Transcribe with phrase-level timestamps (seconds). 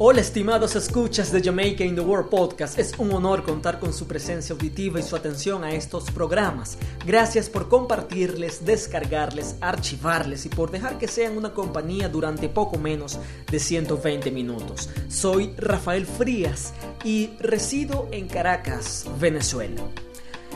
[0.00, 4.06] Hola estimados escuchas de Jamaica in the World Podcast, es un honor contar con su
[4.06, 6.78] presencia auditiva y su atención a estos programas.
[7.04, 13.18] Gracias por compartirles, descargarles, archivarles y por dejar que sean una compañía durante poco menos
[13.50, 14.88] de 120 minutos.
[15.08, 19.82] Soy Rafael Frías y resido en Caracas, Venezuela.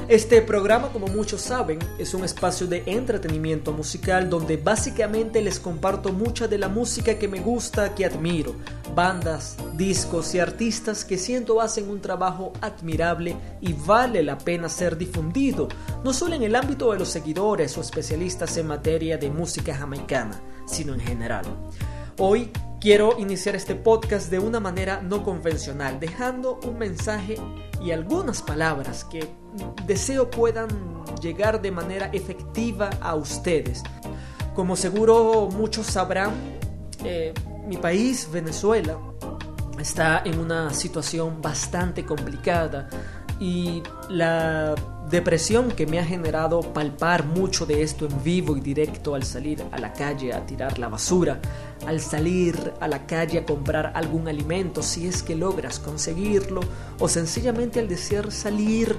[0.09, 6.13] Este programa, como muchos saben, es un espacio de entretenimiento musical donde básicamente les comparto
[6.13, 8.55] mucha de la música que me gusta, que admiro,
[8.97, 14.99] bandas, discos y artistas que siento hacen un trabajo admirable y vale la pena ser
[14.99, 15.69] difundido,
[16.05, 20.41] no solo en el ámbito de los seguidores o especialistas en materia de música jamaicana,
[20.67, 21.45] sino en general.
[22.19, 27.37] Hoy quiero iniciar este podcast de una manera no convencional, dejando un mensaje
[27.81, 29.42] y algunas palabras que
[29.87, 30.69] deseo puedan
[31.21, 33.83] llegar de manera efectiva a ustedes.
[34.55, 36.33] Como seguro muchos sabrán,
[37.05, 37.33] eh,
[37.67, 38.99] mi país, Venezuela,
[39.79, 42.89] está en una situación bastante complicada
[43.41, 44.75] y la
[45.11, 49.63] depresión que me ha generado palpar mucho de esto en vivo y directo al salir
[49.73, 51.41] a la calle a tirar la basura,
[51.87, 56.61] al salir a la calle a comprar algún alimento si es que logras conseguirlo,
[56.99, 58.97] o sencillamente al desear salir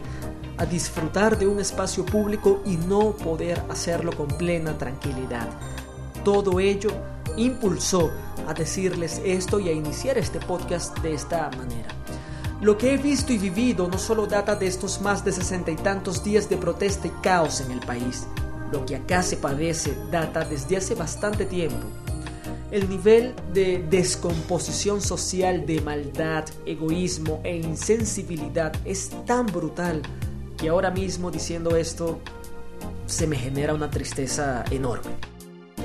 [0.57, 5.47] a disfrutar de un espacio público y no poder hacerlo con plena tranquilidad.
[6.23, 6.91] Todo ello
[7.37, 8.11] impulsó
[8.47, 11.89] a decirles esto y a iniciar este podcast de esta manera.
[12.61, 15.75] Lo que he visto y vivido no solo data de estos más de sesenta y
[15.75, 18.25] tantos días de protesta y caos en el país.
[18.71, 21.85] Lo que acá se padece data desde hace bastante tiempo.
[22.71, 30.01] El nivel de descomposición social, de maldad, egoísmo e insensibilidad es tan brutal
[30.57, 32.19] que ahora mismo diciendo esto
[33.05, 35.11] se me genera una tristeza enorme.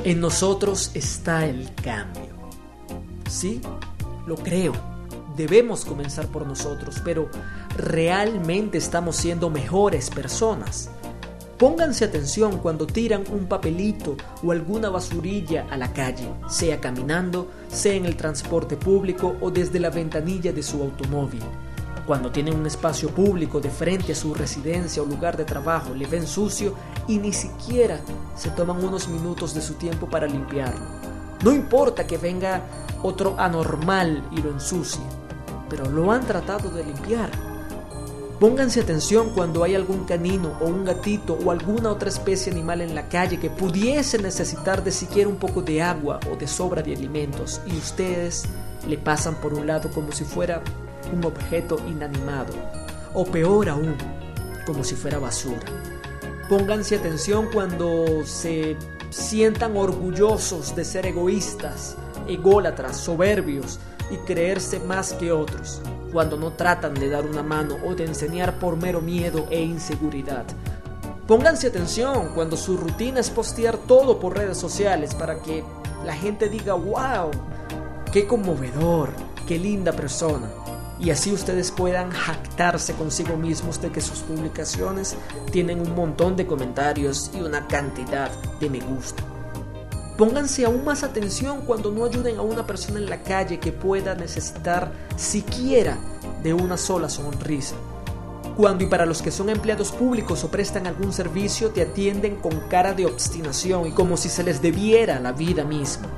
[0.04, 2.36] En nosotros está el cambio.
[3.28, 3.60] Sí,
[4.26, 4.98] lo creo
[5.38, 7.30] debemos comenzar por nosotros, pero
[7.76, 10.90] ¿realmente estamos siendo mejores personas?
[11.56, 17.94] Pónganse atención cuando tiran un papelito o alguna basurilla a la calle, sea caminando, sea
[17.94, 21.42] en el transporte público o desde la ventanilla de su automóvil.
[22.08, 26.06] Cuando tienen un espacio público de frente a su residencia o lugar de trabajo, le
[26.06, 26.74] ven sucio
[27.06, 28.00] y ni siquiera
[28.34, 30.84] se toman unos minutos de su tiempo para limpiarlo.
[31.44, 32.62] No importa que venga
[33.04, 35.02] otro anormal y lo ensucie
[35.68, 37.30] pero lo han tratado de limpiar.
[38.40, 42.94] Pónganse atención cuando hay algún canino o un gatito o alguna otra especie animal en
[42.94, 46.94] la calle que pudiese necesitar de siquiera un poco de agua o de sobra de
[46.94, 48.44] alimentos y ustedes
[48.86, 50.62] le pasan por un lado como si fuera
[51.12, 52.54] un objeto inanimado
[53.14, 53.96] o peor aún,
[54.66, 55.66] como si fuera basura.
[56.48, 58.76] Pónganse atención cuando se
[59.10, 61.96] sientan orgullosos de ser egoístas,
[62.26, 63.78] ególatras, soberbios,
[64.10, 65.80] y creerse más que otros,
[66.12, 70.44] cuando no tratan de dar una mano o de enseñar por mero miedo e inseguridad.
[71.26, 75.62] Pónganse atención cuando su rutina es postear todo por redes sociales para que
[76.04, 77.30] la gente diga, wow,
[78.12, 79.10] qué conmovedor,
[79.46, 80.48] qué linda persona.
[81.00, 85.16] Y así ustedes puedan jactarse consigo mismos de que sus publicaciones
[85.52, 89.22] tienen un montón de comentarios y una cantidad de me gusta.
[90.16, 94.16] Pónganse aún más atención cuando no ayuden a una persona en la calle que pueda
[94.16, 95.96] necesitar siquiera
[96.42, 97.76] de una sola sonrisa.
[98.56, 102.58] Cuando y para los que son empleados públicos o prestan algún servicio te atienden con
[102.68, 106.08] cara de obstinación y como si se les debiera la vida misma.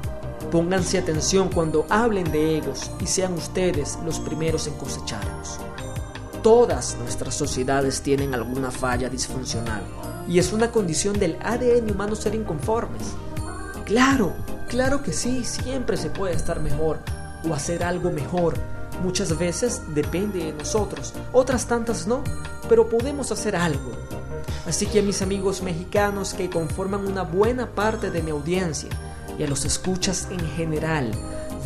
[0.50, 5.60] Pónganse atención cuando hablen de ellos y sean ustedes los primeros en cosecharlos.
[6.42, 9.82] Todas nuestras sociedades tienen alguna falla disfuncional
[10.26, 13.14] y es una condición del ADN humano ser inconformes.
[13.84, 14.32] Claro,
[14.68, 16.98] claro que sí, siempre se puede estar mejor
[17.48, 18.54] o hacer algo mejor.
[19.04, 22.24] Muchas veces depende de nosotros, otras tantas no,
[22.68, 23.92] pero podemos hacer algo.
[24.66, 28.90] Así que a mis amigos mexicanos que conforman una buena parte de mi audiencia
[29.38, 31.10] y a los escuchas en general,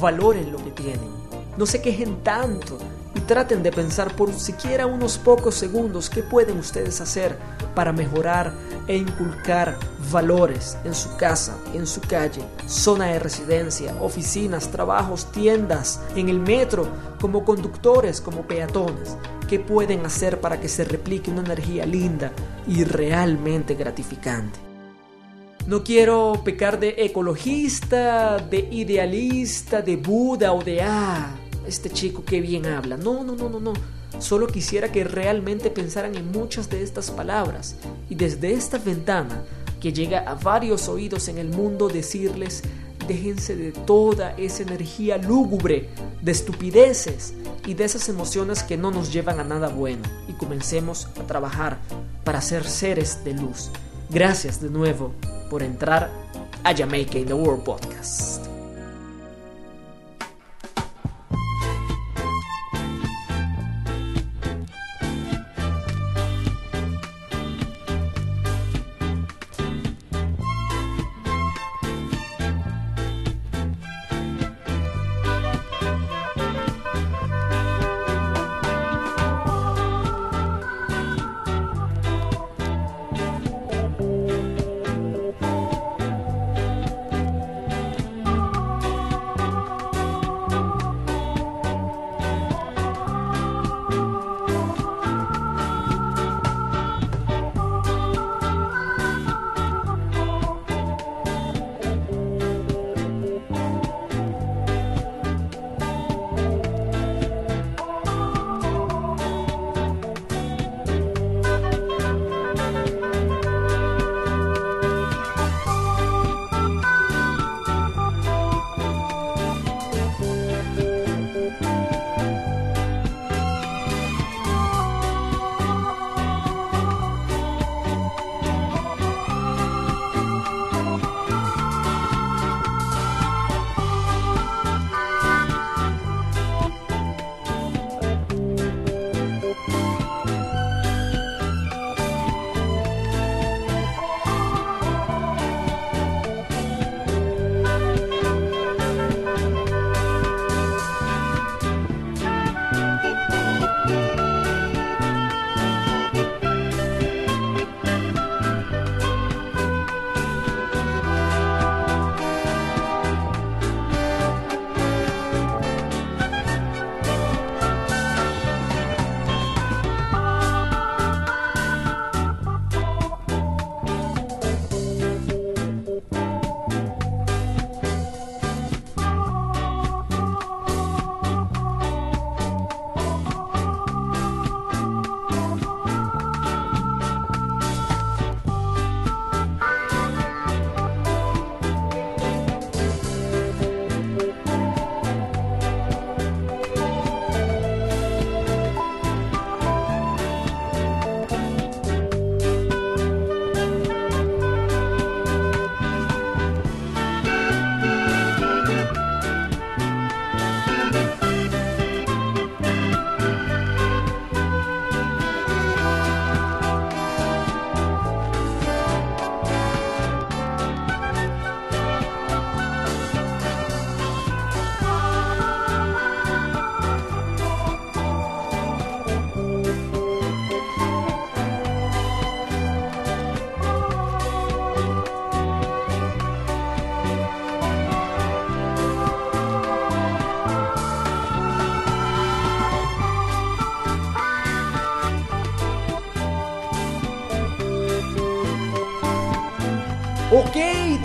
[0.01, 1.11] valoren lo que tienen.
[1.57, 2.79] No se quejen tanto
[3.15, 7.39] y traten de pensar por siquiera unos pocos segundos qué pueden ustedes hacer
[7.75, 8.53] para mejorar
[8.87, 9.79] e inculcar
[10.11, 16.41] valores en su casa, en su calle, zona de residencia, oficinas, trabajos, tiendas, en el
[16.41, 16.89] metro,
[17.21, 19.17] como conductores, como peatones.
[19.49, 22.33] ¿Qué pueden hacer para que se replique una energía linda
[22.67, 24.64] y realmente gratificante?
[25.67, 31.35] No quiero pecar de ecologista, de idealista, de Buda o de ah,
[31.67, 32.99] este chico que bien habla.
[32.99, 33.73] No, no, no, no, no.
[34.19, 37.77] Solo quisiera que realmente pensaran en muchas de estas palabras
[38.11, 39.43] y desde esta ventana
[39.81, 42.63] que llega a varios oídos en el mundo decirles
[43.09, 45.89] déjense de toda esa energía lúgubre,
[46.23, 47.35] de estupideces
[47.67, 51.79] y de esas emociones que no nos llevan a nada bueno y comencemos a trabajar
[52.25, 53.71] para ser seres de luz.
[54.15, 55.13] Gracias de nuevo
[55.51, 56.09] por entrar
[56.63, 58.54] a Jamaica in the World Podcast.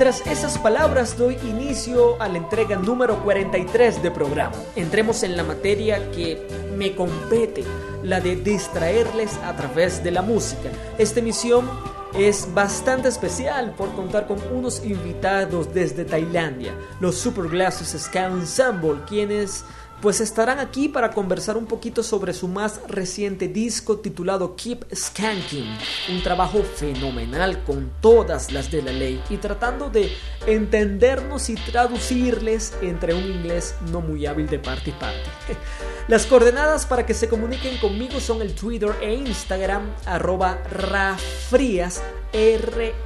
[0.09, 4.55] Esas palabras doy inicio a la entrega número 43 de programa.
[4.75, 7.63] Entremos en la materia que me compete,
[8.01, 10.71] la de distraerles a través de la música.
[10.97, 11.69] Esta emisión
[12.15, 19.01] es bastante especial por contar con unos invitados desde Tailandia, los Super Glasses Ska Ensemble,
[19.07, 19.63] quienes
[20.01, 25.77] pues estarán aquí para conversar un poquito sobre su más reciente disco titulado Keep Skanking,
[26.09, 30.11] un trabajo fenomenal con todas las de la ley y tratando de
[30.47, 35.29] entendernos y traducirles entre un inglés no muy hábil de parte y parte.
[36.07, 42.01] Las coordenadas para que se comuniquen conmigo son el Twitter e Instagram arroba rafrias
[42.33, 43.01] R-A-3-F,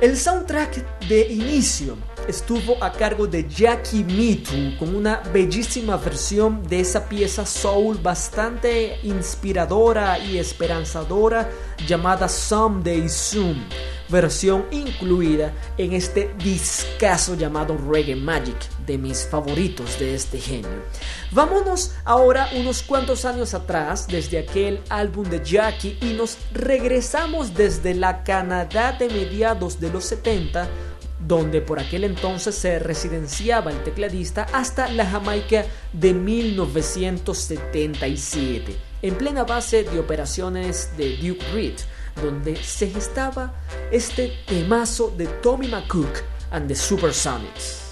[0.00, 1.96] El soundtrack de inicio
[2.28, 8.98] estuvo a cargo de Jackie Mitu con una bellísima versión de esa pieza soul bastante
[9.02, 11.48] inspiradora y esperanzadora
[11.86, 13.64] llamada Someday Soon,
[14.08, 18.56] versión incluida en este discazo llamado Reggae Magic,
[18.86, 20.82] de mis favoritos de este genio.
[21.32, 27.94] Vámonos ahora unos cuantos años atrás, desde aquel álbum de Jackie, y nos regresamos desde
[27.94, 30.68] la Canadá de mediados de los 70
[31.26, 39.44] donde por aquel entonces se residenciaba el tecladista, hasta la Jamaica de 1977, en plena
[39.44, 41.74] base de operaciones de Duke Reed,
[42.22, 43.52] donde se gestaba
[43.90, 47.82] este temazo de Tommy McCook and the Supersonics.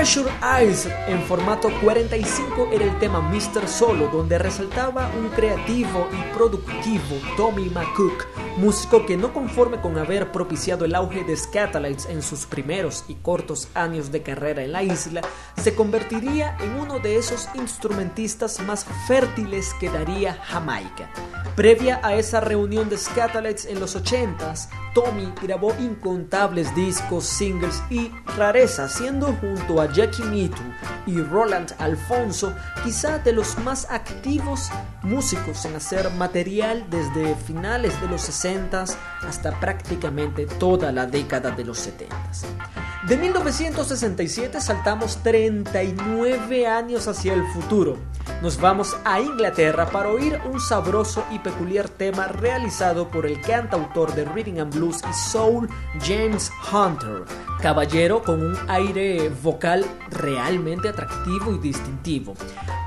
[0.00, 3.68] Treasure Eyes en formato 45 era el tema Mr.
[3.68, 8.24] Solo, donde resaltaba un creativo y productivo Tommy McCook,
[8.56, 13.16] músico que no conforme con haber propiciado el auge de Scatolites en sus primeros y
[13.16, 15.20] cortos años de carrera en la isla,
[15.62, 21.10] se convertiría en uno de esos instrumentistas más fértiles que daría Jamaica.
[21.56, 28.10] Previa a esa reunión de Scatolites en los 80s, Tommy grabó incontables discos, singles y
[28.36, 30.62] rarezas, siendo junto a Jackie Mitu
[31.06, 34.70] y Roland Alfonso quizá de los más activos
[35.02, 41.64] músicos en hacer material desde finales de los 60s hasta prácticamente toda la década de
[41.64, 42.46] los 70s.
[43.08, 47.96] De 1967 saltamos 39 años hacia el futuro.
[48.42, 54.14] Nos vamos a Inglaterra para oír un sabroso y peculiar tema realizado por el cantautor
[54.14, 55.66] de Reading and Blues y Soul
[56.02, 57.24] James Hunter,
[57.62, 62.34] caballero con un aire vocal realmente atractivo y distintivo.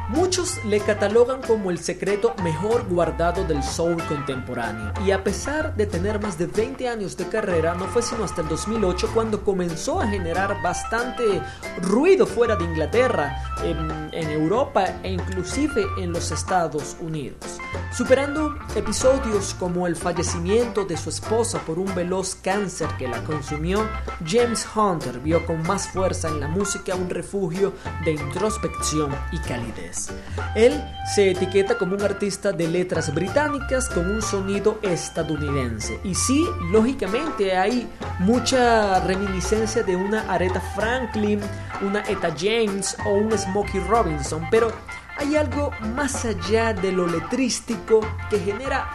[0.09, 5.87] Muchos le catalogan como el secreto mejor guardado del soul contemporáneo y a pesar de
[5.87, 10.01] tener más de 20 años de carrera no fue sino hasta el 2008 cuando comenzó
[10.03, 11.41] a generar bastante
[11.81, 17.59] ruido fuera de Inglaterra, en, en Europa e inclusive en los Estados Unidos,
[17.91, 23.87] superando episodios como el fallecimiento de su esposa por un veloz cáncer que la consumió,
[24.25, 30.09] James Hunter vio con más fuerza en la música un refugio de introspección y calidez.
[30.55, 30.83] Él
[31.15, 35.99] se etiqueta como un artista de letras británicas con un sonido estadounidense.
[36.03, 37.87] Y sí, lógicamente hay
[38.19, 41.39] mucha reminiscencia de una Aretha Franklin,
[41.81, 44.71] una Etta James o un Smokey Robinson, pero
[45.17, 48.89] hay algo más allá de lo letrístico que genera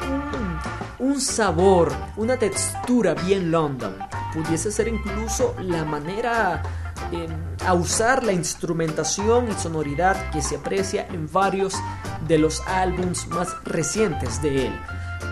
[0.98, 3.96] un, sabor, una textura bien London.
[4.32, 6.62] Pudiese ser incluso la manera
[7.64, 11.74] a usar la instrumentación y sonoridad que se aprecia en varios
[12.26, 14.72] de los álbums más recientes de él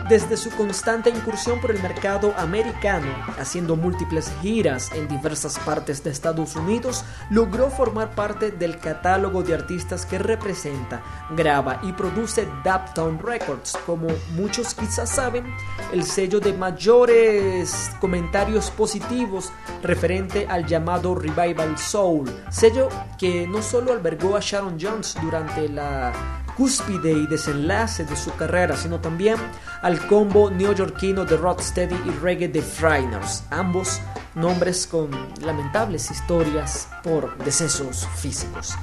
[0.08, 3.08] desde su constante incursión por el mercado americano,
[3.38, 9.54] haciendo múltiples giras en diversas partes de Estados Unidos, logró formar parte del catálogo de
[9.54, 11.02] artistas que representa,
[11.36, 15.44] graba y produce Daptown Records, como muchos quizás saben,
[15.92, 23.92] el sello de mayores comentarios positivos referente al llamado Revival Soul, sello que no solo
[23.92, 26.12] albergó a Sharon Jones durante la
[26.56, 29.36] cúspide y desenlace de su carrera, sino también
[29.82, 34.00] al combo neoyorquino de rocksteady y reggae de Freiners, ambos
[34.34, 35.10] nombres con
[35.42, 38.74] lamentables historias por decesos físicos.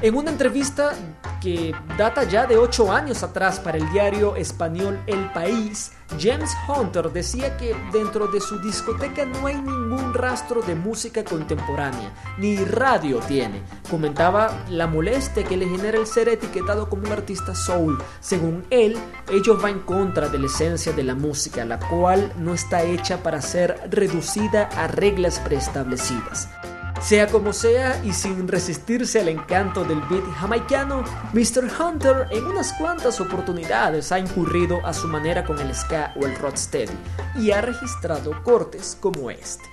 [0.00, 0.92] En una entrevista
[1.40, 7.10] que data ya de 8 años atrás para el diario español El País, James Hunter
[7.12, 13.18] decía que dentro de su discoteca no hay ningún rastro de música contemporánea, ni radio
[13.20, 13.62] tiene.
[13.90, 17.98] Comentaba la molestia que le genera el ser etiquetado como un artista soul.
[18.20, 18.96] Según él,
[19.30, 23.22] ello va en contra de la esencia de la música, la cual no está hecha
[23.22, 26.48] para ser reducida a reglas preestablecidas.
[27.00, 31.70] Sea como sea y sin resistirse al encanto del beat jamaicano, Mr.
[31.80, 36.36] Hunter en unas cuantas oportunidades ha incurrido a su manera con el ska o el
[36.36, 36.92] rocksteady
[37.36, 39.64] y ha registrado cortes como este.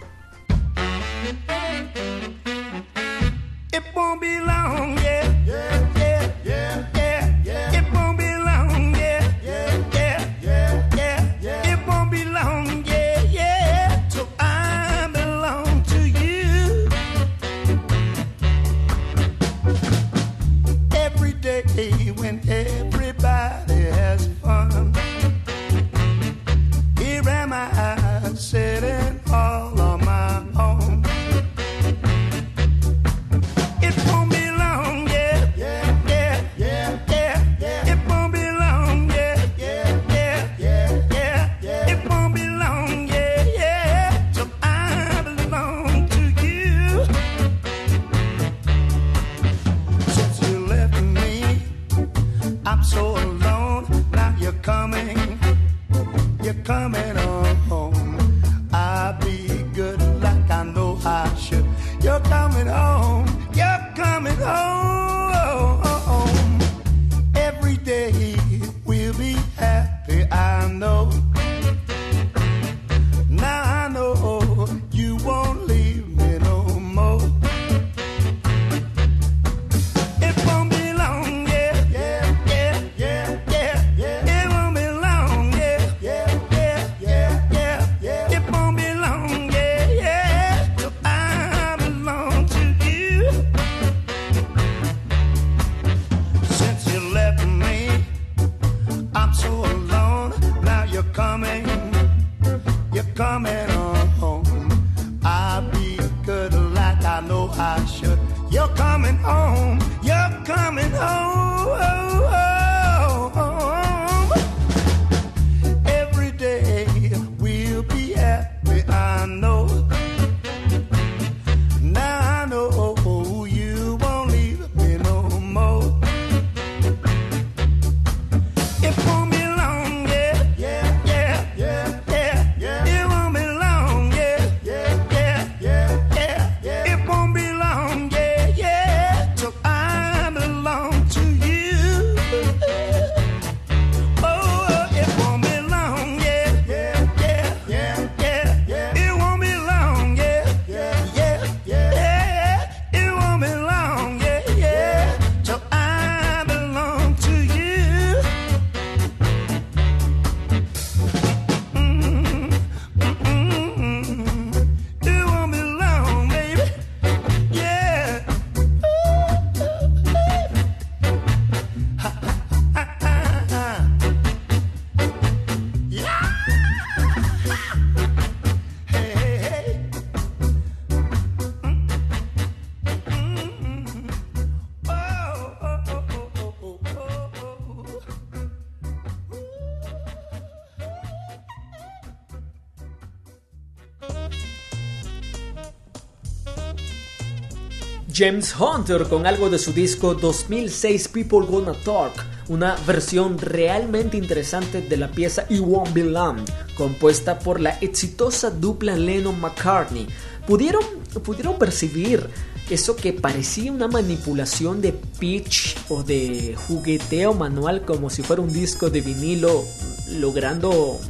[198.18, 202.14] James Hunter con algo de su disco 2006 People Gonna Talk,
[202.48, 206.40] una versión realmente interesante de la pieza You Won't Be Long,
[206.78, 210.08] compuesta por la exitosa dupla Lennon-McCartney.
[210.48, 210.82] ¿Pudieron,
[211.26, 212.30] pudieron percibir
[212.70, 218.54] eso que parecía una manipulación de pitch o de jugueteo manual como si fuera un
[218.54, 219.66] disco de vinilo
[220.08, 221.02] logrando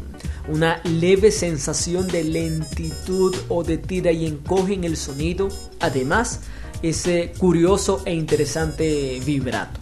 [0.47, 5.49] una leve sensación de lentitud o de tira y encoge en el sonido.
[5.79, 6.41] Además,
[6.89, 9.79] ese curioso e interesante vibrato.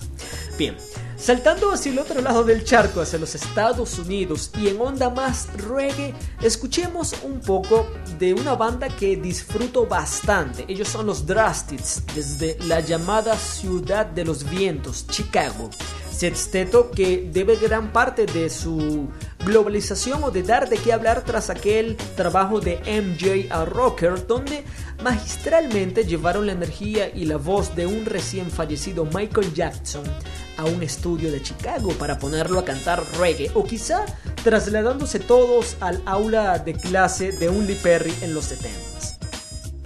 [0.57, 0.75] Bien,
[1.23, 5.47] Saltando hacia el otro lado del charco, hacia los Estados Unidos y en onda más
[5.53, 7.87] reggae, escuchemos un poco
[8.19, 10.65] de una banda que disfruto bastante.
[10.67, 15.69] Ellos son los Drastids, desde la llamada Ciudad de los Vientos, Chicago.
[16.11, 19.07] Sexteto que debe gran parte de su
[19.45, 24.63] globalización o de dar de qué hablar tras aquel trabajo de MJ a Rocker, donde
[25.03, 30.03] magistralmente llevaron la energía y la voz de un recién fallecido Michael Jackson
[30.58, 34.06] a un estudio de Chicago para ponerlo a cantar reggae, o quizá
[34.43, 39.12] trasladándose todos al aula de clase de un Lee Perry en los 70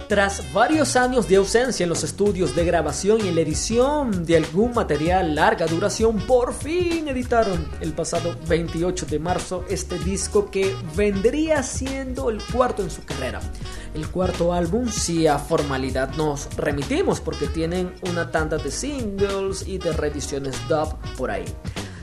[0.08, 4.38] tras varios años de ausencia en los estudios de grabación y en la edición de
[4.38, 10.74] algún material larga duración, por fin editaron el pasado 28 de marzo este disco que
[10.96, 13.40] vendría siendo el cuarto en su carrera.
[13.94, 19.76] El cuarto álbum, si a formalidad nos remitimos, porque tienen una tanda de singles y
[19.76, 21.44] de reediciones dub por ahí.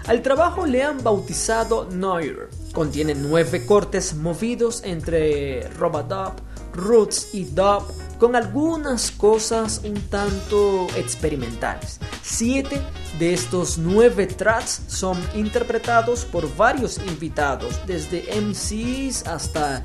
[0.06, 2.50] Al trabajo le han bautizado Noir.
[2.74, 6.34] Contiene nueve cortes movidos entre Robadub,
[6.76, 7.84] roots y dub
[8.20, 12.00] con algunas cosas un tanto experimentales.
[12.22, 12.82] Siete
[13.20, 19.84] de estos nueve tracks son interpretados por varios invitados, desde MCs hasta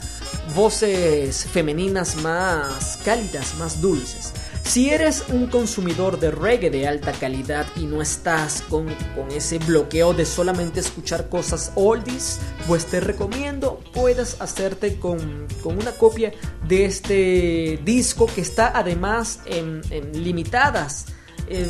[0.54, 4.32] voces femeninas más cálidas, más dulces.
[4.70, 8.86] Si eres un consumidor de reggae de alta calidad y no estás con,
[9.34, 16.32] ese bloqueo de solamente escuchar cosas oldies, pues te recomiendo puedas hacerte con, una copia
[16.66, 19.82] de este disco que está además en,
[20.14, 21.06] limitadas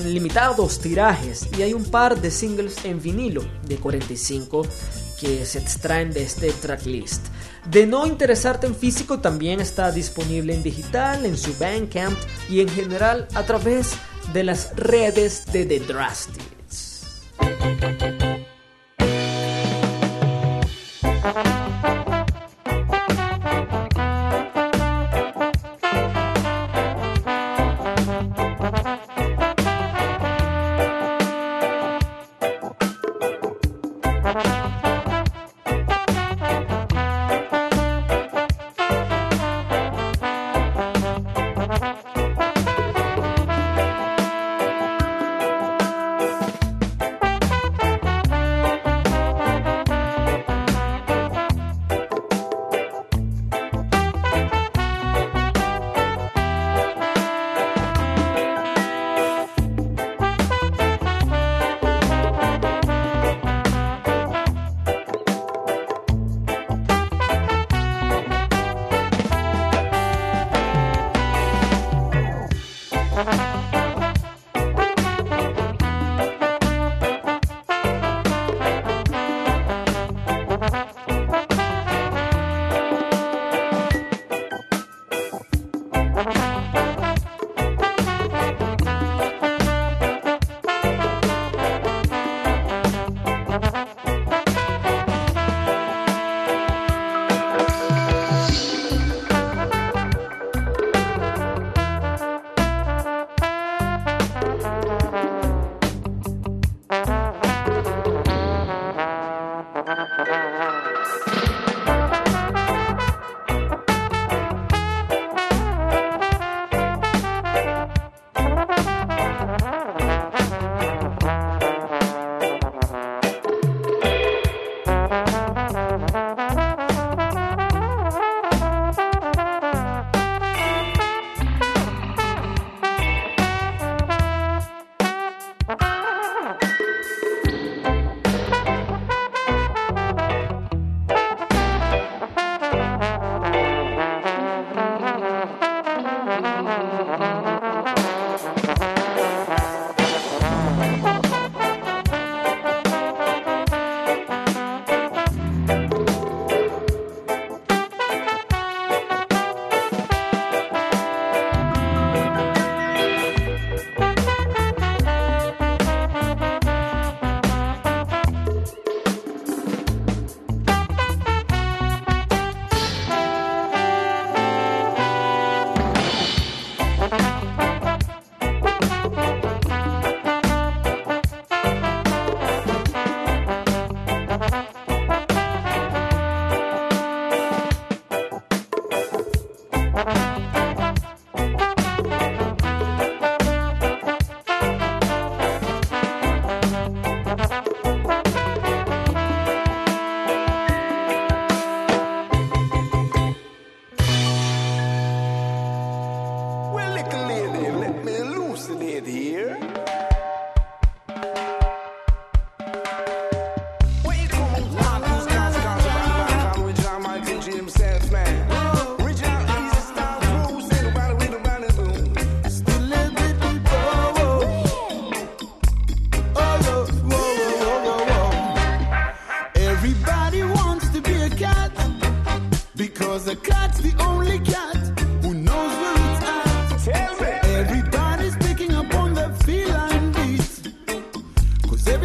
[0.04, 4.66] limitados tirajes y hay un par de singles en vinilo de 45
[5.18, 7.26] que se extraen de este tracklist.
[7.70, 12.18] De no interesarte en físico, también está disponible en digital, en su Bandcamp
[12.50, 13.94] y en general a través
[14.34, 16.59] de las redes de The Drastics.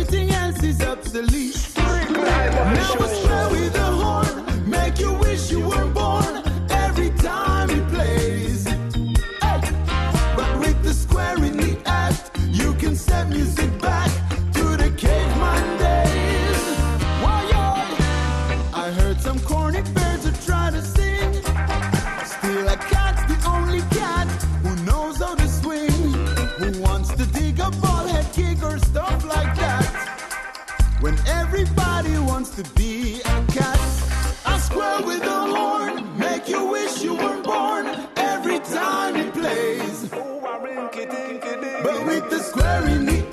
[0.08, 1.72] Everything else is obsolete.
[1.76, 2.96] Now it's
[3.52, 5.15] with the horn, make you
[42.66, 43.25] wearing the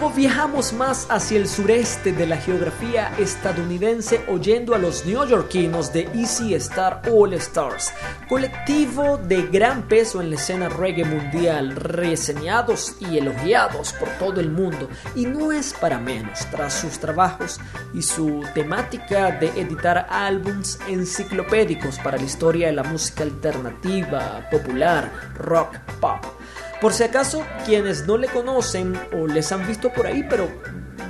[0.00, 6.08] Luego viajamos más hacia el sureste de la geografía estadounidense oyendo a los neoyorquinos de
[6.14, 7.90] Easy Star All Stars,
[8.28, 14.52] colectivo de gran peso en la escena reggae mundial, reseñados y elogiados por todo el
[14.52, 14.88] mundo.
[15.16, 17.58] Y no es para menos, tras sus trabajos
[17.92, 25.10] y su temática de editar álbums enciclopédicos para la historia de la música alternativa, popular,
[25.34, 26.37] rock, pop
[26.80, 30.48] por si acaso, quienes no le conocen o les han visto por ahí, pero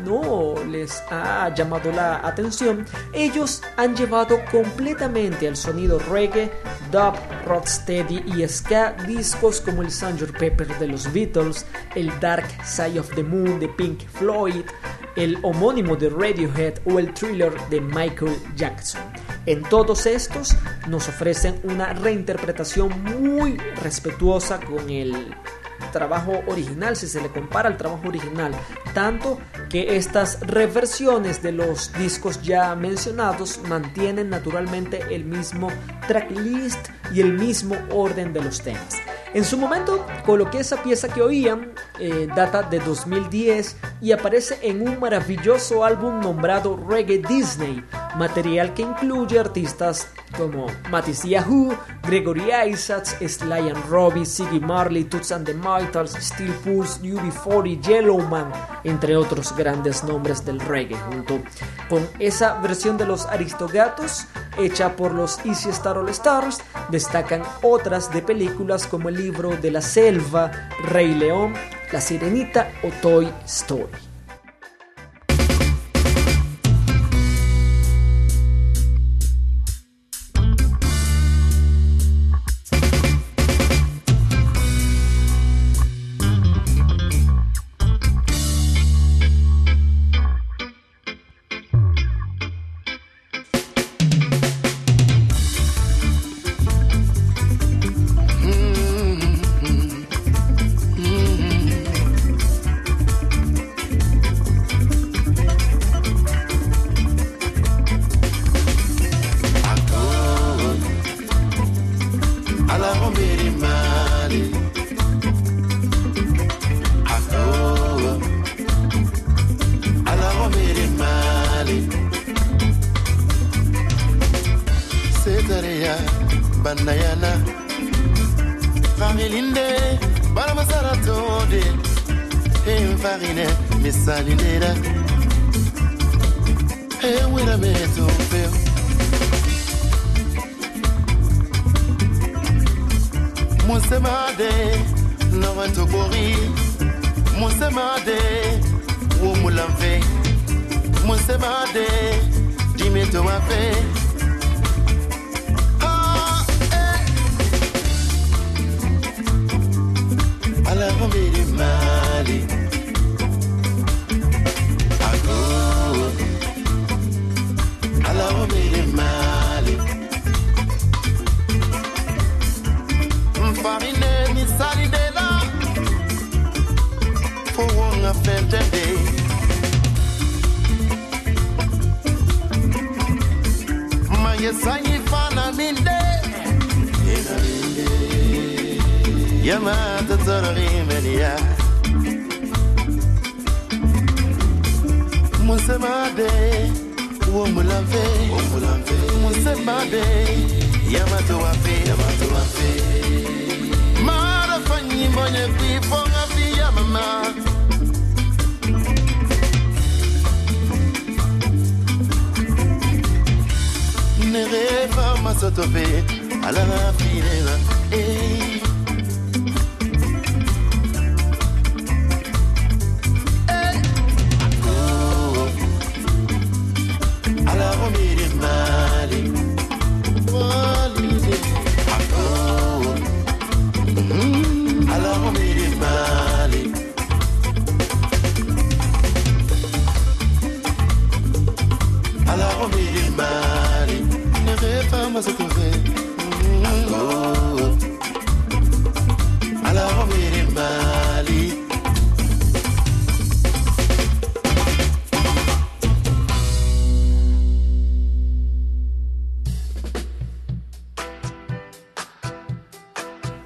[0.02, 6.50] no les ha llamado la atención, ellos han llevado completamente el sonido reggae,
[6.90, 7.14] dub,
[7.46, 13.14] rocksteady y ska discos como el Sanger Pepper de los Beatles, el Dark Side of
[13.14, 14.64] the Moon de Pink Floyd,
[15.16, 19.02] el homónimo de Radiohead o el thriller de Michael Jackson.
[19.46, 20.54] En todos estos
[20.88, 25.34] nos ofrecen una reinterpretación muy respetuosa con el
[25.90, 28.52] trabajo original, si se le compara al trabajo original,
[28.94, 35.68] tanto que estas reversiones de los discos ya mencionados mantienen naturalmente el mismo
[36.06, 38.96] tracklist y el mismo orden de los temas.
[39.34, 44.88] En su momento coloqué esa pieza que oían, eh, data de 2010 y aparece en
[44.88, 47.84] un maravilloso álbum nombrado Reggae Disney,
[48.16, 55.30] material que incluye artistas como Matisse Yahoo, Gregory Isaacs, Sly and Robbie, Siggy Marley, Toots
[55.32, 61.40] and the Maytals, Steel Pulse, UB40, Yellowman, entre otros grandes nombres del reggae, junto
[61.88, 64.26] con esa versión de los Aristogatos
[64.58, 66.60] hecha por los Easy Star All Stars,
[66.90, 70.50] destacan otras de películas como el libro de la selva,
[70.84, 71.54] Rey León,
[71.92, 74.07] La Sirenita o Toy Story.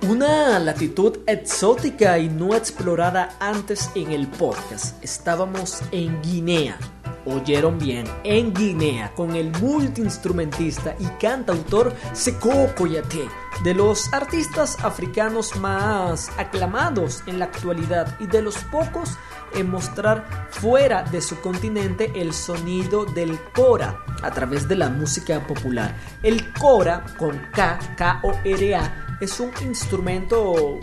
[0.03, 5.03] Una latitud exótica y no explorada antes en el podcast.
[5.05, 6.77] Estábamos en Guinea.
[7.25, 13.29] Oyeron bien, en Guinea, con el multiinstrumentista y cantautor Seko Koyate,
[13.63, 19.11] de los artistas africanos más aclamados en la actualidad y de los pocos
[19.55, 25.47] en mostrar fuera de su continente el sonido del kora a través de la música
[25.47, 25.95] popular.
[26.23, 30.79] El kora con K, K-O-R-A, es un instrumento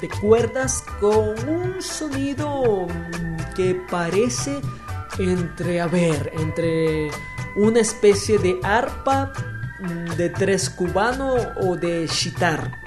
[0.00, 2.86] de cuerdas con un sonido
[3.56, 4.60] que parece
[5.18, 7.10] entre, a ver, entre
[7.56, 9.32] una especie de arpa
[9.80, 12.80] mm, de tres cubano o de shitar.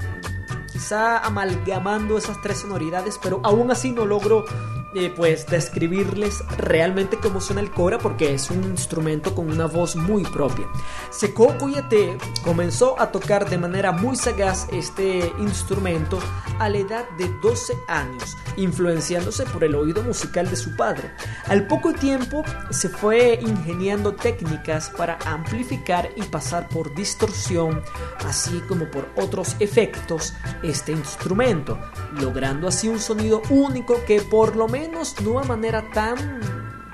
[0.71, 4.45] Quizá amalgamando esas tres sonoridades, pero aún así no logro
[4.93, 9.95] eh, pues describirles realmente cómo suena el cora porque es un instrumento con una voz
[9.95, 10.67] muy propia.
[11.11, 16.19] Seko Koyate comenzó a tocar de manera muy sagaz este instrumento
[16.59, 21.11] a la edad de 12 años, influenciándose por el oído musical de su padre.
[21.47, 27.81] Al poco tiempo se fue ingeniando técnicas para amplificar y pasar por distorsión,
[28.25, 30.33] así como por otros efectos,
[30.63, 31.79] este instrumento,
[32.19, 36.39] logrando así un sonido único que por lo menos de una manera tan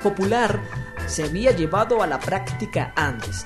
[0.03, 0.59] popular
[1.05, 3.45] se había llevado a la práctica antes.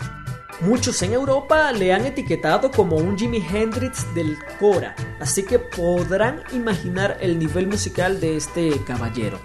[0.61, 6.43] Muchos en Europa le han etiquetado como un Jimi Hendrix del Cora, así que podrán
[6.53, 9.39] imaginar el nivel musical de este caballero.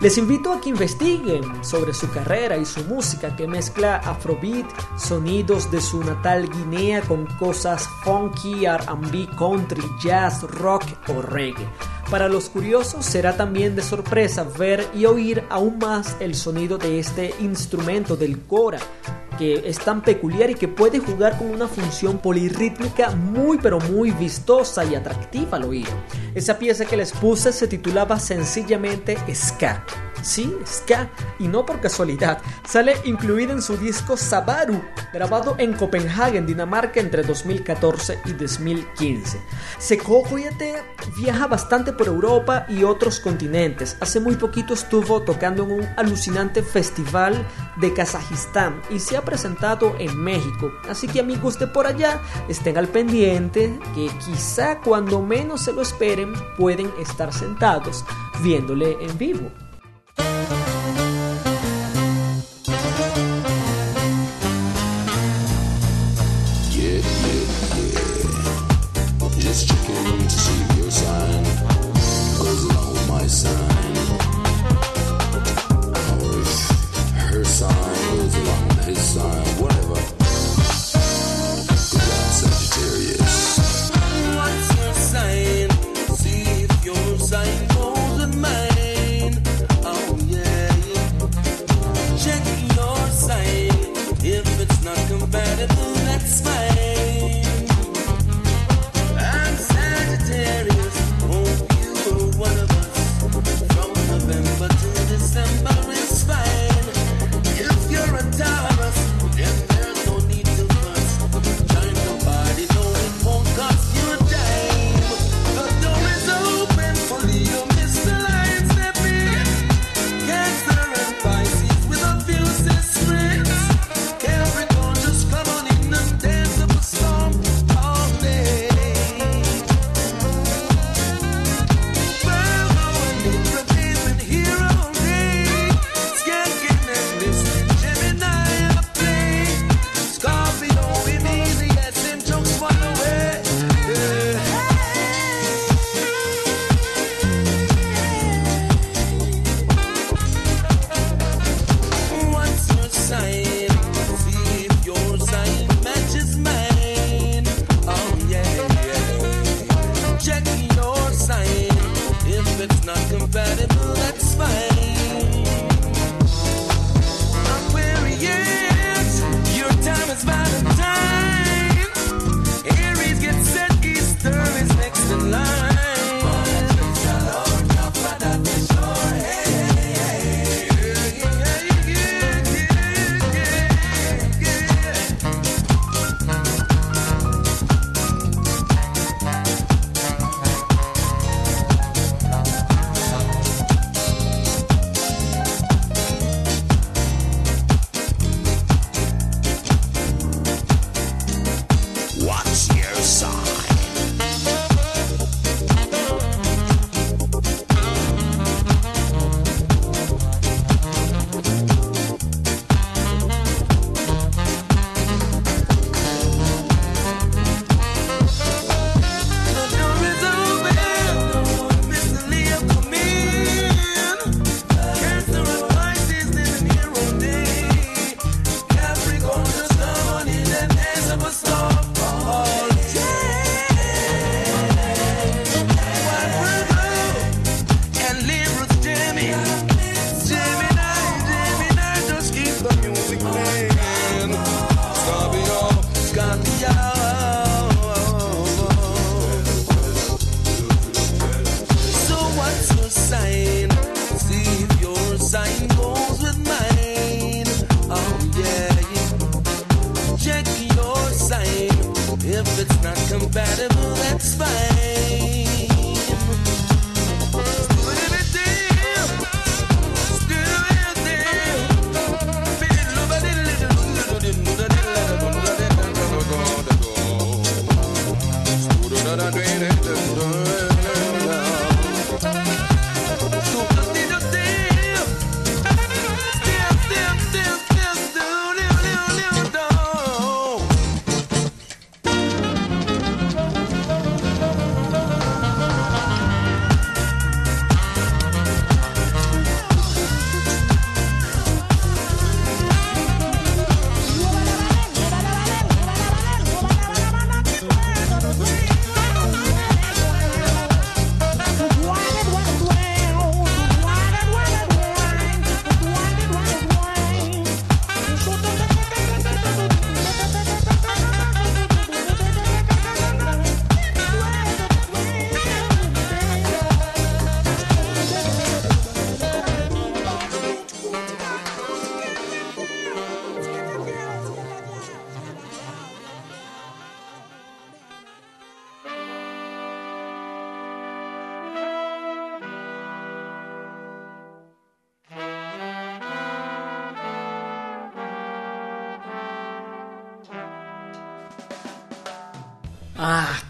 [0.00, 4.64] Les invito a que investiguen sobre su carrera y su música que mezcla afrobeat,
[4.96, 11.66] sonidos de su natal Guinea con cosas funky, R&B, country, jazz, rock o reggae.
[12.10, 17.00] Para los curiosos será también de sorpresa ver y oír aún más el sonido de
[17.00, 18.78] este instrumento del cora,
[19.36, 24.12] que es tan peculiar y que puede jugar con una función polirrítmica muy pero muy
[24.12, 25.90] vistosa y atractiva al oído.
[26.34, 29.84] Esa pieza que les puse se titulaba sencillamente Ska.
[30.22, 34.82] Sí, Ska, y no por casualidad, sale incluida en su disco Sabaru,
[35.12, 39.40] grabado en Copenhague, Dinamarca, entre 2014 y 2015.
[39.78, 40.82] Seko Koyate
[41.16, 43.96] viaja bastante por Europa y otros continentes.
[44.00, 49.94] Hace muy poquito estuvo tocando en un alucinante festival de Kazajistán y se ha presentado
[49.98, 50.72] en México.
[50.88, 55.82] Así que amigos de por allá, estén al pendiente que quizá cuando menos se lo
[55.82, 58.04] esperen pueden estar sentados
[58.42, 59.50] viéndole en vivo.
[60.18, 61.07] Yeah,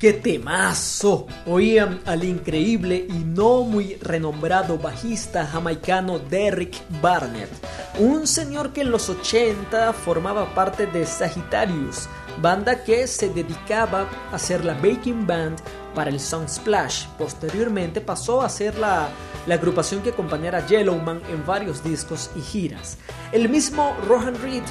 [0.09, 1.27] qué temazo.
[1.45, 7.51] Oían al increíble y no muy renombrado bajista jamaicano Derrick Barnett,
[7.99, 12.09] un señor que en los 80 formaba parte de Sagittarius,
[12.41, 15.59] banda que se dedicaba a ser la baking band
[15.95, 17.07] para el Sound Splash.
[17.19, 19.11] Posteriormente pasó a ser la,
[19.51, 22.97] agrupación que acompañara a Yellowman en varios discos y giras.
[23.33, 24.63] El mismo Rohan Reed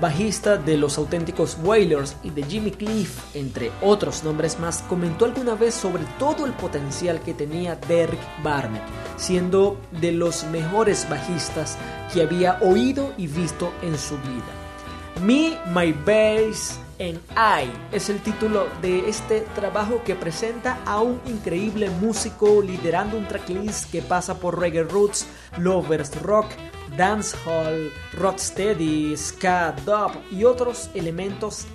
[0.00, 5.74] bajista de los auténticos Wailers de Jimmy Cliff, entre otros nombres más, comentó alguna vez
[5.74, 8.82] sobre todo el potencial que tenía Derek Barnett,
[9.16, 11.78] siendo de los mejores bajistas
[12.12, 14.64] que había oído y visto en su vida.
[15.22, 21.20] Me, My Bass and I es el título de este trabajo que presenta a un
[21.26, 25.26] increíble músico liderando un tracklist que pasa por reggae roots,
[25.58, 26.46] lovers rock,
[26.96, 31.66] dancehall, rocksteady, ska, dub y otros elementos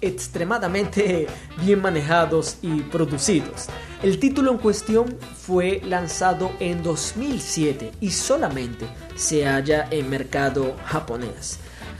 [0.00, 1.26] extremadamente
[1.62, 3.66] bien manejados y producidos.
[4.02, 8.86] El título en cuestión fue lanzado en 2007 y solamente
[9.16, 11.58] se halla en mercado japonés.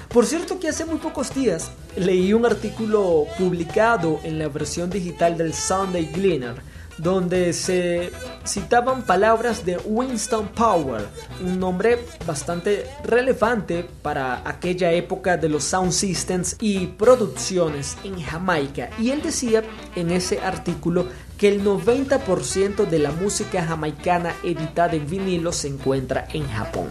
[0.08, 5.36] Por cierto que hace muy pocos días leí un artículo publicado en la versión digital
[5.36, 6.56] del Sunday Gleaner
[6.98, 8.10] donde se
[8.44, 11.06] citaban palabras de Winston Powell,
[11.42, 18.90] un nombre bastante relevante para aquella época de los sound systems y producciones en Jamaica.
[18.98, 19.62] Y él decía
[19.94, 21.06] en ese artículo
[21.38, 26.88] que el 90% de la música jamaicana editada en vinilo se encuentra en Japón.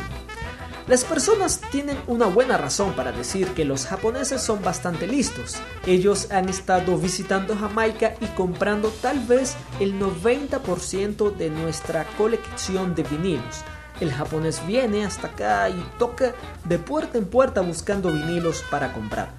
[0.88, 5.58] Las personas tienen una buena razón para decir que los japoneses son bastante listos.
[5.86, 13.04] Ellos han estado visitando Jamaica y comprando tal vez el 90% de nuestra colección de
[13.04, 13.66] vinilos.
[14.00, 16.34] El japonés viene hasta acá y toca
[16.64, 19.32] de puerta en puerta buscando vinilos para comprar.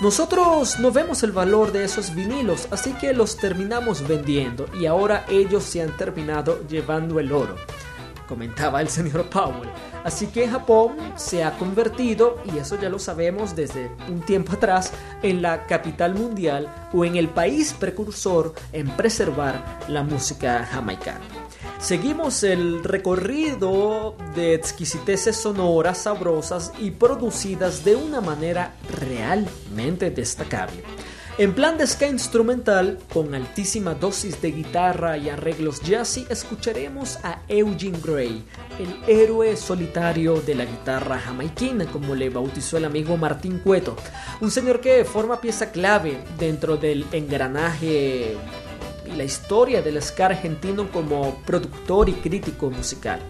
[0.00, 5.26] Nosotros no vemos el valor de esos vinilos, así que los terminamos vendiendo y ahora
[5.28, 7.56] ellos se han terminado llevando el oro
[8.26, 9.70] comentaba el señor Powell.
[10.04, 14.92] Así que Japón se ha convertido, y eso ya lo sabemos desde un tiempo atrás,
[15.22, 21.24] en la capital mundial o en el país precursor en preservar la música jamaicana.
[21.78, 30.82] Seguimos el recorrido de exquisiteces sonoras, sabrosas y producidas de una manera realmente destacable.
[31.38, 37.42] En plan de ska instrumental, con altísima dosis de guitarra y arreglos jazzy, escucharemos a
[37.46, 38.42] Eugene Gray,
[38.78, 43.96] el héroe solitario de la guitarra jamaiquina, como le bautizó el amigo Martín Cueto,
[44.40, 48.34] un señor que forma pieza clave dentro del engranaje
[49.06, 53.20] y la historia del ska argentino como productor y crítico musical.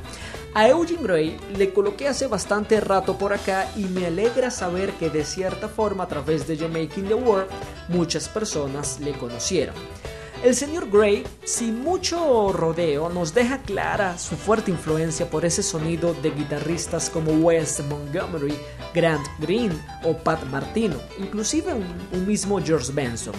[0.57, 5.11] A Eugene Gray le coloqué hace bastante rato por acá y me alegra saber que
[5.11, 7.51] de cierta forma a través de Jamaican the World
[7.91, 9.75] muchas personas le conocieron.
[10.43, 16.15] El señor Gray, sin mucho rodeo, nos deja clara su fuerte influencia por ese sonido
[16.23, 18.57] de guitarristas como Wes Montgomery,
[18.95, 23.35] Grant Green o Pat Martino, inclusive un, un mismo George Benson.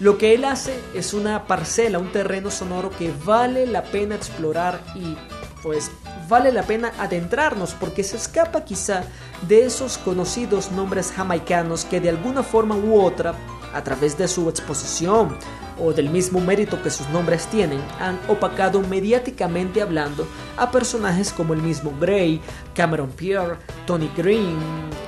[0.00, 4.82] Lo que él hace es una parcela, un terreno sonoro que vale la pena explorar
[4.96, 5.16] y
[5.62, 5.90] pues
[6.28, 9.02] vale la pena adentrarnos porque se escapa quizá
[9.42, 13.34] de esos conocidos nombres jamaicanos que de alguna forma u otra
[13.74, 15.36] a través de su exposición
[15.78, 21.54] o del mismo mérito que sus nombres tienen, han opacado mediáticamente hablando a personajes como
[21.54, 22.40] el mismo Gray,
[22.74, 23.56] Cameron Pierre,
[23.86, 24.56] Tony Green,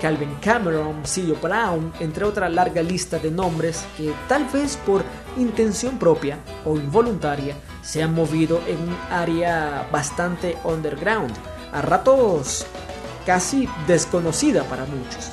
[0.01, 5.03] Calvin Cameron, Cilio Brown, entre otra larga lista de nombres que tal vez por
[5.37, 11.33] intención propia o involuntaria se han movido en un área bastante underground,
[11.73, 12.67] a ratos
[13.25, 15.31] casi desconocida para muchos.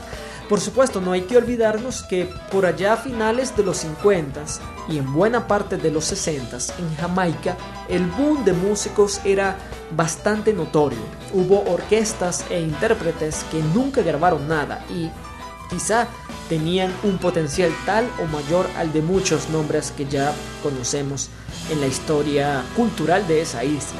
[0.49, 4.43] Por supuesto, no hay que olvidarnos que por allá a finales de los 50
[4.87, 7.57] y en buena parte de los 60 en Jamaica,
[7.89, 9.57] el boom de músicos era
[9.95, 10.99] bastante notorio.
[11.33, 15.09] Hubo orquestas e intérpretes que nunca grabaron nada y
[15.69, 16.07] quizá
[16.47, 20.31] tenían un potencial tal o mayor al de muchos nombres que ya
[20.61, 21.29] conocemos
[21.71, 23.99] en la historia cultural de esa isla.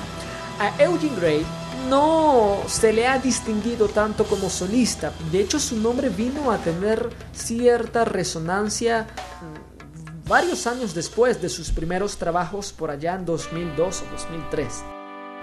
[0.60, 1.46] A Eugene Gray
[1.90, 5.12] no se le ha distinguido tanto como solista.
[5.32, 9.08] De hecho, su nombre vino a tener cierta resonancia
[9.42, 14.84] mm, varios años después de sus primeros trabajos por allá en 2002 o 2003.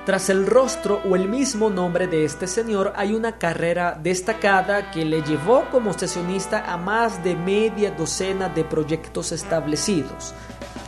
[0.05, 5.05] Tras el rostro o el mismo nombre de este señor hay una carrera destacada que
[5.05, 10.34] le llevó como sesionista a más de media docena de proyectos establecidos.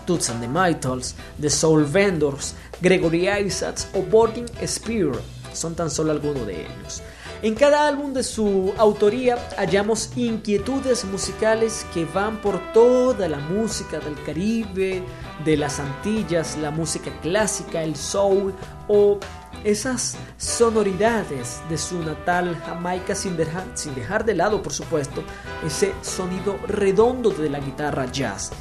[0.05, 5.13] Toots and the Maytals, The Soul Vendors, Gregory Isaacs o Boarding Spear
[5.55, 7.03] son tan solo algunos de ellos.
[7.43, 13.99] En cada álbum de su autoría hallamos inquietudes musicales que van por toda la música
[13.99, 15.03] del Caribe,
[15.45, 18.55] de las Antillas, la música clásica, el soul
[18.89, 19.19] o
[19.63, 25.23] esas sonoridades de su natal Jamaica sin dejar, sin dejar de lado, por supuesto,
[25.67, 28.53] ese sonido redondo de la guitarra jazz.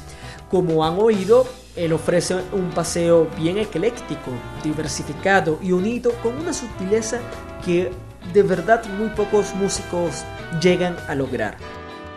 [0.50, 4.30] Como han oído, él ofrece un paseo bien ecléctico,
[4.62, 7.20] diversificado y unido con una sutileza
[7.64, 7.90] que
[8.32, 10.24] de verdad muy pocos músicos
[10.60, 11.56] llegan a lograr.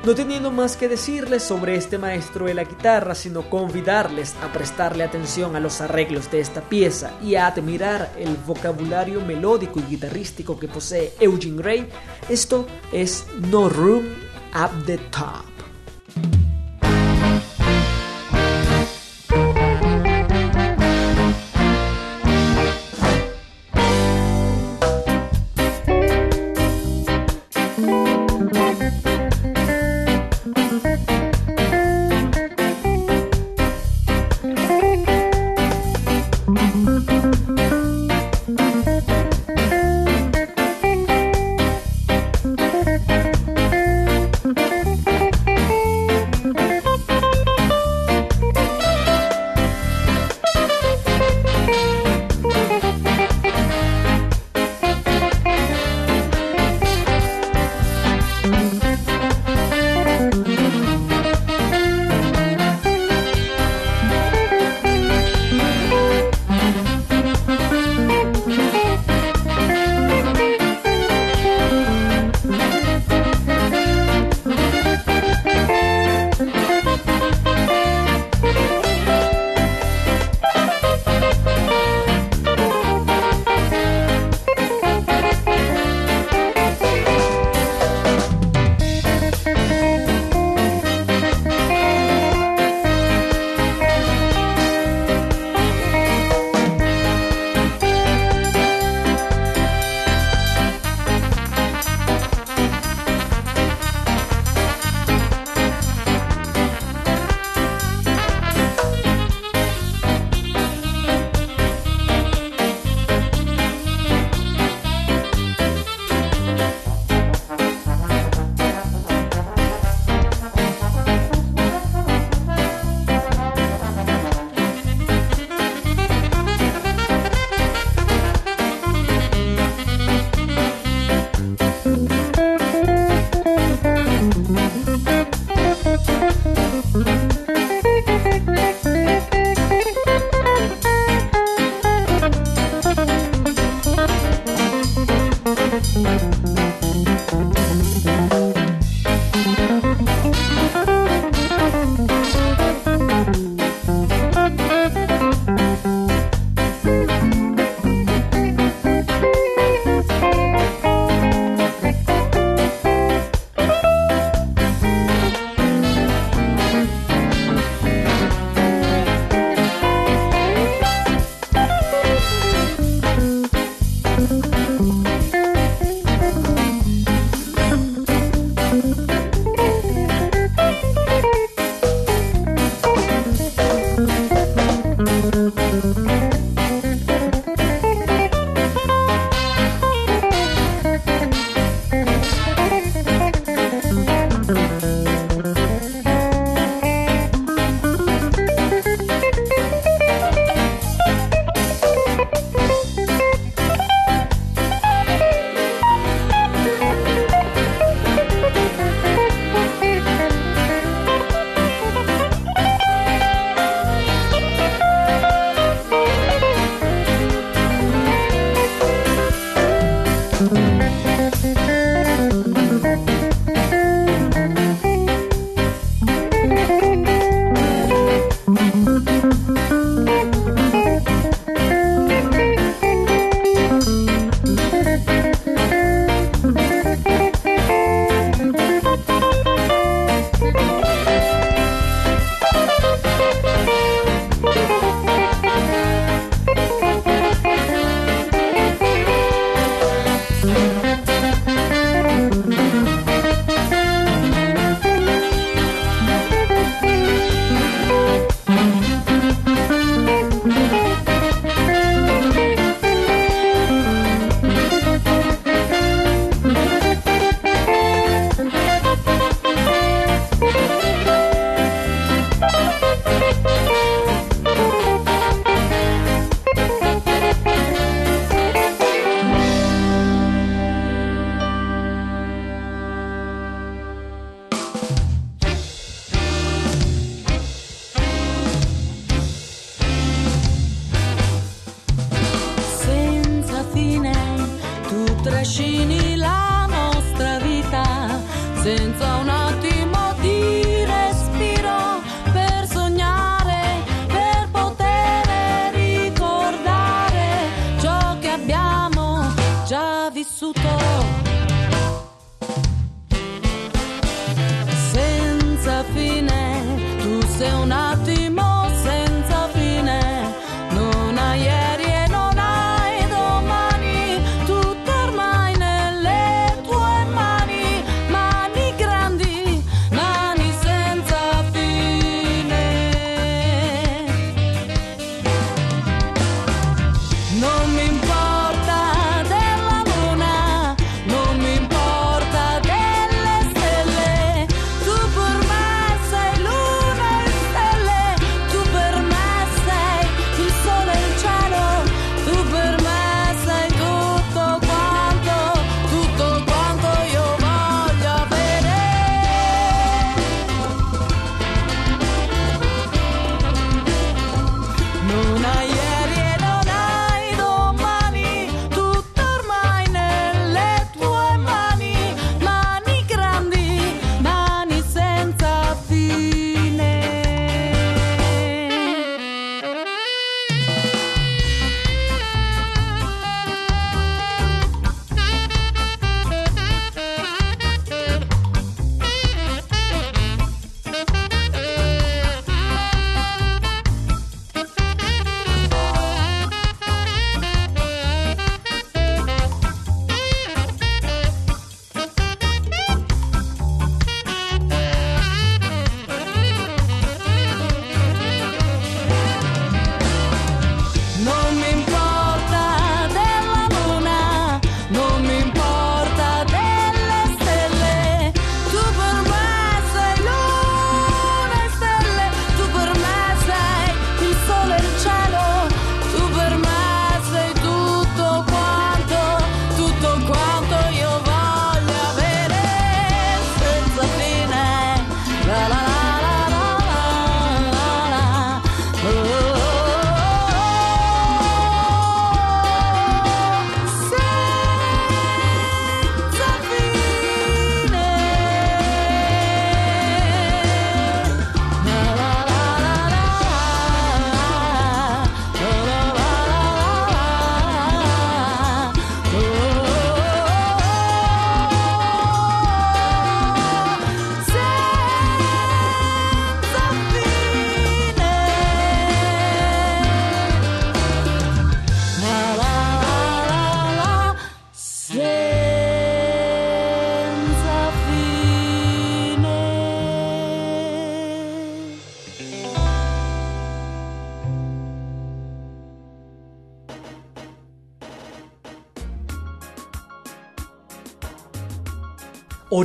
[0.05, 5.03] No teniendo más que decirles sobre este maestro de la guitarra, sino convidarles a prestarle
[5.03, 10.59] atención a los arreglos de esta pieza y a admirar el vocabulario melódico y guitarrístico
[10.59, 11.89] que posee Eugene Gray,
[12.29, 14.05] esto es No Room
[14.53, 15.46] at the Top.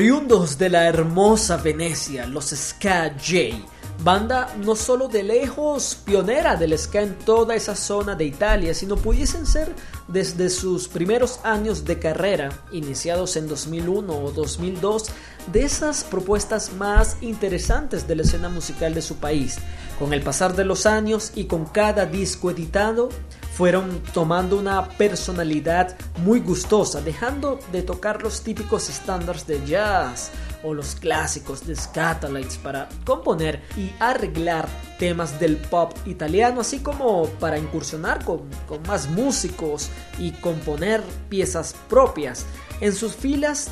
[0.03, 3.65] Oriundos de la hermosa Venecia, los Ska J,
[4.03, 8.97] banda no solo de lejos pionera del ska en toda esa zona de Italia, sino
[8.97, 9.73] pudiesen ser
[10.09, 15.11] desde sus primeros años de carrera, iniciados en 2001 o 2002,
[15.53, 19.59] de esas propuestas más interesantes de la escena musical de su país.
[20.01, 23.09] Con el pasar de los años y con cada disco editado,
[23.57, 30.31] fueron tomando una personalidad muy gustosa, dejando de tocar los típicos estándares de jazz
[30.63, 37.27] o los clásicos de Scatolites para componer y arreglar temas del pop italiano, así como
[37.41, 42.47] para incursionar con, con más músicos y componer piezas propias.
[42.81, 43.69] En sus filas,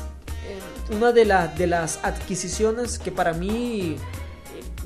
[0.47, 1.25] eh, una de,
[1.57, 3.95] de las adquisiciones que para mí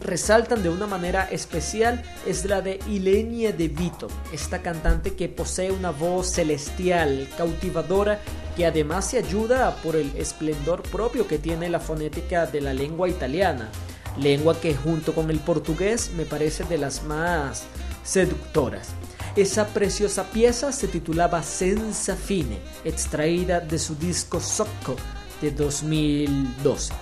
[0.05, 5.71] resaltan de una manera especial es la de Ilenia De Vito, esta cantante que posee
[5.71, 8.19] una voz celestial, cautivadora,
[8.55, 13.09] que además se ayuda por el esplendor propio que tiene la fonética de la lengua
[13.09, 13.69] italiana,
[14.17, 17.63] lengua que junto con el portugués me parece de las más
[18.03, 18.89] seductoras.
[19.35, 24.95] Esa preciosa pieza se titulaba Senza Fine, extraída de su disco Socco
[25.41, 26.93] de 2012.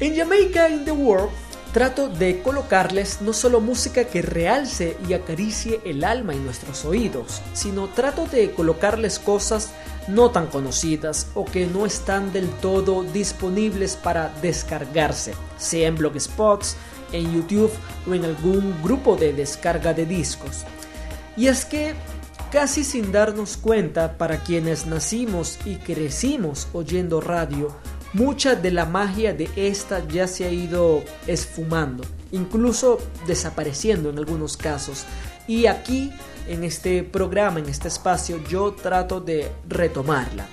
[0.00, 1.30] En Jamaica in the World
[1.72, 7.40] trato de colocarles no solo música que realce y acaricie el alma y nuestros oídos,
[7.52, 9.70] sino trato de colocarles cosas
[10.08, 16.76] no tan conocidas o que no están del todo disponibles para descargarse, sea en Blogspots,
[17.12, 17.72] en YouTube
[18.08, 20.64] o en algún grupo de descarga de discos.
[21.36, 21.94] Y es que
[22.50, 27.74] casi sin darnos cuenta, para quienes nacimos y crecimos oyendo radio,
[28.12, 34.56] mucha de la magia de esta ya se ha ido esfumando, incluso desapareciendo en algunos
[34.56, 35.04] casos.
[35.46, 36.12] Y aquí,
[36.48, 40.46] en este programa, en este espacio, yo trato de retomarla.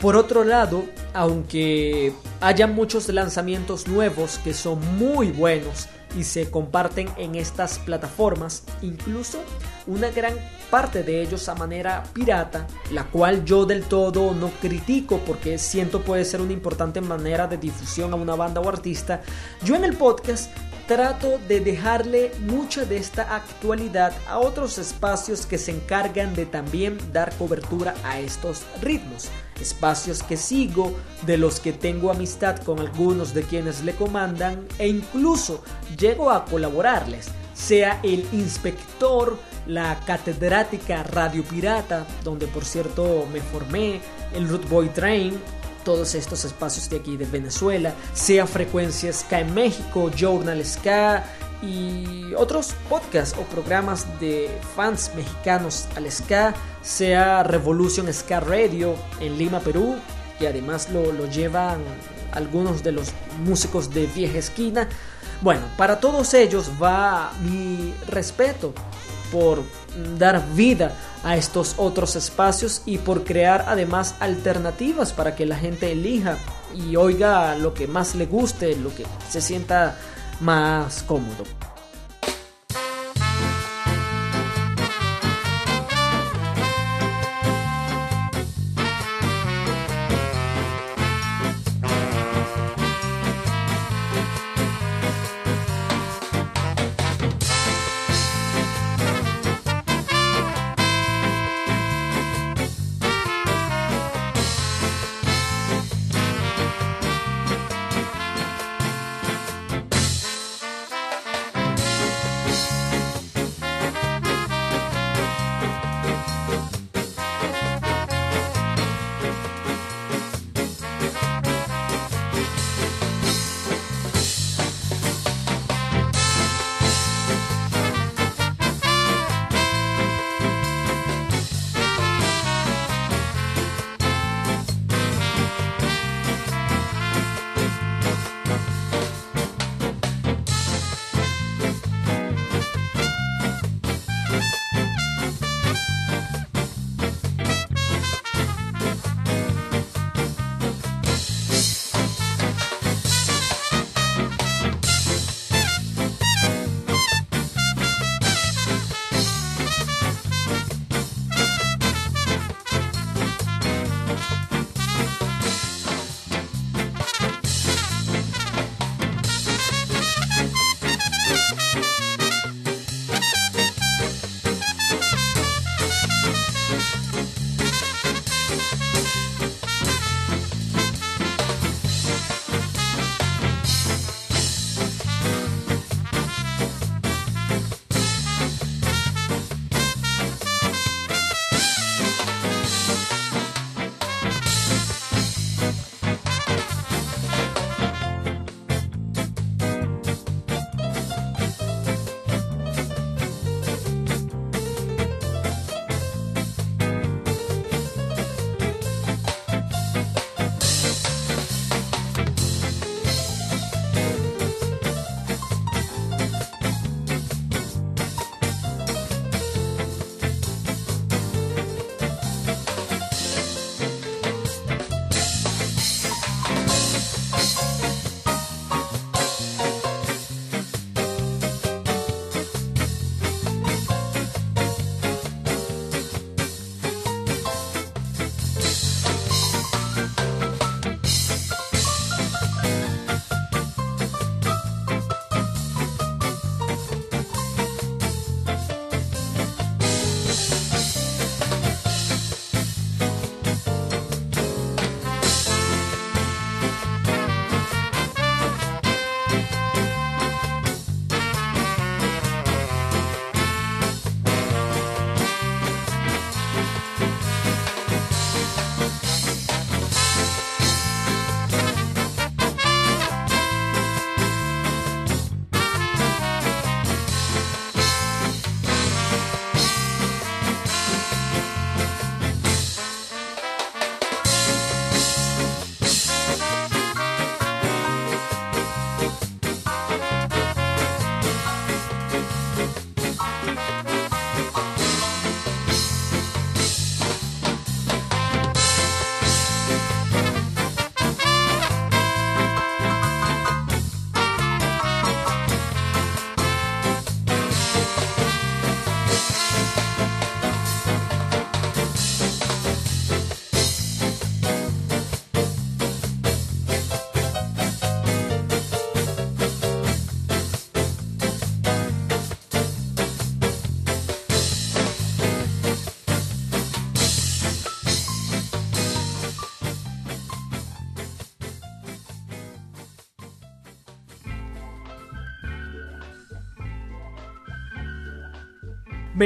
[0.00, 7.08] Por otro lado, aunque haya muchos lanzamientos nuevos que son muy buenos y se comparten
[7.16, 9.40] en estas plataformas, incluso
[9.88, 10.34] una gran
[10.70, 16.02] parte de ellos a manera pirata, la cual yo del todo no critico porque siento
[16.02, 19.22] puede ser una importante manera de difusión a una banda o artista,
[19.64, 20.50] yo en el podcast
[20.86, 26.96] trato de dejarle mucha de esta actualidad a otros espacios que se encargan de también
[27.12, 29.28] dar cobertura a estos ritmos.
[29.60, 34.88] Espacios que sigo, de los que tengo amistad con algunos de quienes le comandan e
[34.88, 35.62] incluso
[35.98, 37.28] llego a colaborarles,
[37.58, 39.36] sea el inspector,
[39.66, 44.00] la catedrática Radio Pirata, donde por cierto me formé,
[44.34, 45.38] el Root Boy Train,
[45.84, 51.24] todos estos espacios de aquí de Venezuela, sea Frecuencia Ska en México, Journal Ska
[51.60, 59.36] y otros podcasts o programas de fans mexicanos al Ska, sea Revolution Ska Radio en
[59.36, 59.96] Lima, Perú,
[60.38, 61.80] que además lo, lo llevan
[62.32, 63.08] algunos de los
[63.44, 64.88] músicos de vieja esquina.
[65.40, 68.72] Bueno, para todos ellos va mi respeto
[69.30, 69.62] por
[70.18, 75.92] dar vida a estos otros espacios y por crear además alternativas para que la gente
[75.92, 76.38] elija
[76.74, 79.96] y oiga lo que más le guste, lo que se sienta
[80.40, 81.44] más cómodo.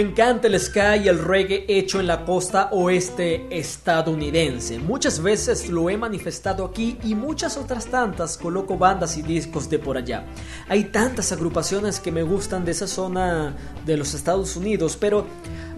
[0.03, 4.79] Encanta el ska y el reggae hecho en la costa oeste estadounidense.
[4.79, 9.79] Muchas veces lo he manifestado aquí y muchas otras tantas coloco bandas y discos de
[9.79, 10.27] por allá.
[10.69, 15.25] Hay tantas agrupaciones que me gustan de esa zona de los Estados Unidos, pero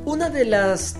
[0.04, 0.96] una de las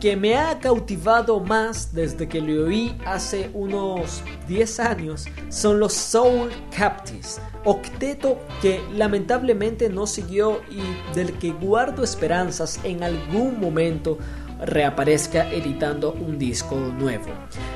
[0.00, 4.22] que me ha cautivado más desde que lo oí hace unos
[4.52, 10.82] 10 años son los Soul Captives, octeto que lamentablemente no siguió y
[11.14, 14.18] del que guardo esperanzas en algún momento
[14.60, 17.28] reaparezca editando un disco nuevo.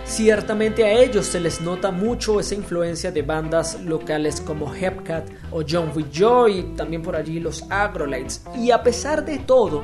[0.04, 5.62] Ciertamente a ellos se les nota mucho esa influencia de bandas locales como Hepcat o
[5.66, 9.82] John Joy, también por allí los Agrolites, y a pesar de todo,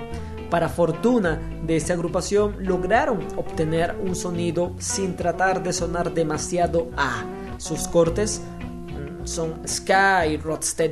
[0.52, 7.24] para fortuna de esta agrupación lograron obtener un sonido sin tratar de sonar demasiado a.
[7.56, 10.38] Sus cortes mm, son ska y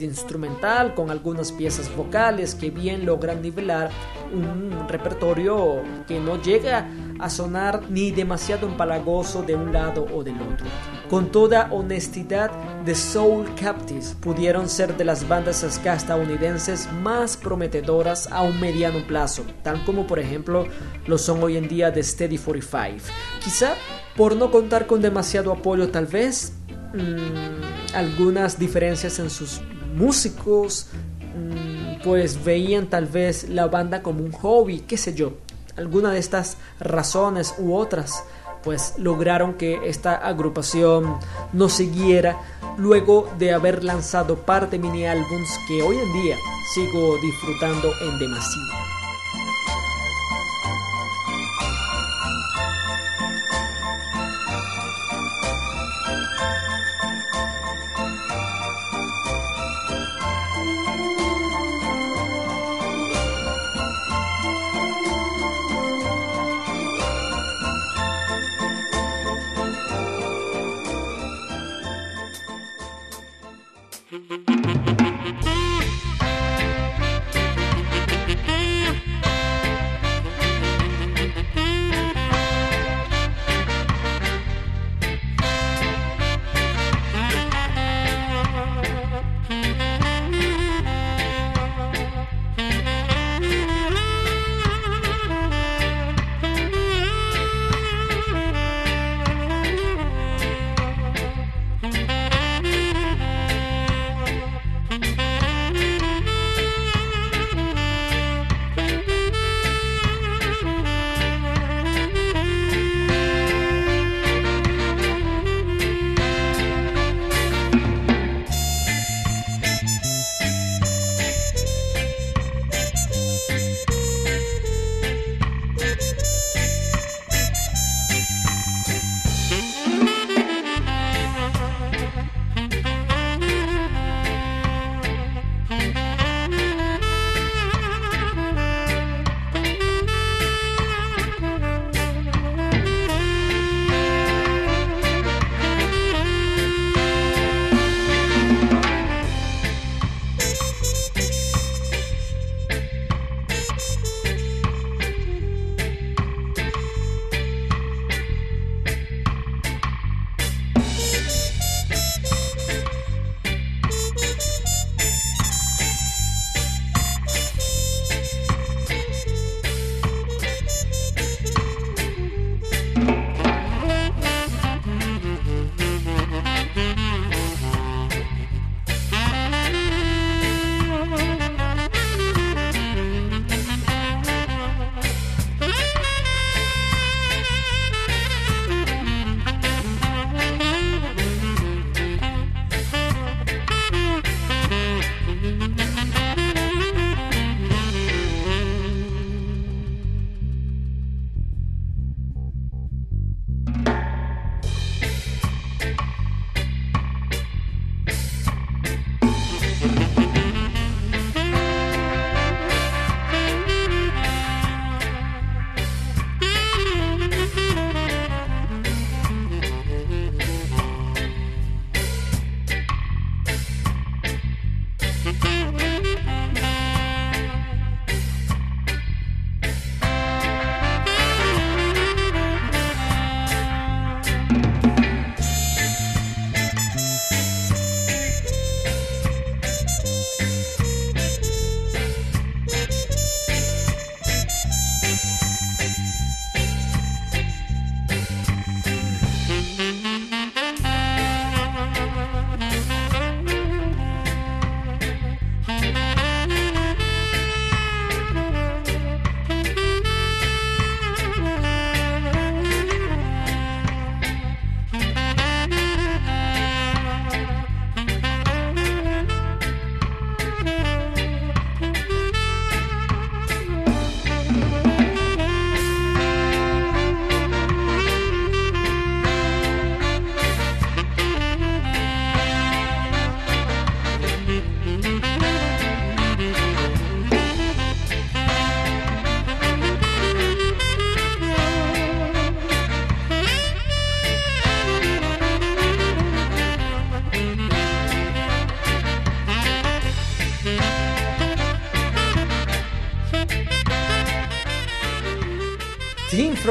[0.01, 3.91] instrumental con algunas piezas vocales que bien logran nivelar
[4.33, 10.41] un repertorio que no llega a sonar ni demasiado empalagoso de un lado o del
[10.41, 10.67] otro.
[11.09, 12.51] Con toda honestidad,
[12.85, 19.07] The Soul Captives pudieron ser de las bandas ska estadounidenses más prometedoras a un mediano
[19.07, 20.67] plazo, tal como por ejemplo
[21.07, 23.13] lo son hoy en día The Steady 45.
[23.43, 23.75] Quizá
[24.17, 26.53] por no contar con demasiado apoyo tal vez,
[26.95, 29.61] mmm, algunas diferencias en sus
[29.95, 30.89] músicos,
[31.35, 35.33] mmm, pues veían tal vez la banda como un hobby, qué sé yo.
[35.77, 38.25] Alguna de estas razones u otras
[38.63, 41.19] pues lograron que esta agrupación
[41.53, 42.39] no siguiera
[42.77, 46.37] luego de haber lanzado parte mini álbums que hoy en día
[46.75, 49.00] sigo disfrutando en demasía.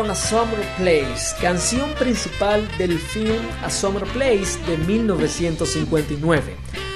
[0.10, 6.56] a Summer Place, canción principal del film A Summer Place de 1959.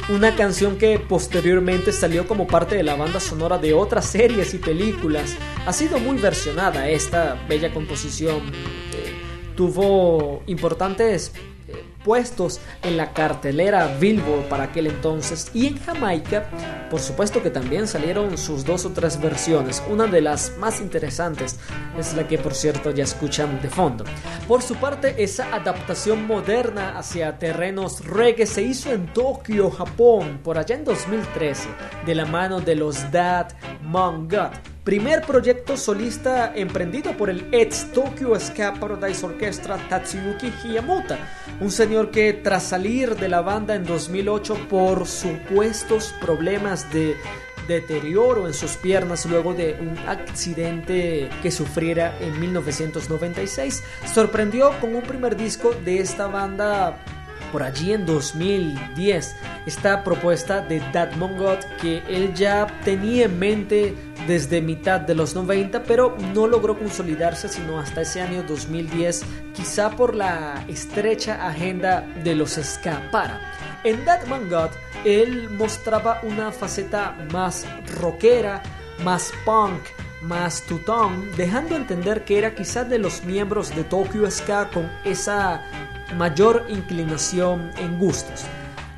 [0.09, 4.57] Una canción que posteriormente salió como parte de la banda sonora de otras series y
[4.57, 5.35] películas.
[5.67, 8.37] Ha sido muy versionada esta bella composición.
[8.91, 9.13] eh,
[9.55, 11.33] tuvo importantes
[11.67, 16.49] eh, puestos en la cartelera Billboard para aquel entonces y en Jamaica
[16.89, 21.57] por supuesto que también salieron sus dos o tres versiones una de las más interesantes
[21.97, 24.03] es la que por cierto ya escuchan de fondo.
[24.47, 30.57] Por su parte esa adaptación moderna hacia terrenos reggae se hizo en Tokio Japón por
[30.57, 31.69] allá en 2013
[32.05, 33.47] de la mano de los Dad
[33.81, 34.73] Mong God.
[34.83, 41.17] Primer proyecto solista emprendido por el ex Tokyo Ska Paradise Orchestra Tatsuyuki Hiyamuta,
[41.61, 47.15] un señor que tras salir de la banda en 2008 por supuestos problemas de
[47.67, 53.83] deterioro en sus piernas luego de un accidente que sufriera en 1996,
[54.13, 56.97] sorprendió con un primer disco de esta banda
[57.53, 59.35] por allí en 2010
[59.67, 63.95] esta propuesta de Dad Mongot que él ya tenía en mente
[64.27, 69.23] desde mitad de los 90 pero no logró consolidarse sino hasta ese año 2010
[69.53, 73.39] quizá por la estrecha agenda de los Scapara
[73.83, 74.71] en Dad Mongot
[75.05, 77.65] él mostraba una faceta más
[77.99, 78.61] rockera
[79.03, 79.81] más punk
[80.23, 85.61] más tutón, dejando entender que era quizá de los miembros de Tokyo Ska con esa
[86.17, 88.45] mayor inclinación en gustos.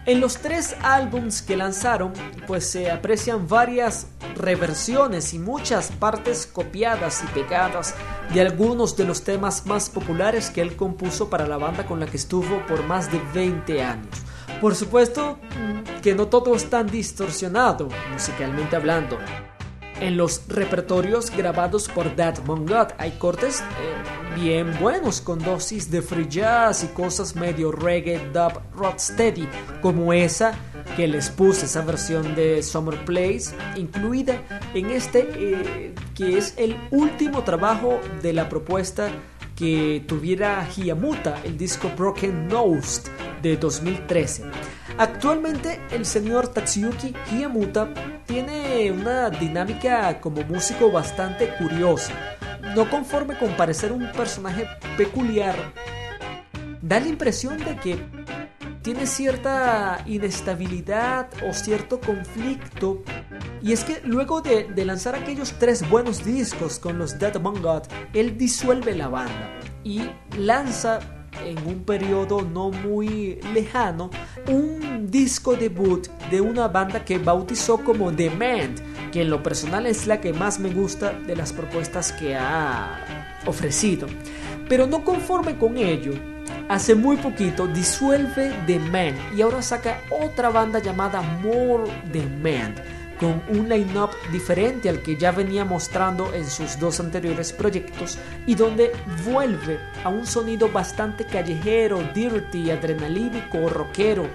[0.06, 2.14] En los tres álbums que lanzaron,
[2.46, 7.96] pues se aprecian varias reversiones y muchas partes copiadas y pegadas
[8.32, 12.06] de algunos de los temas más populares que él compuso para la banda con la
[12.06, 14.26] que estuvo por más de 20 años.
[14.62, 15.38] Por supuesto
[16.02, 19.18] que no todo es tan distorsionado, musicalmente hablando.
[20.00, 26.02] En los repertorios grabados por Dad Mongot hay cortes eh, bien buenos con dosis de
[26.02, 29.48] free jazz y cosas medio reggae, dub, rocksteady,
[29.82, 30.54] como esa
[30.98, 34.42] que les puse, esa versión de Summer Place, incluida
[34.74, 39.10] en este eh, que es el último trabajo de la propuesta
[39.56, 43.04] que tuviera Hiyamuta, el disco Broken Nose
[43.42, 44.44] de 2013.
[44.98, 47.90] Actualmente el señor Tatsuyuki Hiyamuta
[48.26, 52.14] tiene una dinámica como músico bastante curiosa.
[52.76, 54.68] No conforme con parecer un personaje
[54.98, 55.56] peculiar,
[56.82, 58.00] da la impresión de que
[58.86, 63.02] tiene cierta inestabilidad o cierto conflicto.
[63.64, 67.82] Y es que luego de, lanzar aquellos tres buenos discos con los Dead Among God,
[68.14, 70.04] él disuelve la banda y
[70.38, 71.00] lanza
[71.44, 74.12] en un periodo no muy lejano
[74.48, 78.80] un disco debut de una banda que bautizó como Demand,
[79.12, 83.04] que en lo personal es la que más me gusta de las propuestas que ha
[83.48, 84.06] ofrecido.
[84.70, 86.35] Pero no conforme con ello,
[86.70, 92.76] hace muy poquito disuelve The Man y ahora saca otra banda llamada More Than Man
[93.20, 98.56] con un line-up diferente al que ya venía mostrando en sus dos anteriores proyectos y
[98.56, 98.92] donde
[99.26, 104.28] vuelve a un sonido bastante callejero, dirty, adrenalínico, rockero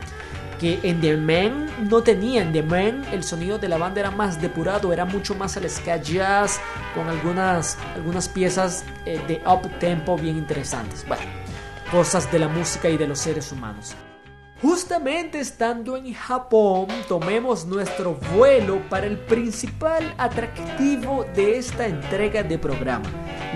[0.59, 2.43] que en The Man no tenía.
[2.43, 5.69] En The Man el sonido de la banda era más depurado, era mucho más al
[5.69, 6.61] ska jazz,
[6.94, 11.07] con algunas, algunas piezas eh, de up tempo bien interesantes.
[11.09, 11.23] Bueno,
[11.90, 13.94] cosas de la música y de los seres humanos.
[14.62, 22.58] Justamente estando en Japón, tomemos nuestro vuelo para el principal atractivo de esta entrega de
[22.58, 23.08] programa,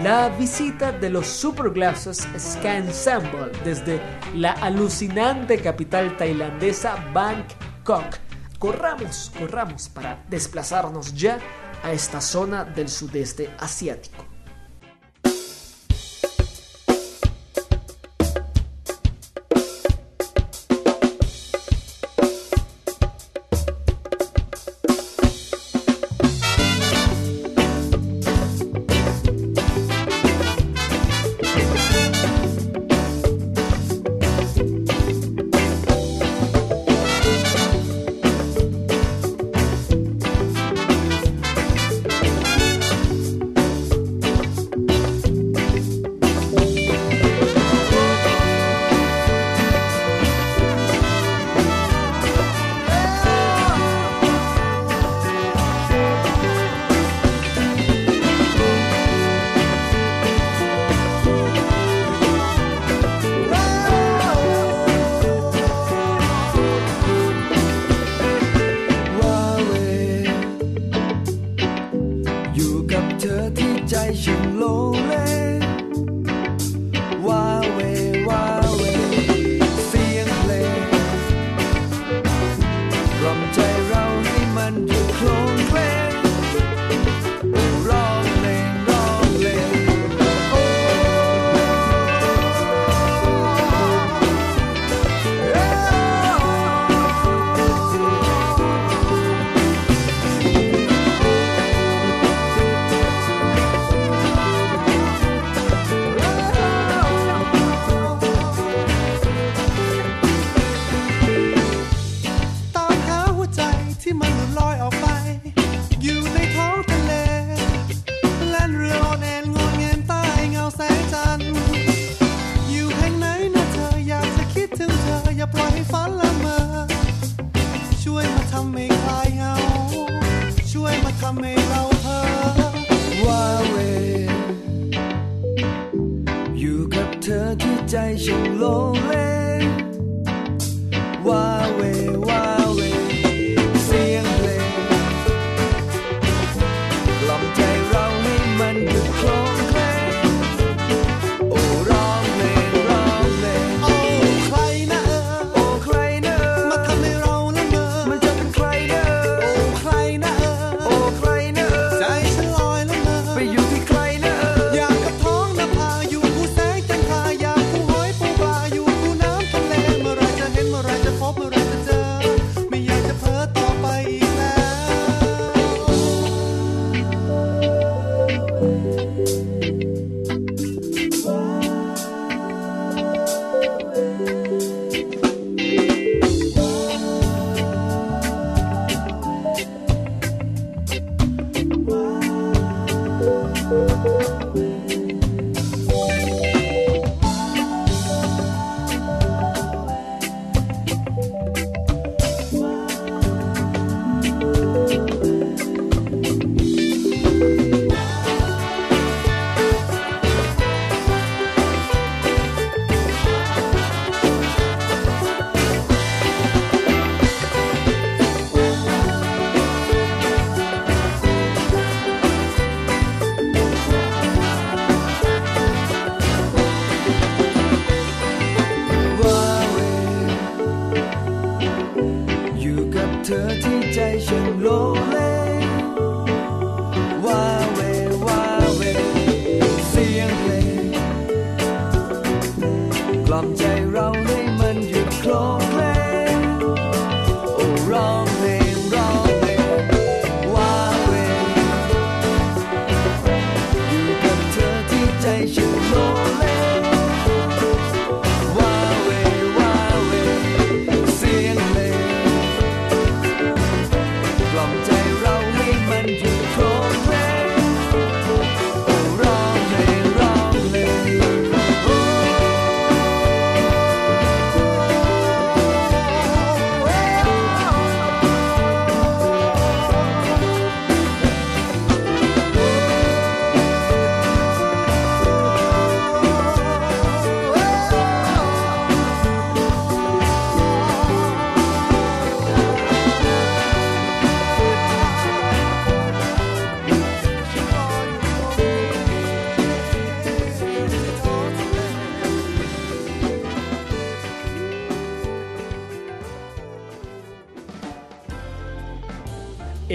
[0.02, 4.00] la visita de los Superglasses Ska Ensemble desde
[4.34, 8.16] la alucinante capital tailandesa Bangkok.
[8.58, 11.38] Corramos, corramos para desplazarnos ya
[11.82, 14.23] a esta zona del sudeste asiático.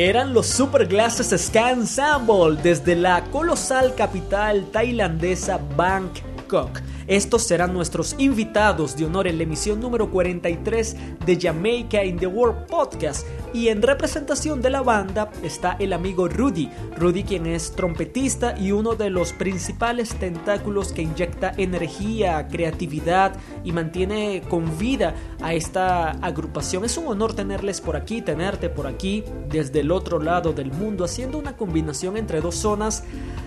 [0.10, 6.82] Eran los Super Glasses Ska Ensemble desde la colosal capital tailandesa Bangkok.
[7.06, 12.26] Estos serán nuestros invitados de honor en la emisión número 43 de Jamaica in the
[12.26, 13.28] World Podcast.
[13.54, 16.70] Y en representación de la banda está el amigo Rudy.
[16.98, 23.72] Rudy quien es trompetista y uno de los principales tentáculos que inyecta energía, creatividad y
[23.72, 25.14] mantiene con vida
[25.50, 26.86] a esta agrupación.
[26.86, 31.04] Es un honor tenerles por aquí, tenerte por aquí desde el otro lado del mundo,
[31.04, 33.04] haciendo una combinación entre dos zonas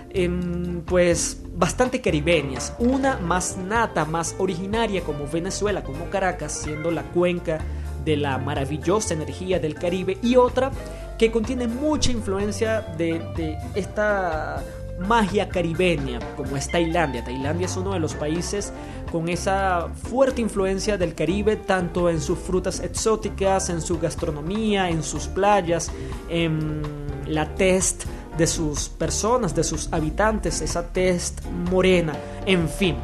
[0.09, 2.73] em, pues bastante caribeñas.
[2.77, 7.59] Una más nata, más originaria como Venezuela, como Caracas, siendo la cuenca
[8.03, 10.71] de la maravillosa energía del Caribe y otra
[11.17, 14.61] que contiene mucha influencia de, de esta
[14.99, 17.23] magia caribeña como es Tailandia.
[17.23, 18.71] Tailandia es uno de los países
[19.11, 25.03] con esa fuerte influencia del Caribe, tanto en sus frutas exóticas, en su gastronomía, en
[25.03, 25.91] sus playas,
[26.29, 26.81] en
[27.27, 28.05] la test
[28.37, 32.13] de sus personas, de sus habitantes, esa test morena,
[32.45, 32.95] en fin.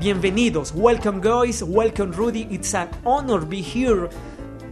[0.00, 2.48] Bienvenidos, welcome guys, welcome Rudy.
[2.50, 4.08] It's an honor be here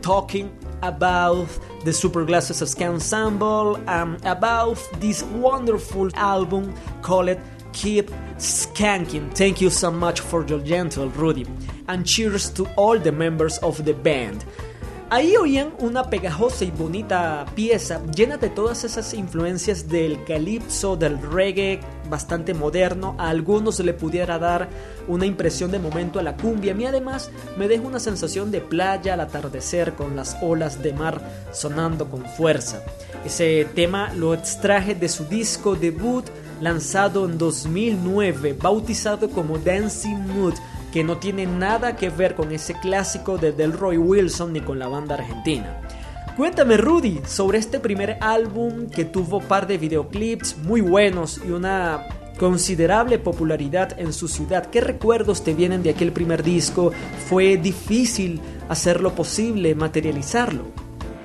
[0.01, 0.51] talking
[0.81, 1.49] about
[1.89, 7.41] the Super Glasses Ska Ensemble and about this wonderful album called
[7.73, 9.35] Keep Skanking.
[9.35, 11.47] Thank you so much for your gentle Rudy.
[11.89, 14.45] And cheers to all the members of the band.
[15.11, 21.19] Ahí oían una pegajosa y bonita pieza llena de todas esas influencias del calipso, del
[21.23, 21.81] reggae
[22.11, 23.15] bastante moderno.
[23.17, 24.69] A algunos le pudiera dar
[25.07, 26.73] una impresión de momento a la cumbia.
[26.73, 30.93] A mí además me deja una sensación de playa al atardecer con las olas de
[30.93, 31.23] mar
[31.53, 32.83] sonando con fuerza.
[33.25, 36.27] Ese tema lo extraje de su disco debut
[36.61, 40.55] lanzado en 2009, bautizado como Dancing Mood
[40.93, 44.89] que no tiene nada que ver con ese clásico de Delroy Wilson ni con la
[44.89, 45.81] banda argentina.
[46.37, 52.07] Cuéntame Rudy sobre este primer álbum que tuvo par de videoclips muy buenos y una
[52.39, 54.67] considerable popularidad en su ciudad.
[54.67, 56.93] ¿Qué recuerdos te vienen de aquel primer disco?
[57.29, 60.65] ¿Fue difícil hacerlo posible, materializarlo?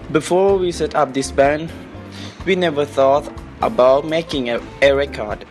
[0.10, 1.70] Before we set up this band,
[2.46, 3.26] we never thought
[3.62, 5.46] about making a, a record.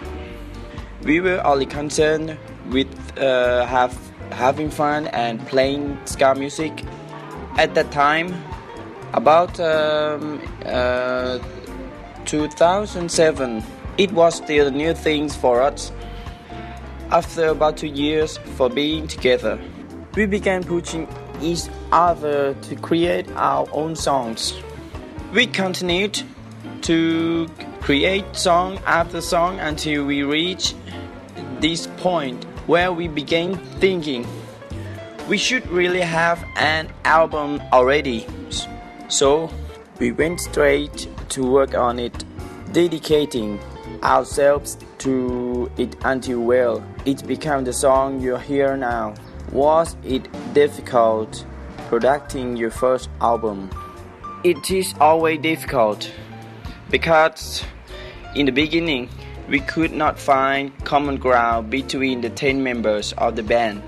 [1.05, 2.37] We were only concerned
[2.71, 3.97] with uh, have,
[4.31, 6.85] having fun and playing ska music.
[7.59, 8.35] At that time,
[9.13, 11.39] about um, uh,
[12.25, 13.63] 2007,
[13.99, 15.93] it was still new things for us.
[17.11, 19.59] After about two years for being together,
[20.15, 21.07] we began pushing
[21.43, 24.55] each other to create our own songs.
[25.33, 26.23] We continued
[26.83, 27.49] to
[27.81, 30.75] create song after song until we reached
[31.61, 34.27] this point where we began thinking
[35.29, 38.27] we should really have an album already.
[39.09, 39.51] So
[39.99, 42.25] we went straight to work on it,
[42.73, 43.61] dedicating
[44.03, 49.15] ourselves to it until well, it became the song you hear now.
[49.53, 51.45] Was it difficult
[51.89, 53.71] producing your first album?
[54.45, 56.11] It is always difficult
[56.91, 57.65] because
[58.35, 59.09] in the beginning
[59.48, 63.82] we could not find common ground between the 10 members of the band,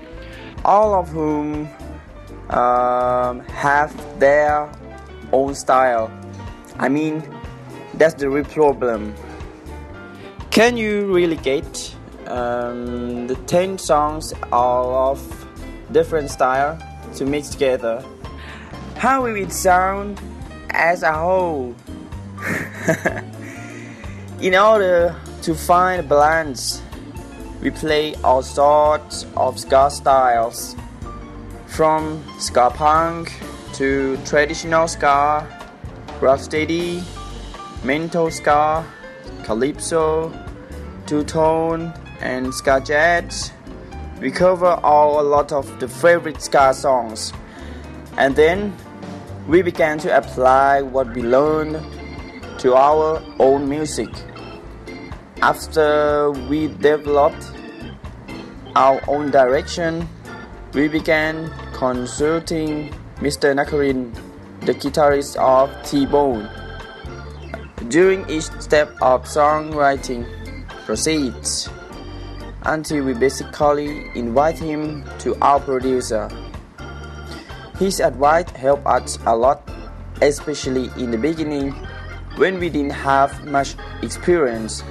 [0.63, 1.67] all of whom
[2.49, 4.69] um, have their
[5.31, 6.11] own style.
[6.77, 7.23] I mean,
[7.95, 9.15] that's the real problem.
[10.51, 11.95] Can you really get
[12.27, 15.47] um, the 10 songs all of
[15.91, 16.77] different style
[17.15, 18.03] to mix together?
[18.97, 20.21] How will it sound
[20.69, 21.75] as a whole?
[24.41, 25.15] In order
[25.45, 26.81] to find balance,
[27.61, 30.75] we play all sorts of ska styles,
[31.67, 33.31] from ska punk
[33.71, 35.45] to traditional ska,
[36.19, 37.03] rocksteady,
[37.83, 38.83] mental ska,
[39.43, 40.33] calypso,
[41.05, 43.51] two-tone, and ska jazz.
[44.19, 47.33] We cover all a lot of the favorite ska songs,
[48.17, 48.75] and then
[49.47, 51.85] we began to apply what we learned
[52.61, 54.09] to our own music.
[55.41, 57.51] After we developed
[58.75, 60.07] our own direction,
[60.73, 63.53] we began consulting Mr.
[63.53, 64.15] Nakarin,
[64.61, 66.49] the guitarist of T-Bone.
[67.89, 70.25] During each step of songwriting
[70.85, 71.69] proceeds
[72.63, 76.29] until we basically invite him to our producer.
[77.77, 79.69] His advice helped us a lot,
[80.21, 81.71] especially in the beginning
[82.37, 84.83] when we didn't have much experience.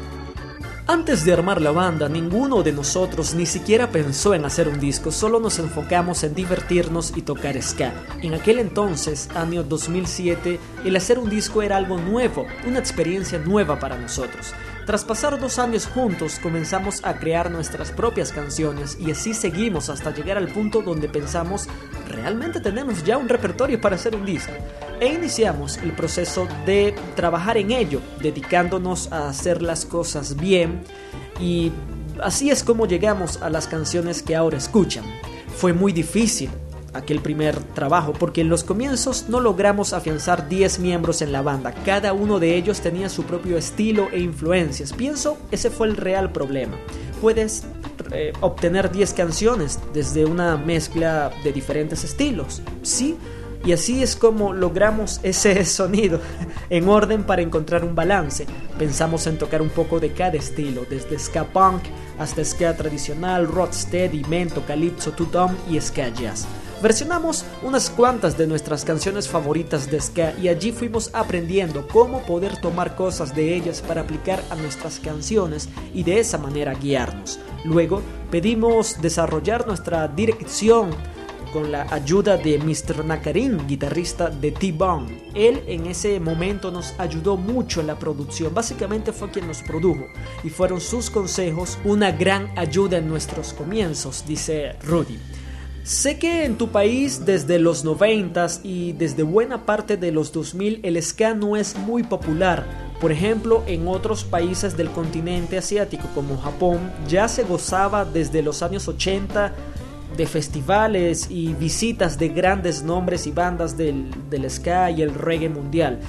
[0.86, 5.10] Antes de armar la banda, ninguno de nosotros ni siquiera pensó en hacer un disco,
[5.10, 7.94] solo nos enfocamos en divertirnos y tocar ska.
[8.20, 13.80] En aquel entonces, año 2007, el hacer un disco era algo nuevo, una experiencia nueva
[13.80, 14.52] para nosotros.
[14.86, 20.12] Tras pasar dos años juntos, comenzamos a crear nuestras propias canciones y así seguimos hasta
[20.12, 21.68] llegar al punto donde pensamos,
[22.06, 24.52] realmente tenemos ya un repertorio para hacer un disco.
[25.00, 30.82] E iniciamos el proceso de trabajar en ello, dedicándonos a hacer las cosas bien
[31.40, 31.72] y
[32.22, 35.04] así es como llegamos a las canciones que ahora escuchan.
[35.56, 36.50] Fue muy difícil
[36.94, 41.74] aquel primer trabajo porque en los comienzos no logramos afianzar 10 miembros en la banda,
[41.84, 44.92] cada uno de ellos tenía su propio estilo e influencias.
[44.92, 46.76] Pienso ese fue el real problema.
[47.20, 47.64] Puedes
[48.12, 53.16] eh, obtener 10 canciones desde una mezcla de diferentes estilos, sí,
[53.64, 56.20] y así es como logramos ese sonido
[56.68, 58.46] en orden para encontrar un balance.
[58.78, 61.82] Pensamos en tocar un poco de cada estilo, desde ska punk
[62.18, 66.46] hasta ska tradicional, rocksteady, mento, calypso, two-tone y ska jazz.
[66.84, 72.60] Versionamos unas cuantas de nuestras canciones favoritas de ska y allí fuimos aprendiendo cómo poder
[72.60, 77.40] tomar cosas de ellas para aplicar a nuestras canciones y de esa manera guiarnos.
[77.64, 80.90] Luego pedimos desarrollar nuestra dirección
[81.54, 83.02] con la ayuda de Mr.
[83.02, 85.30] Nakarin, guitarrista de T-Bone.
[85.32, 90.04] Él en ese momento nos ayudó mucho en la producción, básicamente fue quien nos produjo
[90.42, 95.18] y fueron sus consejos una gran ayuda en nuestros comienzos, dice Rudy.
[95.84, 100.80] Sé que en tu país desde los 90 y desde buena parte de los 2000
[100.82, 102.64] el ska no es muy popular.
[103.02, 108.62] Por ejemplo, en otros países del continente asiático como Japón ya se gozaba desde los
[108.62, 109.52] años 80
[110.16, 115.50] de festivales y visitas de grandes nombres y bandas del, del ska y el reggae
[115.50, 116.00] mundial.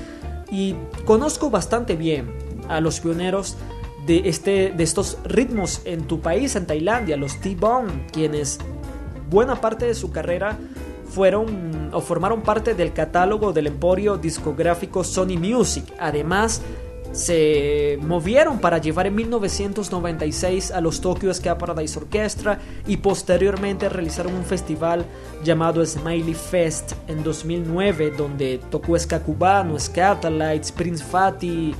[0.50, 2.32] Y conozco bastante bien
[2.70, 3.58] a los pioneros
[4.08, 8.60] de, este, de estos ritmos en tu país, en Tailandia, los T-Bone, quienes
[9.30, 10.58] buena parte de su carrera
[11.08, 15.86] fueron o formaron parte del catálogo del emporio discográfico Sony Music.
[16.00, 16.62] Además,
[17.16, 24.34] se movieron para llevar en 1996 a los Tokyo Ska Paradise Orchestra y posteriormente realizaron
[24.34, 25.06] un festival
[25.42, 29.78] llamado Smiley Fest en 2009 donde tocó ska cubano,
[30.76, 31.74] Prince Fatty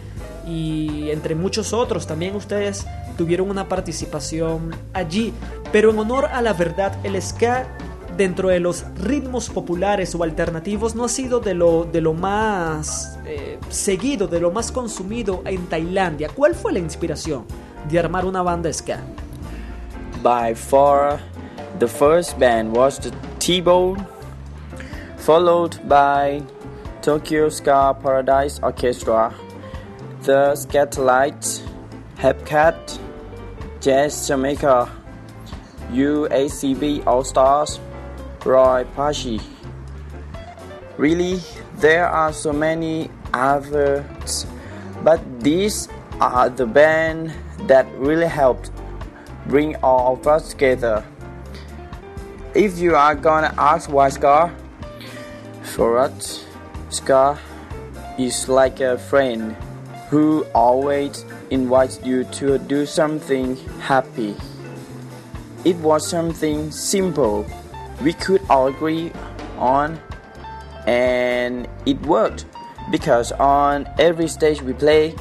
[0.48, 2.08] y entre muchos otros.
[2.08, 2.86] También ustedes
[3.18, 5.34] tuvieron una participación allí.
[5.72, 7.68] Pero en honor a la verdad, el ska
[8.16, 13.18] dentro de los ritmos populares o alternativos no ha sido de lo, de lo más
[13.26, 16.30] eh, seguido, de lo más consumido en Tailandia.
[16.34, 17.46] ¿Cuál fue la inspiración
[17.90, 19.00] de armar una banda ska?
[20.24, 21.20] By far,
[21.80, 24.06] the first band was the T-Bone,
[25.18, 26.42] followed by
[27.02, 29.32] Tokyo Ska Paradise Orchestra,
[30.24, 31.62] the Scatolites,
[32.18, 32.98] Hepcat,
[33.86, 34.90] Jazz Jamaica,
[35.92, 37.80] UACB All Stars,
[38.44, 39.40] Roy Pashi.
[40.98, 41.40] Really,
[41.78, 44.48] there are so many others,
[45.04, 45.88] but these
[46.20, 47.32] are the band
[47.70, 48.72] that really helped
[49.46, 51.06] bring all of us together.
[52.56, 54.52] If you are gonna ask why Scar,
[55.62, 56.44] for us,
[56.90, 57.38] Scar
[58.18, 59.56] is like a friend
[60.10, 64.36] who always invites you to do something happy.
[65.64, 67.46] It was something simple
[68.02, 69.12] we could all agree
[69.58, 70.00] on,
[70.86, 72.46] and it worked
[72.92, 75.16] because on every stage we play,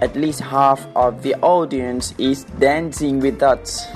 [0.00, 3.86] at least half of the audience is dancing with us.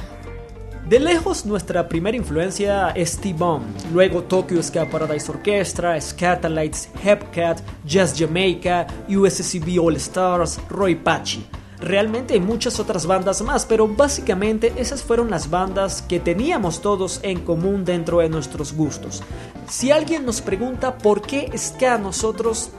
[0.88, 8.14] De lejos nuestra primera influencia es T-Bone, luego Tokyo Ska Paradise Orchestra, Scatalites, Hepcat, Jazz
[8.14, 11.46] Jamaica, USCB All Stars, Roy Pachi.
[11.80, 17.18] Realmente hay muchas otras bandas más, pero básicamente esas fueron las bandas que teníamos todos
[17.22, 19.22] en común dentro de nuestros gustos.
[19.66, 22.72] Si alguien nos pregunta por qué ska nosotros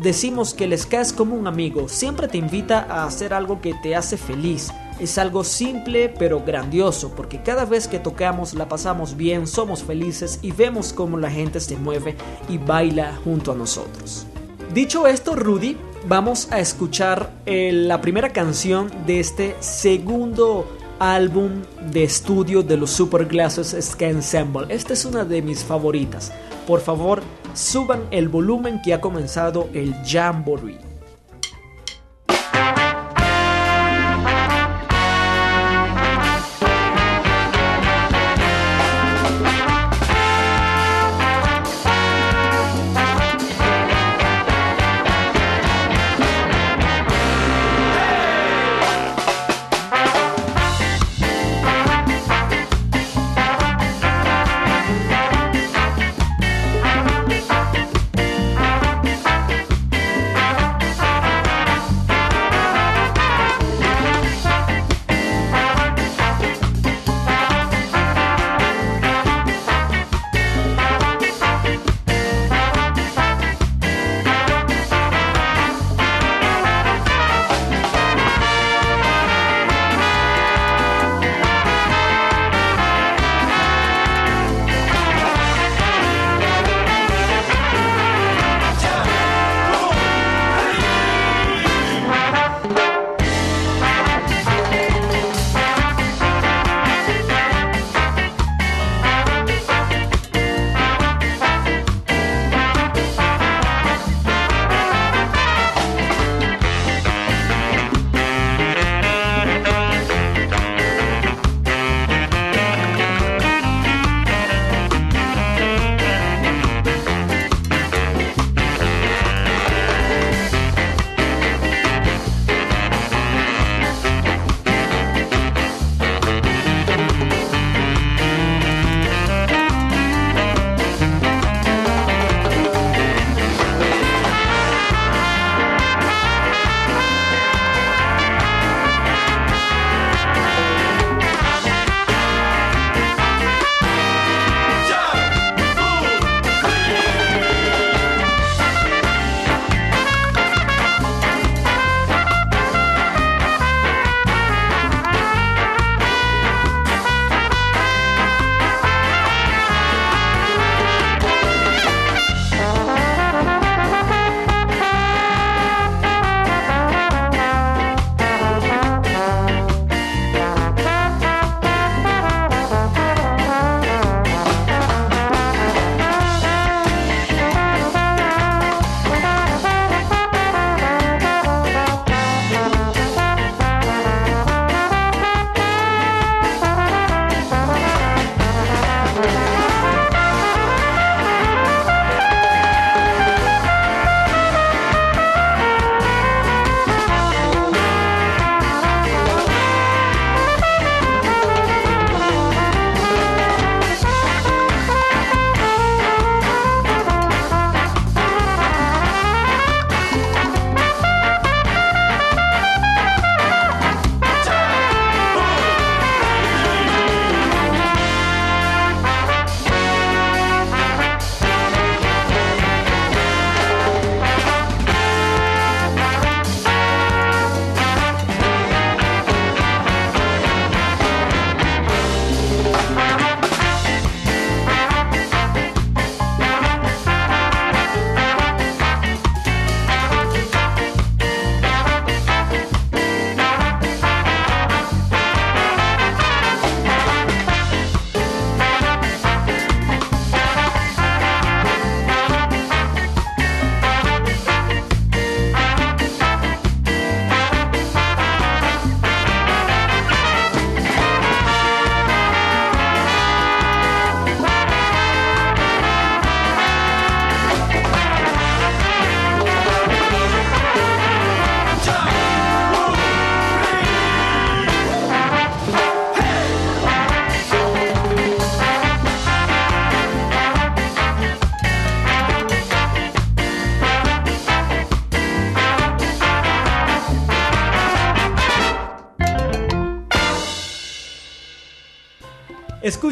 [0.00, 3.74] decimos que el ska es como un amigo, siempre te invita a hacer algo que
[3.82, 4.72] te hace feliz.
[5.02, 10.38] Es algo simple pero grandioso porque cada vez que tocamos la pasamos bien, somos felices
[10.42, 12.14] y vemos cómo la gente se mueve
[12.48, 14.26] y baila junto a nosotros.
[14.72, 15.76] Dicho esto, Rudy,
[16.06, 20.68] vamos a escuchar eh, la primera canción de este segundo
[21.00, 24.72] álbum de estudio de los Superglasses Ska Ensemble.
[24.72, 26.30] Esta es una de mis favoritas.
[26.64, 27.24] Por favor,
[27.54, 30.91] suban el volumen que ha comenzado el Jamboree.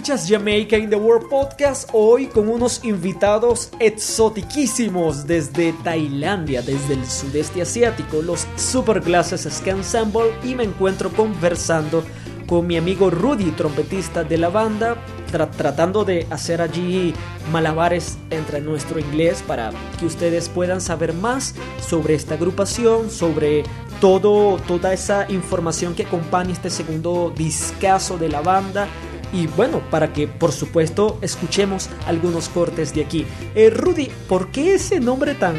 [0.00, 7.04] Escuchas Jamaica in the World Podcast hoy con unos invitados exotiquísimos desde Tailandia, desde el
[7.04, 12.02] sudeste asiático, los Superglasses Ski Ensemble y me encuentro conversando
[12.46, 14.96] con mi amigo Rudy, trompetista de la banda,
[15.30, 17.12] tra- tratando de hacer allí
[17.52, 21.54] malabares entre nuestro inglés para que ustedes puedan saber más
[21.86, 23.64] sobre esta agrupación, sobre
[24.00, 28.88] todo, toda esa información que acompaña este segundo discazo de la banda.
[29.32, 33.26] Y bueno, para que por supuesto escuchemos algunos cortes de aquí.
[33.54, 35.56] Eh, Rudy, ¿por qué ese nombre tan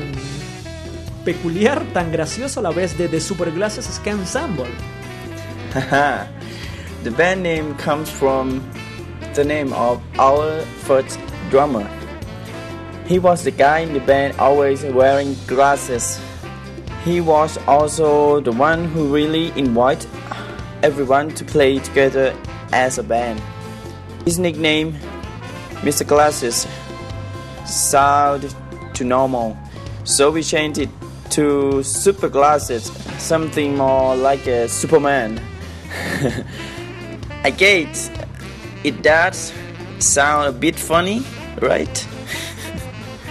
[1.23, 4.65] peculiar, tan gracioso a la vez de The Superglasses Ski Ensemble?
[7.03, 8.61] The band name comes from
[9.33, 11.19] the name of our first
[11.49, 11.89] drummer.
[13.07, 16.19] He was the guy in the band always wearing glasses.
[17.03, 20.07] He was also the one who really invited
[20.83, 22.35] everyone to play together
[22.71, 23.41] as a band.
[24.25, 24.93] His nickname,
[25.81, 26.07] Mr.
[26.07, 26.67] Glasses,
[27.65, 28.53] sounded
[28.93, 29.57] too normal,
[30.03, 30.89] so we changed it
[31.31, 35.41] to Super Glasses, something more like a Superman.
[37.43, 38.11] I guess
[38.83, 39.53] it does
[39.99, 41.23] sound a bit funny,
[41.61, 42.07] right?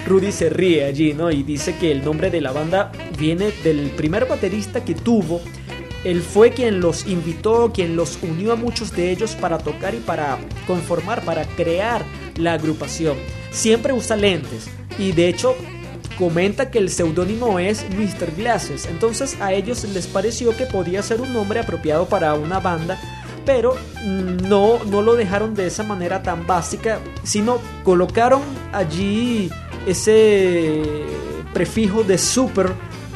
[0.07, 1.31] Rudy se ríe allí, ¿no?
[1.31, 5.41] Y dice que el nombre de la banda viene del primer baterista que tuvo.
[6.05, 9.99] Él fue quien los invitó, quien los unió a muchos de ellos para tocar y
[9.99, 12.05] para conformar, para crear
[12.37, 13.17] la agrupación.
[13.51, 14.69] Siempre usa lentes
[14.99, 15.55] y de hecho
[16.19, 18.35] comenta que el seudónimo es Mr.
[18.37, 18.87] Glasses.
[18.87, 22.99] Entonces a ellos les pareció que podía ser un nombre apropiado para una banda
[23.45, 23.75] pero
[24.05, 29.51] no, no lo dejaron de esa manera tan básica, sino colocaron allí
[29.87, 30.83] ese
[31.53, 32.73] prefijo de super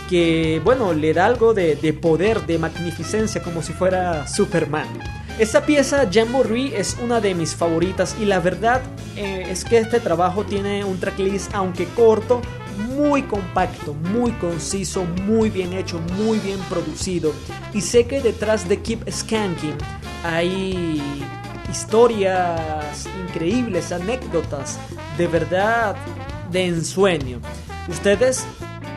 [0.08, 4.88] que, bueno, le da algo de, de poder, de magnificencia, como si fuera Superman.
[5.38, 8.80] Esta pieza, Jamboree, es una de mis favoritas y la verdad
[9.16, 12.40] eh, es que este trabajo tiene un tracklist, aunque corto,
[12.94, 17.32] muy compacto, muy conciso, muy bien hecho, muy bien producido.
[17.72, 19.76] Y sé que detrás de Keep Skanking
[20.22, 21.02] hay
[21.68, 24.78] historias increíbles, anécdotas
[25.18, 25.96] de verdad
[26.52, 27.40] de ensueño.
[27.88, 28.46] Ustedes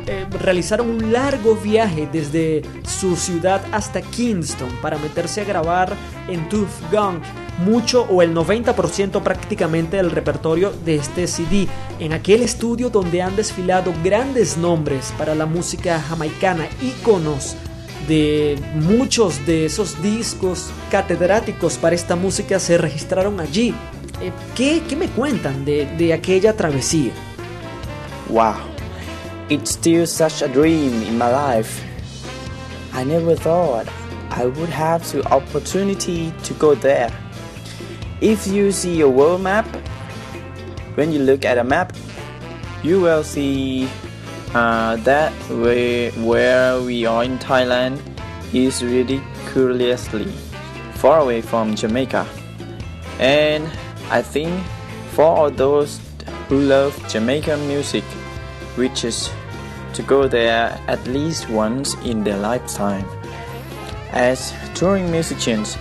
[0.07, 5.93] eh, realizaron un largo viaje desde su ciudad hasta Kingston para meterse a grabar
[6.27, 7.21] en Tooth Gong
[7.59, 11.67] mucho o el 90% prácticamente del repertorio de este CD,
[11.99, 17.55] en aquel estudio donde han desfilado grandes nombres para la música jamaicana, íconos
[18.07, 23.73] de muchos de esos discos catedráticos para esta música se registraron allí.
[24.21, 27.11] Eh, ¿qué, qué me cuentan de, de aquella travesía?
[28.29, 28.55] Wow,
[29.49, 31.83] it's still such a dream in my life.
[32.93, 33.87] I never thought
[34.31, 37.11] I would have the opportunity to go there.
[38.21, 39.65] If you see a world map,
[40.95, 41.95] when you look at a map,
[42.83, 43.89] you will see
[44.53, 48.01] uh, that where, where we are in Thailand
[48.53, 50.31] is ridiculously
[50.95, 52.27] far away from Jamaica.
[53.19, 53.65] And
[54.09, 54.63] I think
[55.11, 55.99] for all those
[56.49, 58.03] who love Jamaican music,
[58.77, 59.29] which is
[59.93, 63.05] to go there at least once in their lifetime.
[64.11, 65.77] As touring musicians,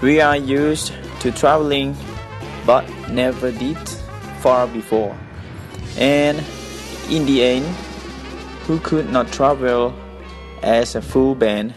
[0.00, 1.96] we are used to traveling
[2.66, 3.78] but never did
[4.40, 5.16] far before.
[5.96, 6.42] And
[7.10, 7.66] in the end,
[8.66, 9.94] who could not travel
[10.62, 11.74] as a full band?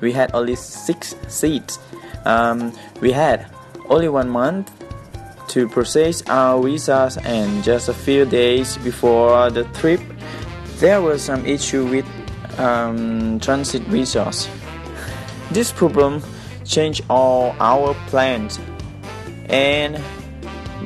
[0.00, 1.78] We had only six seats.
[2.24, 3.46] Um, we had
[3.88, 4.70] only one month
[5.50, 10.00] to process our visas, and just a few days before the trip,
[10.78, 12.06] there was some issue with
[12.58, 14.48] um, transit visas.
[15.50, 16.22] This problem
[16.64, 18.60] changed all our plans,
[19.48, 20.00] and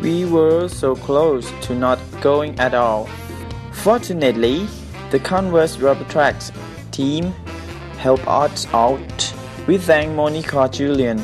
[0.01, 3.07] we were so close to not going at all.
[3.73, 4.67] Fortunately,
[5.11, 6.51] the Converse Rubber Tracks
[6.91, 7.33] team
[7.99, 9.35] helped us out.
[9.67, 11.19] We thank Monica Julian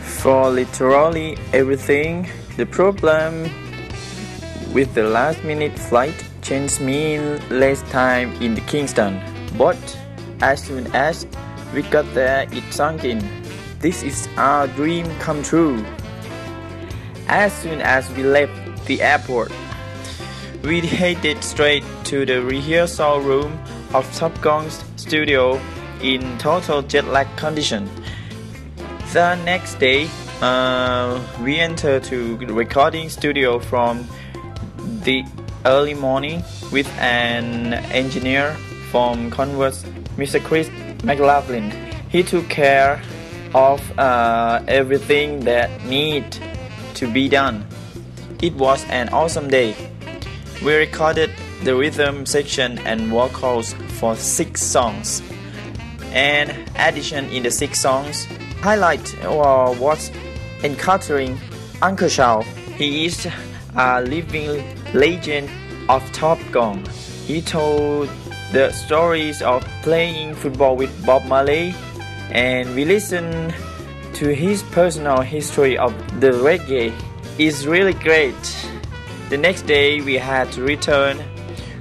[0.00, 2.28] for literally everything.
[2.56, 3.50] The problem
[4.72, 9.20] with the last minute flight changed mean less time in the Kingston.
[9.58, 9.76] But
[10.40, 11.26] as soon as
[11.74, 13.20] we got there, it sunk in.
[13.80, 15.84] This is our dream come true.
[17.28, 19.52] As soon as we left the airport,
[20.62, 23.58] we headed straight to the rehearsal room
[23.92, 25.60] of Top Gun's studio
[26.00, 27.90] in total jet lag condition.
[29.12, 30.08] The next day,
[30.42, 34.06] uh, we entered to recording studio from
[35.02, 35.24] the
[35.64, 36.42] early morning
[36.72, 38.52] with an engineer
[38.90, 39.82] from Converse,
[40.16, 40.42] Mr.
[40.42, 40.70] Chris
[41.04, 41.70] McLaughlin.
[42.08, 43.02] He took care
[43.54, 46.24] of uh, everything that need
[46.94, 47.66] to be done.
[48.42, 49.74] It was an awesome day.
[50.64, 51.30] We recorded
[51.64, 55.22] the rhythm section and vocals for six songs.
[56.12, 58.26] And addition in the six songs,
[58.60, 60.10] highlight uh, was
[60.62, 61.38] encountering
[61.82, 62.42] Uncle Shao.
[62.76, 63.28] He is
[63.76, 64.64] a living
[64.94, 65.50] legend
[65.88, 66.84] of Top Gun.
[67.26, 68.08] He told
[68.52, 71.74] the stories of playing football with Bob Marley,
[72.30, 73.54] and we listened
[74.14, 76.92] to his personal history of the reggae.
[77.38, 78.34] It's really great.
[79.28, 81.22] The next day we had to return.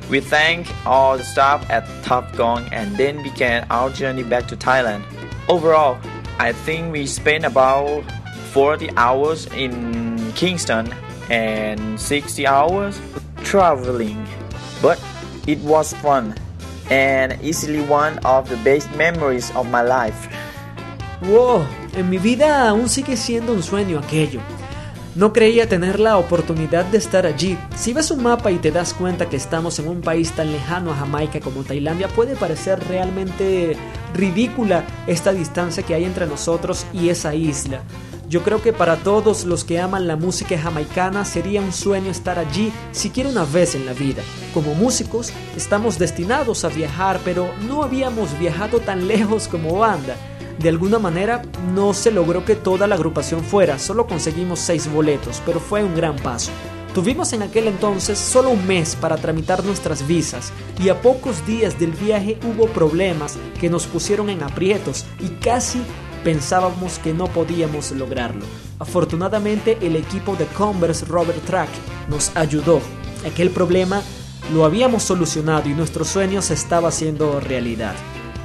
[0.09, 4.57] We thanked all the staff at Top Gun and then began our journey back to
[4.57, 5.03] Thailand.
[5.47, 5.97] Overall,
[6.37, 8.03] I think we spent about
[8.55, 10.87] 40 hours in Kingston
[11.29, 12.97] and 60 hours
[13.43, 14.25] traveling.
[14.81, 14.97] But
[15.45, 16.33] it was fun
[16.89, 20.29] and easily one of the best memories of my life.
[21.23, 21.65] Wow,
[21.97, 24.39] en mi vida aún sigue siendo un sueño aquello.
[25.15, 27.57] No creía tener la oportunidad de estar allí.
[27.75, 30.93] Si ves un mapa y te das cuenta que estamos en un país tan lejano
[30.93, 33.75] a Jamaica como Tailandia, puede parecer realmente
[34.13, 37.81] ridícula esta distancia que hay entre nosotros y esa isla.
[38.27, 42.39] Yo creo que para todos los que aman la música jamaicana sería un sueño estar
[42.39, 44.23] allí siquiera una vez en la vida.
[44.53, 50.15] Como músicos estamos destinados a viajar, pero no habíamos viajado tan lejos como banda.
[50.57, 51.43] De alguna manera
[51.73, 55.95] no se logró que toda la agrupación fuera, solo conseguimos seis boletos, pero fue un
[55.95, 56.51] gran paso.
[56.95, 61.77] Tuvimos en aquel entonces solo un mes para tramitar nuestras visas y a pocos días
[61.77, 65.81] del viaje hubo problemas que nos pusieron en aprietos y casi
[66.25, 68.43] pensábamos que no podíamos lograrlo.
[68.79, 71.69] Afortunadamente el equipo de Converse Robert Track
[72.09, 72.81] nos ayudó.
[73.25, 74.01] Aquel problema
[74.51, 77.93] lo habíamos solucionado y nuestro sueño se estaba haciendo realidad.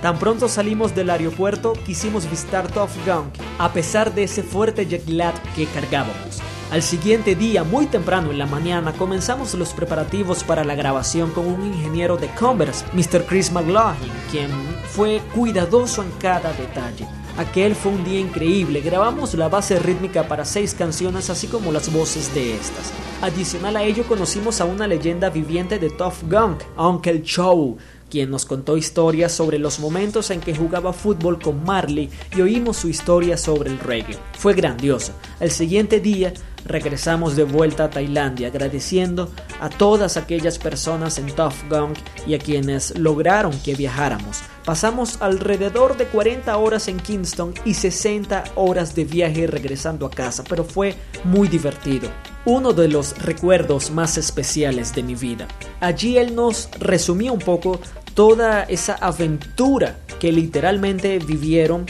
[0.03, 5.09] Tan pronto salimos del aeropuerto, quisimos visitar Tough Gunk, a pesar de ese fuerte jet
[5.09, 6.43] lag que cargábamos.
[6.71, 11.47] Al siguiente día, muy temprano en la mañana, comenzamos los preparativos para la grabación con
[11.47, 13.25] un ingeniero de Converse, Mr.
[13.27, 14.51] Chris McLaughlin, quien
[14.91, 17.20] fue cuidadoso en cada detalle.
[17.41, 21.91] Aquel fue un día increíble, grabamos la base rítmica para seis canciones así como las
[21.91, 22.93] voces de estas.
[23.23, 27.79] Adicional a ello conocimos a una leyenda viviente de Tough Gunk, Uncle Chow,
[28.11, 32.77] quien nos contó historias sobre los momentos en que jugaba fútbol con Marley y oímos
[32.77, 34.19] su historia sobre el reggae.
[34.39, 35.13] Fue grandioso.
[35.39, 36.35] El siguiente día
[36.65, 39.31] regresamos de vuelta a Tailandia agradeciendo
[39.61, 41.27] a todas aquellas personas en
[41.69, 44.43] Gunk y a quienes lograron que viajáramos.
[44.65, 50.45] Pasamos alrededor de 40 horas en Kingston y 60 horas de viaje regresando a casa,
[50.49, 52.11] pero fue muy divertido.
[52.45, 55.49] Uno de los recuerdos más especiales de mi vida.
[55.81, 57.81] Allí él nos resumía un poco
[58.15, 61.87] toda esa aventura que literalmente vivieron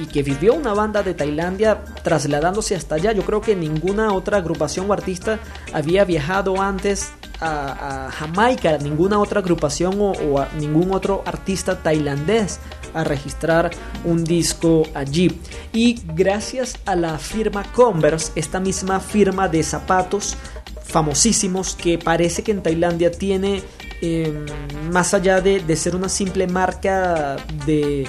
[0.00, 3.12] y que vivió una banda de Tailandia trasladándose hasta allá.
[3.12, 5.38] Yo creo que ninguna otra agrupación o artista
[5.72, 12.60] había viajado antes a, Jamaica, ninguna otra agrupación o, a ningún otro artista tailandés
[12.94, 13.70] a registrar
[14.04, 15.40] un disco allí.
[15.72, 20.36] Y gracias a la firma Converse, esta misma firma de zapatos
[20.84, 23.62] famosísimos que parece que en Tailandia tiene,
[24.02, 24.44] eh,
[24.92, 27.36] más allá de ser una simple marca
[27.66, 28.06] de,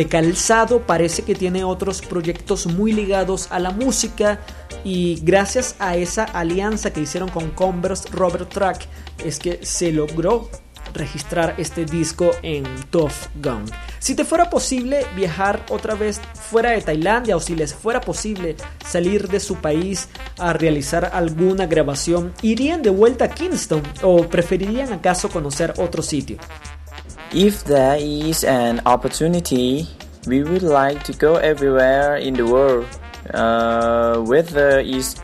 [0.00, 4.40] de calzado, parece que tiene otros proyectos muy ligados a la música
[4.82, 8.86] y gracias a esa alianza que hicieron con Converse Robert Track
[9.22, 10.48] es que se logró
[10.94, 13.12] registrar este disco en Tough
[13.42, 13.66] Gun.
[13.98, 18.56] Si te fuera posible viajar otra vez fuera de Tailandia o si les fuera posible
[18.88, 20.08] salir de su país
[20.38, 26.38] a realizar alguna grabación, ¿irían de vuelta a Kingston o preferirían acaso conocer otro sitio?
[27.32, 29.86] If there is an opportunity,
[30.26, 32.88] we would like to go everywhere in the world,
[33.32, 35.14] uh, whether it's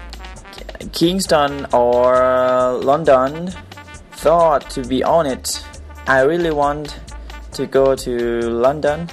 [0.93, 3.53] Kingston or London.
[4.23, 5.66] Thought to be honest,
[6.07, 6.97] I really want
[7.55, 9.11] to go to London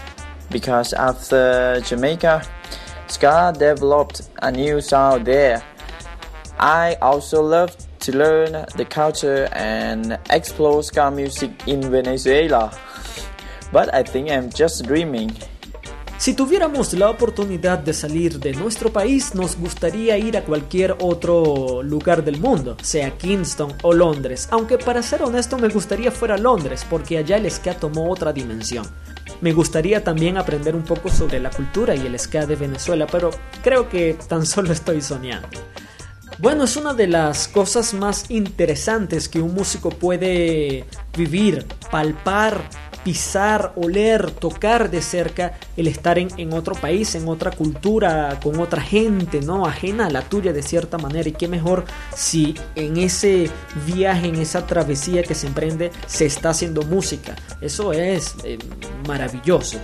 [0.52, 2.44] because after Jamaica,
[3.08, 5.64] ska developed a new sound there.
[6.60, 12.72] I also love to learn the culture and explore ska music in Venezuela.
[13.72, 15.32] But I think I'm just dreaming.
[16.18, 21.84] Si tuviéramos la oportunidad de salir de nuestro país, nos gustaría ir a cualquier otro
[21.84, 26.86] lugar del mundo, sea Kingston o Londres, aunque para ser honesto me gustaría fuera Londres,
[26.90, 28.86] porque allá el ska tomó otra dimensión.
[29.42, 33.32] Me gustaría también aprender un poco sobre la cultura y el ska de Venezuela, pero
[33.62, 35.60] creo que tan solo estoy soñando.
[36.44, 40.84] Bueno, es una de las cosas más interesantes que un músico puede
[41.16, 42.66] vivir, palpar
[43.04, 48.82] pisar, oler, tocar de cerca el estar en, otro país, en otra cultura, con otra
[48.82, 49.66] gente, ¿no?
[49.66, 51.28] Ajena a la tuya de cierta manera.
[51.30, 53.50] Y qué mejor si en ese
[53.86, 57.36] viaje, en esa travesía que se emprende, se está haciendo música.
[57.62, 58.58] Eso es eh,
[59.08, 59.80] maravilloso.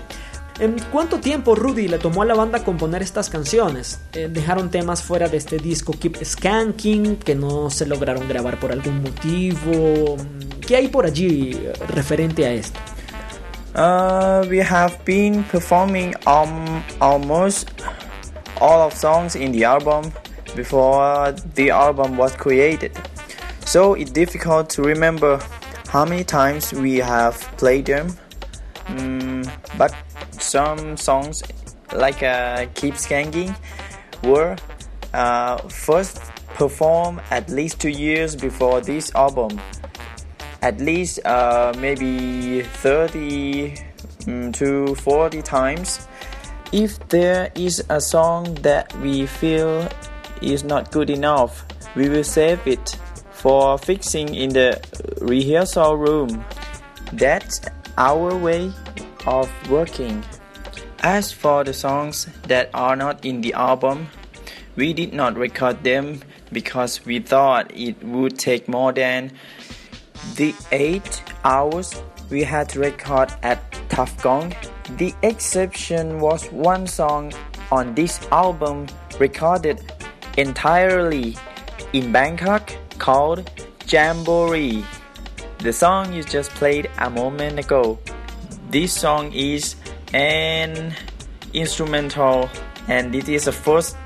[0.59, 4.01] ¿En cuánto tiempo Rudy le tomó a la banda componer estas canciones?
[4.11, 8.73] Eh, dejaron temas fuera de este disco Keep Skanking que no se lograron grabar por
[8.73, 10.17] algún motivo.
[10.67, 12.77] ¿Qué hay por allí eh, referente a esto?
[13.73, 17.69] Uh, we have been performing um, almost
[18.59, 20.11] all of songs in the album
[20.57, 22.91] before the album was created.
[23.65, 25.39] So it's difficult to remember
[25.87, 28.17] how many times we have played them.
[28.87, 29.93] Mm, but
[30.41, 31.43] some songs
[31.93, 33.55] like uh, Keep Skanking
[34.23, 34.55] were
[35.13, 36.19] uh, first
[36.55, 39.59] performed at least two years before this album
[40.61, 43.75] at least uh, maybe 30
[44.25, 46.07] mm, to 40 times.
[46.71, 49.87] If there is a song that we feel
[50.41, 52.97] is not good enough, we will save it
[53.31, 54.79] for fixing in the
[55.21, 56.45] rehearsal room.
[57.13, 57.61] That's
[57.97, 58.71] our way
[59.25, 60.23] of working.
[61.01, 64.07] As for the songs that are not in the album,
[64.75, 66.21] we did not record them
[66.51, 69.31] because we thought it would take more than
[70.35, 73.59] the 8 hours we had to record at
[73.89, 74.53] Tough Gong.
[74.97, 77.33] The exception was one song
[77.71, 78.87] on this album
[79.19, 79.91] recorded
[80.37, 81.35] entirely
[81.93, 83.49] in Bangkok called
[83.87, 84.83] Jamboree.
[85.59, 87.99] The song you just played a moment ago.
[88.69, 89.75] This song is
[90.13, 90.93] an
[91.53, 92.49] instrumental
[92.87, 93.97] and it is the first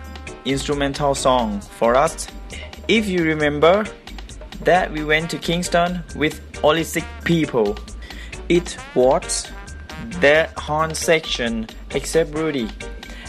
[0.46, 2.28] instrumental song for us.
[2.88, 3.86] If you remember,
[4.62, 7.78] that we went to Kingston with only six people.
[8.48, 9.52] It was
[10.22, 12.70] the horn section except Rudy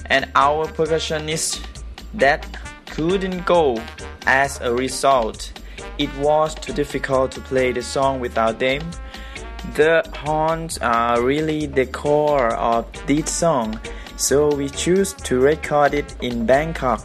[0.07, 1.67] and our percussionist
[2.15, 2.47] that
[2.87, 3.83] couldn't go.
[4.27, 5.53] As a result,
[5.99, 8.83] it was too difficult to play the song without them.
[9.75, 13.77] The horns are really the core of this song,
[14.17, 17.05] so we choose to record it in Bangkok.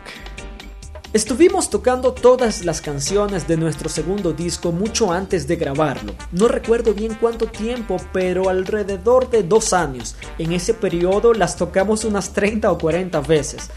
[1.12, 6.14] Estuvimos tocando todas las canciones de nuestro segundo disco mucho antes de grabarlo.
[6.32, 10.16] No recuerdo bien cuánto tiempo, pero alrededor de dos años.
[10.38, 13.72] En ese periodo las tocamos unas 30 o 40 veces.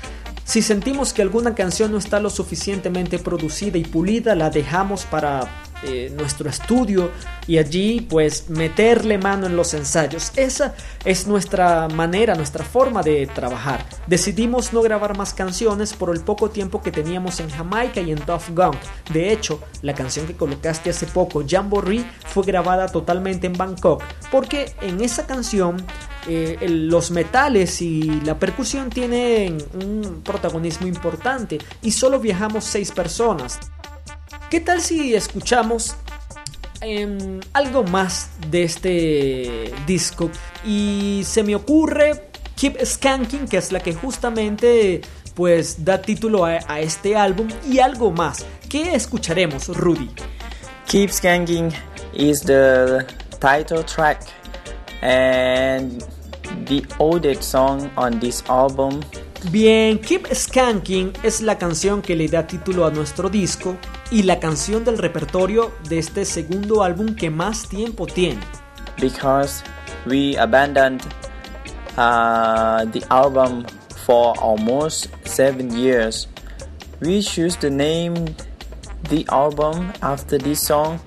[0.45, 5.49] Si sentimos que alguna canción no está lo suficientemente producida y pulida, la dejamos para
[5.85, 7.11] eh, nuestro estudio
[7.47, 10.33] y allí pues meterle mano en los ensayos.
[10.37, 13.85] Esa es nuestra manera, nuestra forma de trabajar.
[14.07, 18.19] Decidimos no grabar más canciones por el poco tiempo que teníamos en Jamaica y en
[18.19, 18.77] Tough Gunk.
[19.13, 24.75] De hecho, la canción que colocaste hace poco, Jamboree, fue grabada totalmente en Bangkok porque
[24.81, 25.77] en esa canción
[26.27, 33.59] eh, los metales y la percusión tienen un protagonismo importante y solo viajamos seis personas.
[34.53, 35.97] ¿Qué tal si escuchamos
[36.83, 40.31] em, algo más de este disco?
[40.63, 45.01] Y se me ocurre Keep Skanking, que es la que justamente
[45.35, 48.45] pues da título a, este álbum y algo más.
[48.69, 50.11] ¿Qué escucharemos, Rudy?
[50.87, 51.73] Keep Skanking
[52.13, 53.07] is the
[53.41, 54.21] title track
[55.01, 56.05] and
[56.67, 59.01] the oldest song on this album.
[59.51, 63.77] Bien, Keep Skanking es la canción que le da título a nuestro disco
[64.11, 68.41] y la canción del repertorio de este segundo álbum que más tiempo tiene.
[69.03, 69.63] because
[70.07, 71.03] we abandoned
[71.97, 73.67] uh, the album
[74.07, 76.27] for almost seven years.
[77.01, 78.15] We choose to name
[79.11, 81.01] the album after this song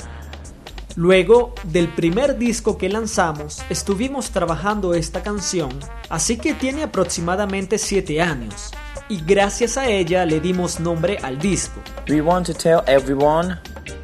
[0.96, 5.70] Luego del primer disco que lanzamos, estuvimos trabajando esta canción,
[6.08, 8.72] así que tiene aproximadamente 7 años.
[9.10, 11.82] Y gracias a ella le dimos nombre al disco.
[12.08, 13.60] We want to tell everyone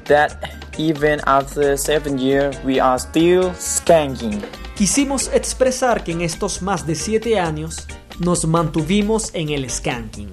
[0.05, 0.33] that
[0.77, 4.41] even after seven years, we are still skanking.
[4.75, 7.87] Quisimos expresar que en estos más de 7 años
[8.19, 10.29] nos mantuvimos en el skanking.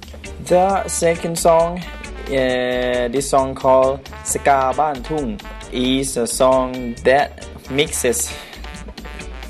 [0.48, 5.38] The second song, uh, this song called Ska Ban Tung,
[5.72, 8.30] is a song that mixes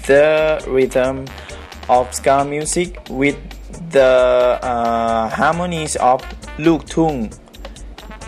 [0.07, 1.25] the rhythm
[1.89, 3.37] of ska music with
[3.91, 6.23] the uh, harmonies of
[6.59, 7.31] Luk Tung.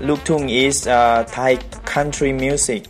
[0.01, 2.85] Luk Tung is uh, Thai country music.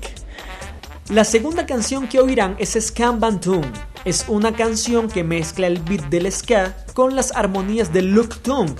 [1.10, 3.62] La segunda canción que oirán es Scam Bantum.
[4.04, 8.70] Es una canción que mezcla el beat del ska con las armonías del Luk Tung,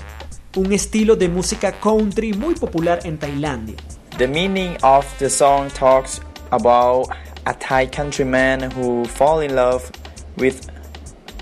[0.56, 3.76] un estilo de música country muy popular en Tailandia.
[4.20, 6.20] The meaning of the song talks
[6.52, 7.06] about
[7.46, 9.90] a Thai countryman who fall in love
[10.36, 10.68] with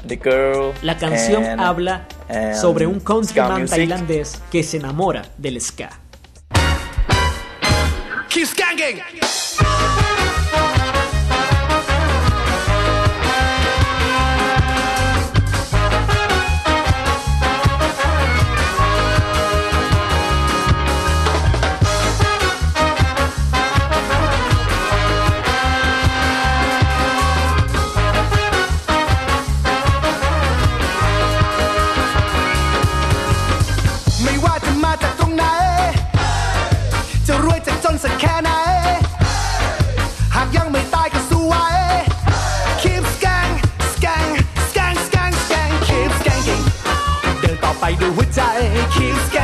[0.04, 0.72] the girl.
[0.84, 5.90] La canción and, habla and sobre un countryman tailandés que se enamora del ska.
[8.28, 8.46] Keep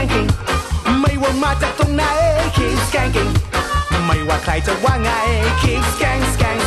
[0.05, 0.29] skanking
[1.01, 2.03] ไม่ว่ามาจากตรงไหน
[2.57, 3.31] keep skanking
[4.07, 5.11] ไม่ว่าใครจะว่าไง
[5.63, 6.61] keep skank skank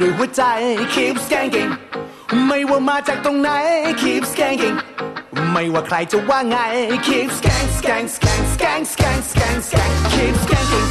[0.00, 0.42] ด้วยหัวใจ
[0.94, 1.70] keep skanking
[2.46, 3.50] ไม่ว่ามาจากตรงไหน
[4.02, 4.76] keep skanking
[5.52, 6.56] ไม่ว่าใครจะว่าไง
[7.06, 10.88] keep skank skank skank skank skank skank skank keep skanking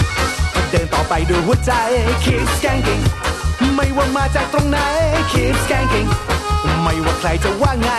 [0.69, 1.71] เดินต่อไปด้วยหัวใจ
[2.23, 3.03] keep skanking
[3.75, 4.77] ไม่ว่ามาจากตรงไหน
[5.31, 6.09] keep skanking
[6.83, 7.89] ไม่ว่าใครจะว่าไง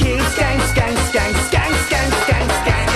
[0.00, 2.95] keep skank skank skank skank skank skank skank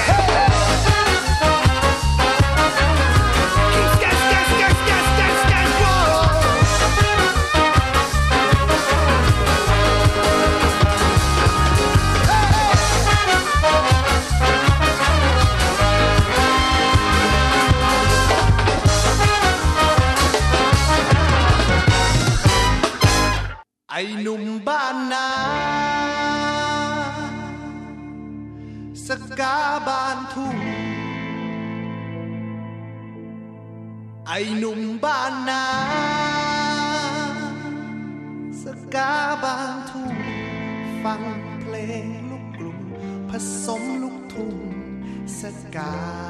[45.71, 46.30] God.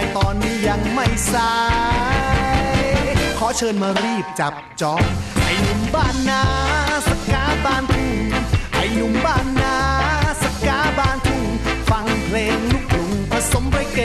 [0.00, 1.54] ายตอนนี้ยังไม่สา
[2.74, 2.78] ย
[3.38, 5.04] ขอเชิญมารีบจับจอง
[5.42, 6.42] ไอ้หนุ่มบ้านนา
[7.06, 8.14] สกกาบ้านทุ่ง
[8.74, 9.76] ไอ้หนุ่มบ้านนา
[10.42, 11.44] สกาบ้านทุ่ง
[11.90, 14.00] ฟังเพลงลูกกรุงผสมไรเก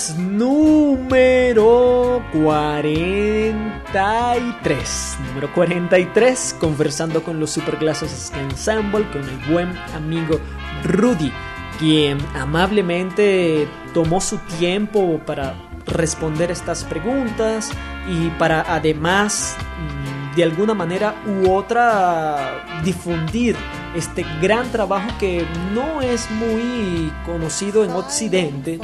[0.00, 5.18] Podcast número 43.
[5.28, 10.40] Número 43, conversando con los Superclases Ensemble, con el buen amigo
[10.84, 11.30] Rudy,
[11.78, 15.54] quien amablemente tomó su tiempo para
[15.86, 17.70] responder estas preguntas
[18.08, 23.54] y para además mm, de alguna manera u otra difundir
[23.94, 25.44] este gran trabajo que
[25.74, 28.80] no es muy conocido en Occidente.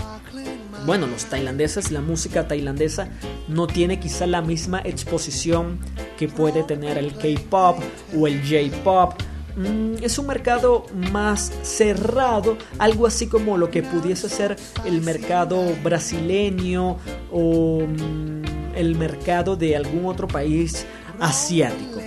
[0.87, 3.09] Bueno, los tailandeses, la música tailandesa
[3.49, 5.81] no tiene quizá la misma exposición
[6.17, 7.81] que puede tener el K-pop
[8.17, 9.15] o el J-pop.
[9.57, 15.61] Mm, Es un mercado más cerrado, algo así como lo que pudiese ser el mercado
[15.83, 16.99] brasileño
[17.33, 20.87] o mm, el mercado de algún otro país
[21.19, 22.01] asiático.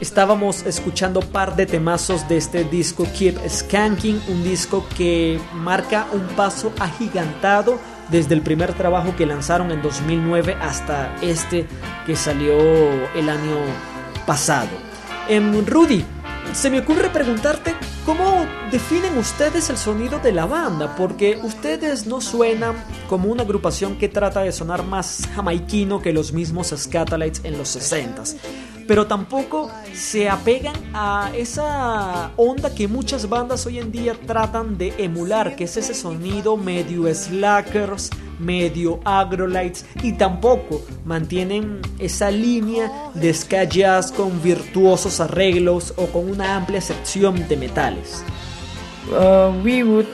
[0.00, 6.26] Estábamos escuchando par de temazos de este disco Keep Skanking, un disco que marca un
[6.34, 7.78] paso agigantado
[8.10, 11.66] desde el primer trabajo que lanzaron en 2009 hasta este
[12.06, 12.58] que salió
[13.14, 13.58] el año
[14.26, 14.70] pasado.
[15.28, 16.04] Em, Rudy,
[16.52, 17.74] se me ocurre preguntarte
[18.04, 22.74] cómo definen ustedes el sonido de la banda, porque ustedes no suenan
[23.08, 27.76] como una agrupación que trata de sonar más jamaiquino que los mismos Scatolites en los
[27.76, 28.36] 60s
[28.90, 34.92] pero tampoco se apegan a esa onda que muchas bandas hoy en día tratan de
[34.98, 38.10] emular, que es ese sonido medio slackers,
[38.40, 43.60] medio agrolites, y tampoco mantienen esa línea de ska
[44.16, 48.24] con virtuosos arreglos o con una amplia sección de metales.
[49.12, 50.08] Uh, we would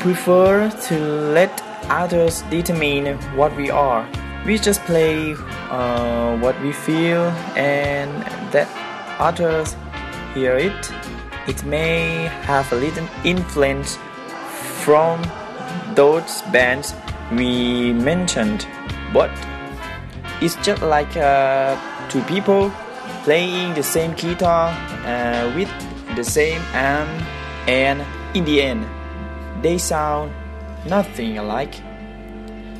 [0.00, 1.50] prefer to let
[1.88, 4.06] others determine what we are.
[4.48, 5.36] We just play
[5.68, 8.10] uh, what we feel and
[8.50, 8.66] that
[9.18, 9.76] others
[10.32, 10.90] hear it.
[11.46, 13.98] It may have a little influence
[14.80, 15.20] from
[15.94, 16.94] those bands
[17.30, 18.66] we mentioned,
[19.12, 19.30] but
[20.40, 21.76] it's just like uh,
[22.08, 22.72] two people
[23.24, 24.70] playing the same guitar
[25.04, 25.68] uh, with
[26.16, 27.10] the same amp,
[27.68, 28.02] and
[28.34, 28.86] in the end,
[29.62, 30.32] they sound
[30.86, 31.74] nothing alike.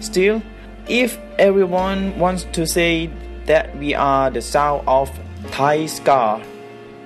[0.00, 0.40] Still,
[0.88, 3.10] if everyone wants to say
[3.46, 5.10] that we are the sound of
[5.50, 6.40] Thai ska,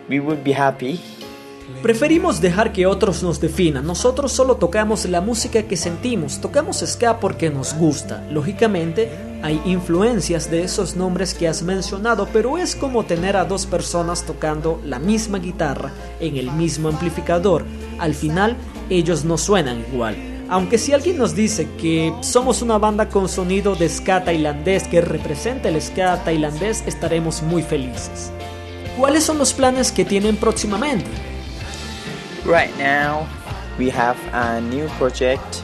[0.09, 1.01] we would be happy.
[1.83, 3.87] Preferimos dejar que otros nos definan.
[3.87, 6.41] Nosotros solo tocamos la música que sentimos.
[6.41, 8.25] Tocamos ska porque nos gusta.
[8.31, 9.11] Lógicamente,
[9.43, 14.25] hay influencias de esos nombres que has mencionado, pero es como tener a dos personas
[14.25, 17.65] tocando la misma guitarra en el mismo amplificador.
[17.99, 18.57] Al final,
[18.91, 20.32] ellos no suenan igual.
[20.53, 25.01] Aunque si alguien nos dice que somos una banda con sonido de ska tailandés que
[25.01, 28.31] representa el ska tailandés, estaremos muy felices.
[28.99, 31.07] ¿Cuáles son los planes que tienen próximamente?
[32.45, 33.27] Right now,
[33.79, 35.63] we have a new project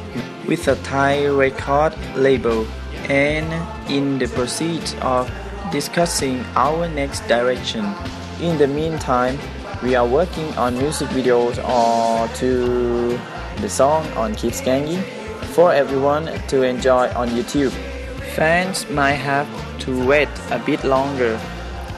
[0.48, 2.64] with a Thai record label
[3.10, 3.46] and
[3.90, 5.28] in the process of
[5.70, 7.84] discussing our next direction.
[8.40, 9.38] In the meantime,
[9.82, 13.18] we are working on music videos or to
[13.60, 15.02] the song on Kids Skanking
[15.54, 17.72] for everyone to enjoy on YouTube.
[18.36, 19.48] Fans might have
[19.80, 21.38] to wait a bit longer.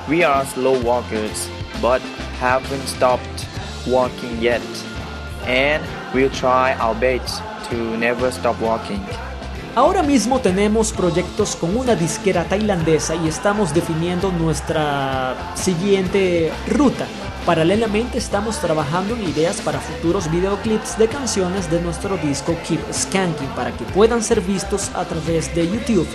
[0.09, 1.49] We are slow walkers,
[1.83, 2.01] but
[2.41, 3.47] haven't stopped
[3.87, 4.63] walking yet.
[5.45, 5.85] And
[6.15, 9.05] we'll try our best to never stop walking.
[9.77, 17.07] Ahora mismo tenemos proyectos con una disquera tailandesa y estamos definiendo nuestra siguiente ruta.
[17.51, 23.49] Paralelamente estamos trabajando en ideas para futuros videoclips de canciones de nuestro disco Keep Skanking
[23.57, 26.07] para que puedan ser vistos a través de YouTube.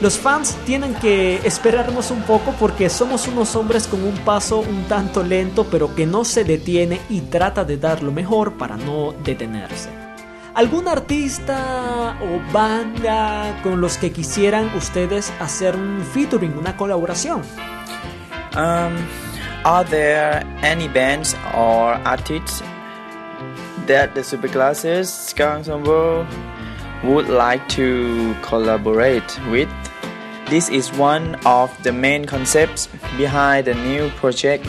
[0.00, 4.84] Los fans tienen que esperarnos un poco porque somos unos hombres con un paso un
[4.84, 9.12] tanto lento pero que no se detiene y trata de dar lo mejor para no
[9.12, 9.90] detenerse.
[10.54, 17.42] ¿Algún artista o banda con los que quisieran ustedes hacer un featuring, una colaboración?
[19.68, 22.62] Are there any bands or artists
[23.84, 26.26] that the Superclasses Ska Ensemble
[27.04, 29.68] would like to collaborate with?
[30.46, 32.88] This is one of the main concepts
[33.18, 34.66] behind the new project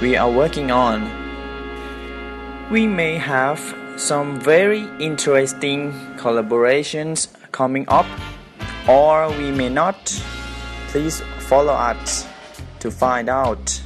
[0.00, 1.08] we are working on.
[2.68, 3.60] We may have
[3.96, 8.06] some very interesting collaborations coming up,
[8.88, 10.20] or we may not.
[10.88, 12.26] Please follow us
[12.80, 13.80] to find out.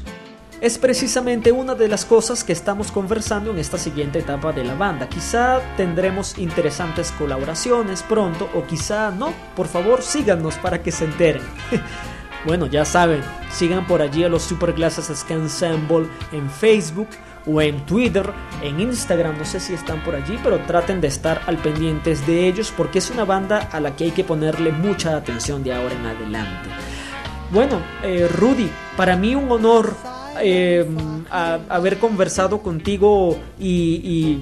[0.59, 4.75] Es precisamente una de las cosas que estamos conversando en esta siguiente etapa de la
[4.75, 5.07] banda.
[5.07, 9.35] Quizá tendremos interesantes colaboraciones pronto o quizá no.
[9.55, 11.43] Por favor, síganos para que se enteren.
[12.47, 13.21] bueno, ya saben,
[13.51, 17.09] sigan por allí a los Superclasses Ska Ensemble en Facebook
[17.45, 21.43] o en Twitter, en Instagram, no sé si están por allí, pero traten de estar
[21.47, 25.17] al pendientes de ellos porque es una banda a la que hay que ponerle mucha
[25.17, 26.71] atención de ahora en adelante.
[27.53, 30.87] Bueno, eh, Rudy, para mí un honor eh,
[31.31, 34.41] a- haber conversado contigo y,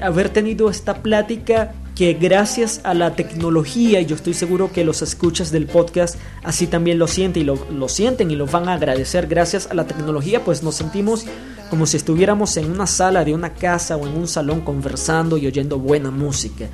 [0.00, 5.02] haber tenido esta plática que gracias a la tecnología, y yo estoy seguro que los
[5.02, 8.74] escuchas del podcast así también lo sienten y lo, lo sienten y lo van a
[8.74, 11.26] agradecer, gracias a la tecnología pues nos sentimos
[11.68, 15.46] como si estuviéramos en una sala de una casa o en un salón conversando y
[15.46, 16.66] oyendo buena música.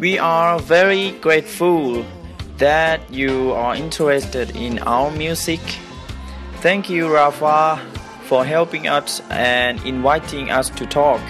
[0.00, 2.04] We are very grateful
[2.58, 5.60] that you are interested in our music.
[6.60, 7.80] Thank you, Rafa,
[8.24, 11.20] for helping us and inviting us to talk.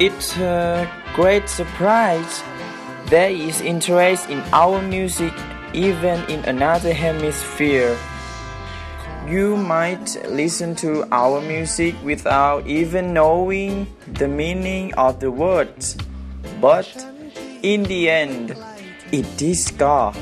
[0.00, 2.42] It's a great surprise
[3.12, 5.34] there is interest in our music
[5.74, 7.94] even in another hemisphere.
[9.28, 15.98] You might listen to our music without even knowing the meaning of the words,
[16.58, 16.88] but
[17.60, 18.56] in the end,
[19.12, 20.16] it is God,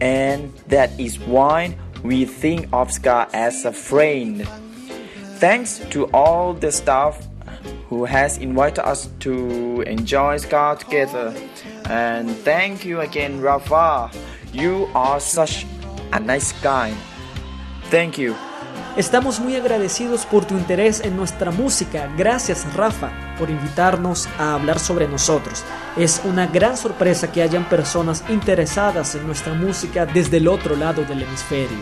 [0.00, 4.46] and that is why we think of ska as a friend.
[5.40, 7.26] Thanks to all the staff
[7.88, 11.34] who has invited us to enjoy ska together,
[11.90, 14.10] and thank you again, Rafa.
[14.52, 15.66] You are such
[16.12, 16.94] a nice guy.
[17.90, 18.36] Thank you.
[18.96, 22.08] Estamos muy agradecidos por tu interés en nuestra música.
[22.16, 25.64] Gracias Rafa por invitarnos a hablar sobre nosotros.
[25.96, 31.02] Es una gran sorpresa que hayan personas interesadas en nuestra música desde el otro lado
[31.02, 31.80] del hemisferio.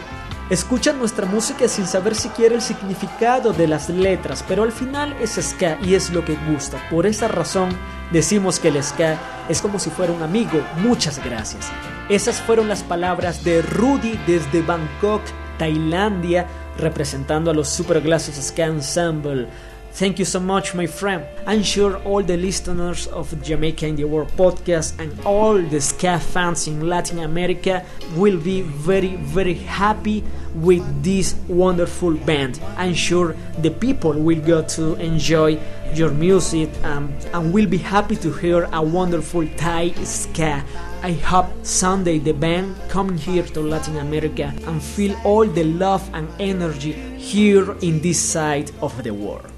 [0.48, 5.38] Escuchan nuestra música sin saber siquiera el significado de las letras, pero al final es
[5.38, 6.78] ska y es lo que gusta.
[6.88, 7.76] Por esa razón
[8.10, 9.18] decimos que el ska
[9.50, 10.62] es como si fuera un amigo.
[10.78, 11.70] Muchas gracias.
[12.08, 15.20] Esas fueron las palabras de Rudy desde Bangkok,
[15.58, 16.46] Tailandia,
[16.78, 19.48] representando a los Superglasses Ska Ensemble.
[19.94, 21.22] Thank you so much, my friend.
[21.46, 26.18] I'm sure all the listeners of Jamaica in the World podcast and all the ska
[26.18, 27.84] fans in Latin America
[28.16, 30.24] will be very, very happy
[30.54, 32.58] with this wonderful band.
[32.78, 35.60] I'm sure the people will go to enjoy
[35.94, 40.64] your music um, and will be happy to hear a wonderful Thai ska.
[41.04, 46.08] I hope someday the band coming here to Latin America and feel all the love
[46.14, 49.51] and energy here in this side of the world.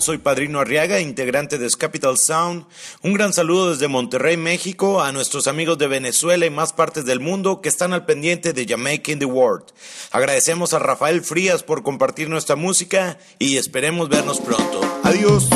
[0.00, 2.66] Soy Padrino Arriaga, integrante de Capital Sound.
[3.04, 7.20] Un gran saludo desde Monterrey, México, a nuestros amigos de Venezuela y más partes del
[7.20, 9.66] mundo que están al pendiente de Jamaica in the World.
[10.10, 14.80] Agradecemos a Rafael Frías por compartir nuestra música y esperemos vernos pronto.
[15.04, 15.48] Adiós.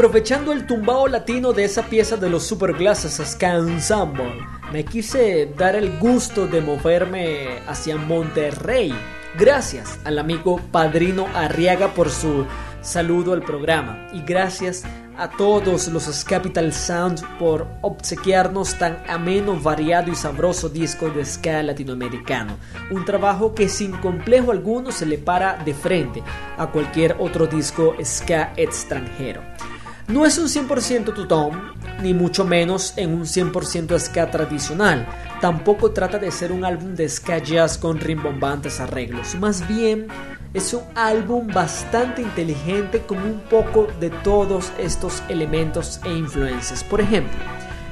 [0.00, 4.32] Aprovechando el tumbao latino de esa pieza de los Superglasses Ska Ensemble,
[4.72, 8.94] me quise dar el gusto de moverme hacia Monterrey.
[9.38, 12.46] Gracias al amigo Padrino Arriaga por su
[12.80, 14.84] saludo al programa y gracias
[15.18, 21.62] a todos los Capital Sound por obsequiarnos tan ameno, variado y sabroso disco de ska
[21.62, 22.56] latinoamericano.
[22.90, 26.22] Un trabajo que sin complejo alguno se le para de frente
[26.56, 29.49] a cualquier otro disco ska extranjero.
[30.10, 31.72] No es un 100% tutón,
[32.02, 35.06] ni mucho menos en un 100% ska tradicional.
[35.40, 39.36] Tampoco trata de ser un álbum de ska jazz con rimbombantes arreglos.
[39.36, 40.08] Más bien
[40.52, 46.82] es un álbum bastante inteligente con un poco de todos estos elementos e influencias.
[46.82, 47.38] Por ejemplo,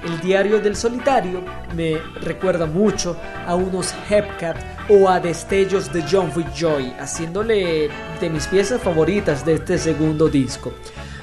[0.04, 1.44] el diario del solitario
[1.76, 3.16] me recuerda mucho
[3.46, 4.56] a unos Hepcat
[4.88, 7.88] o a destellos de John Joy, haciéndole
[8.20, 10.72] de mis piezas favoritas de este segundo disco.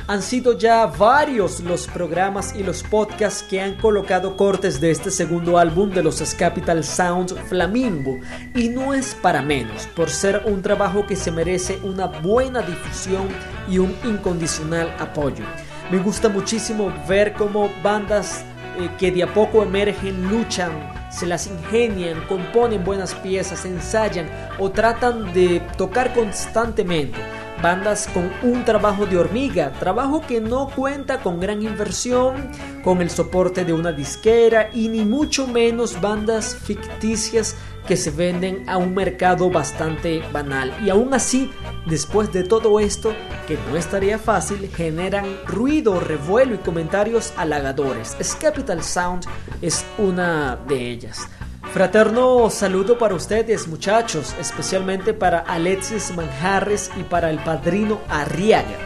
[0.07, 5.09] Han sido ya varios los programas y los podcasts que han colocado cortes de este
[5.09, 8.19] segundo álbum de los Capital Sound Flamingo
[8.53, 13.27] y no es para menos por ser un trabajo que se merece una buena difusión
[13.67, 15.43] y un incondicional apoyo.
[15.89, 18.45] Me gusta muchísimo ver cómo bandas
[18.77, 20.71] eh, que de a poco emergen, luchan,
[21.09, 24.29] se las ingenian, componen buenas piezas, ensayan
[24.59, 27.17] o tratan de tocar constantemente.
[27.65, 32.51] Bandas con un trabajo de hormiga, trabajo que no cuenta con gran inversión,
[32.83, 37.55] con el soporte de una disquera y ni mucho menos bandas ficticias
[37.87, 40.75] que se venden a un mercado bastante banal.
[40.85, 41.49] Y aún así,
[41.87, 43.15] después de todo esto,
[43.47, 48.15] que no estaría fácil, generan ruido, revuelo y comentarios halagadores.
[48.39, 49.25] Capital Sound
[49.63, 51.27] es una de ellas.
[51.75, 58.77] Fraterno saludo para ustedes muchachos, especialmente para Alexis Manjarres y para el padrino Arriaga.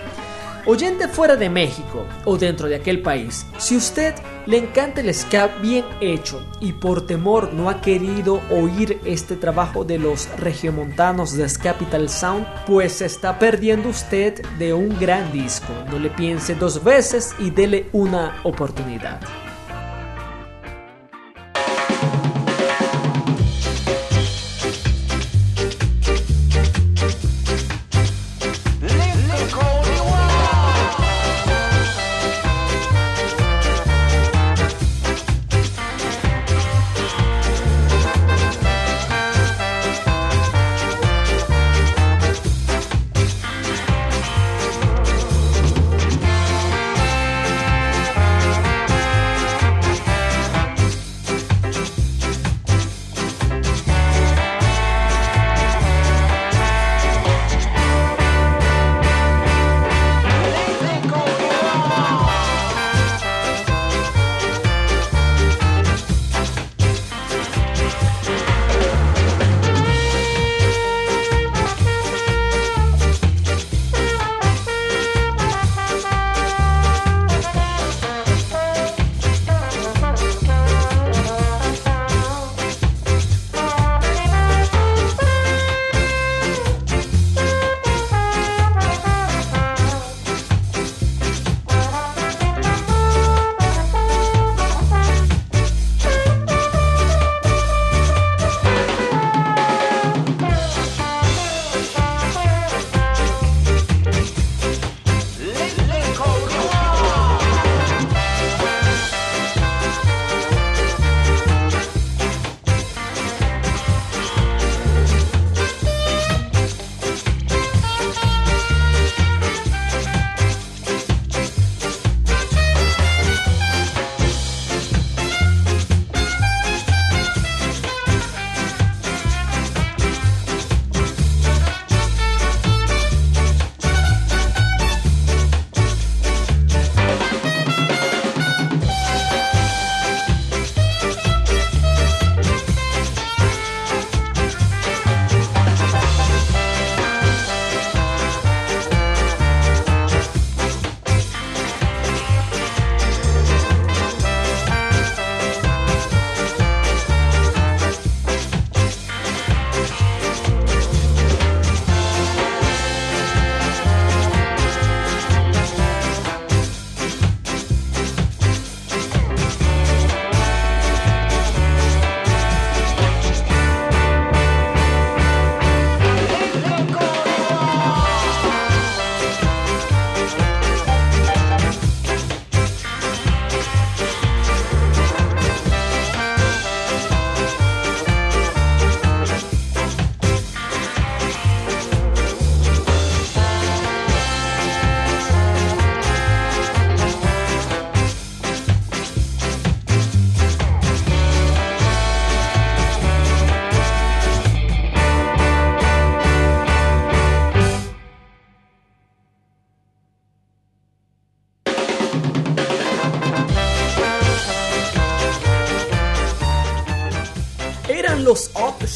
[0.66, 4.16] Oyente fuera de México o dentro de aquel país, si usted
[4.48, 9.84] le encanta el ska bien hecho y por temor no ha querido oír este trabajo
[9.84, 15.72] de los regiomontanos de Capital Sound, pues está perdiendo usted de un gran disco.
[15.92, 19.20] No le piense dos veces y dele una oportunidad.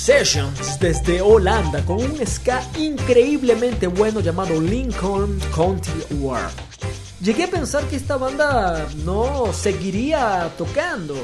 [0.03, 6.49] Los Obsessions desde Holanda con un ska increíblemente bueno llamado Lincoln County War.
[7.22, 11.15] Llegué a pensar que esta banda no seguiría tocando.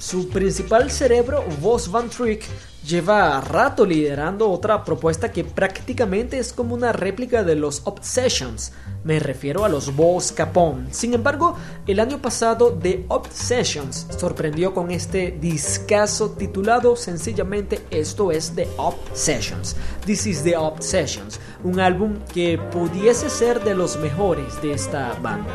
[0.00, 2.44] Su principal cerebro, Vos Van Trick,
[2.86, 8.72] lleva rato liderando otra propuesta que prácticamente es como una réplica de los Obsessions.
[9.04, 10.92] Me refiero a los Boss Capone.
[10.92, 18.52] Sin embargo, el año pasado The Obsessions sorprendió con este discazo titulado sencillamente Esto es
[18.54, 19.76] The Obsessions.
[20.04, 25.50] This is The Obsessions, un álbum que pudiese ser de los mejores de esta banda.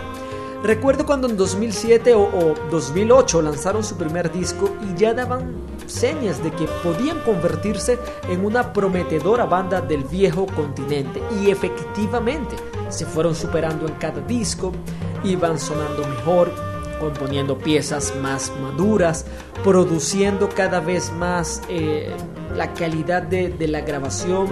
[0.64, 6.44] Recuerdo cuando en 2007 o, o 2008 lanzaron su primer disco y ya daban señas
[6.44, 7.98] de que podían convertirse
[8.30, 11.22] en una prometedora banda del viejo continente.
[11.42, 12.56] Y efectivamente
[12.90, 14.72] se fueron superando en cada disco,
[15.24, 16.52] iban sonando mejor,
[17.00, 19.26] componiendo piezas más maduras,
[19.64, 22.12] produciendo cada vez más eh,
[22.56, 24.48] la calidad de, la grabación,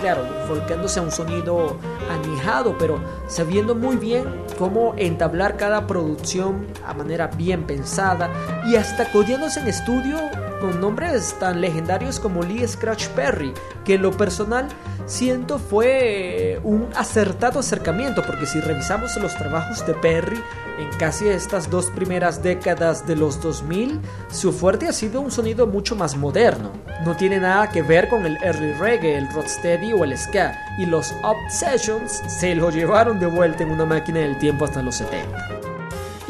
[0.00, 1.76] claro, volcándose a un sonido
[2.10, 4.24] anijado, pero sabiendo muy bien
[4.58, 8.30] cómo entablar cada producción a manera bien pensada
[8.66, 10.18] y hasta codiándose en estudio
[10.60, 13.52] con nombres tan legendarios como Lee Scratch Perry,
[13.84, 14.68] que en lo personal
[15.06, 20.40] siento fue un acertado acercamiento, porque si revisamos los trabajos de Perry
[20.78, 25.66] en casi estas dos primeras décadas de los 2000, su fuerte ha sido un sonido
[25.66, 26.72] mucho más moderno.
[27.04, 30.86] No tiene nada que ver con el early reggae, el rocksteady o el ska, y
[30.86, 35.60] los Obsessions se lo llevaron de vuelta en una máquina del tiempo hasta los 70.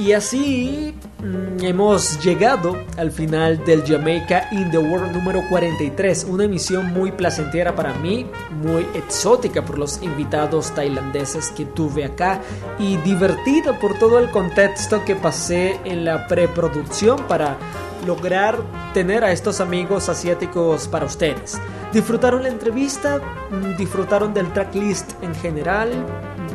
[0.00, 6.44] Y así mm, hemos llegado al final del Jamaica in the World número 43, una
[6.44, 8.24] emisión muy placentera para mí,
[8.62, 12.40] muy exótica por los invitados tailandeses que tuve acá
[12.78, 17.58] y divertida por todo el contexto que pasé en la preproducción para
[18.06, 18.56] lograr
[18.94, 21.60] tener a estos amigos asiáticos para ustedes.
[21.92, 23.20] ¿Disfrutaron la entrevista?
[23.50, 25.90] Mm, ¿Disfrutaron del tracklist en general?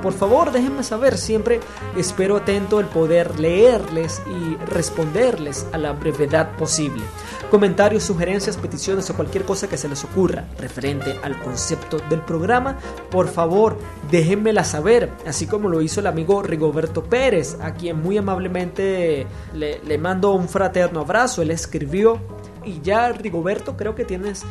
[0.05, 1.59] Por favor, déjenme saber, siempre
[1.97, 7.01] espero atento el poder leerles y responderles a la brevedad posible.
[7.49, 12.77] Comentarios, sugerencias, peticiones o cualquier cosa que se les ocurra referente al concepto del programa,
[13.09, 13.79] por favor,
[14.11, 19.25] déjenmela saber, así como lo hizo el amigo Rigoberto Pérez, a quien muy amablemente
[19.55, 22.19] le, le mando un fraterno abrazo, él escribió
[22.63, 24.43] y ya Rigoberto creo que tienes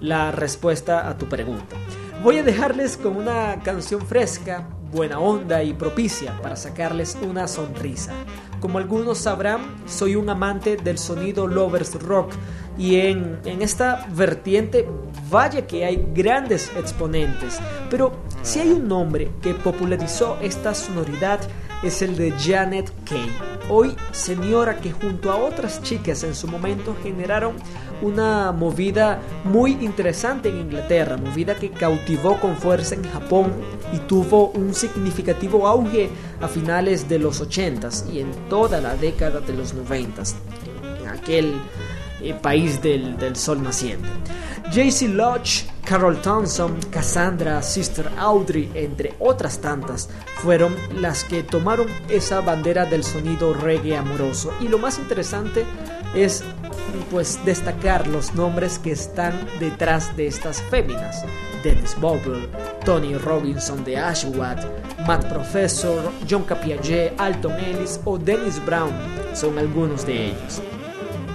[0.00, 1.76] la respuesta a tu pregunta.
[2.22, 8.12] Voy a dejarles con una canción fresca, buena onda y propicia para sacarles una sonrisa.
[8.60, 12.32] Como algunos sabrán, soy un amante del sonido lovers rock
[12.78, 14.86] y en, en esta vertiente
[15.30, 17.58] vaya que hay grandes exponentes,
[17.90, 18.12] pero
[18.42, 21.40] si hay un nombre que popularizó esta sonoridad
[21.82, 23.28] es el de Janet Kay.
[23.68, 27.56] Hoy señora que junto a otras chicas en su momento generaron
[28.02, 33.52] una movida muy interesante en Inglaterra, movida que cautivó con fuerza en Japón
[33.92, 39.40] y tuvo un significativo auge a finales de los 80s y en toda la década
[39.40, 40.34] de los 90s,
[41.00, 41.54] en aquel
[42.20, 44.08] eh, país del, del sol naciente.
[44.72, 52.40] JC Lodge, Carol Thompson, Cassandra, Sister Audrey, entre otras tantas, fueron las que tomaron esa
[52.40, 54.52] bandera del sonido reggae amoroso.
[54.60, 55.66] Y lo más interesante
[56.14, 56.44] es
[57.10, 61.24] pues destacar los nombres que están detrás de estas féminas.
[61.62, 62.48] Dennis Bobble,
[62.84, 64.58] Tony Robinson de Ashwatt,
[65.06, 68.92] Matt Professor, John Capiaget, Alton Ellis o Dennis Brown
[69.32, 70.60] son algunos de ellos.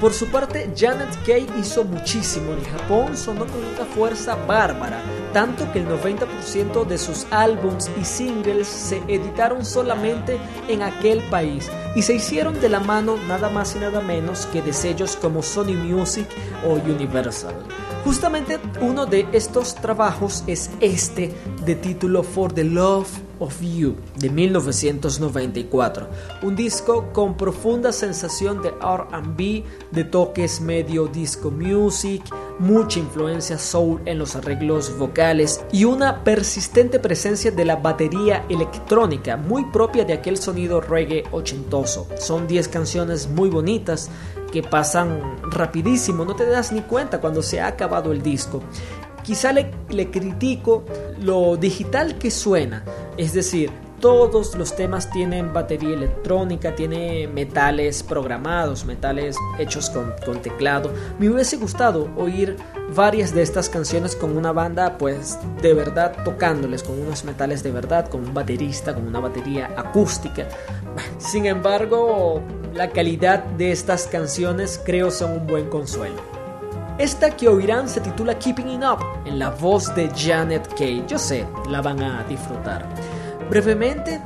[0.02, 5.02] Por su parte, Janet Kay hizo muchísimo en Japón, sonó con una fuerza bárbara,
[5.34, 11.68] tanto que el 90% de sus álbums y singles se editaron solamente en aquel país
[11.96, 15.42] y se hicieron de la mano nada más y nada menos que de sellos como
[15.42, 16.28] Sony Music
[16.68, 17.56] o Universal.
[18.04, 21.34] Justamente uno de estos trabajos es este
[21.66, 26.08] de título For the Love of You de 1994,
[26.44, 32.24] un disco con profunda sensación de RB, de toques medio disco music,
[32.60, 39.38] mucha influencia soul en los arreglos vocales y una persistente presencia de la batería electrónica
[39.38, 42.08] muy propia de aquel sonido reggae ochentoso.
[42.18, 44.10] Son 10 canciones muy bonitas
[44.52, 45.20] que pasan
[45.52, 48.62] rapidísimo, no te das ni cuenta cuando se ha acabado el disco.
[49.28, 49.70] Quizá le,
[50.10, 50.86] critico
[51.20, 52.86] lo digital que suena,
[53.18, 60.42] es decir, todos los temas tienen batería electrónica, tiene metales programados, metales hechos con, con,
[60.42, 60.94] teclado.
[61.20, 62.56] Me hubiese gustado oír
[62.96, 67.72] varias de estas canciones con una banda, pues de verdad tocándoles, con unos metales de
[67.74, 70.48] verdad, con un baterista, con una batería acústica.
[71.18, 72.42] Sin embargo,
[72.74, 76.37] la calidad de estas canciones creo son un buen consuelo.
[76.98, 81.06] Esta que oirán se titula Keeping It Up, en la voz de Janet Kay.
[81.08, 82.88] Yo sé, la van a disfrutar.
[83.52, 84.20] Brevemente,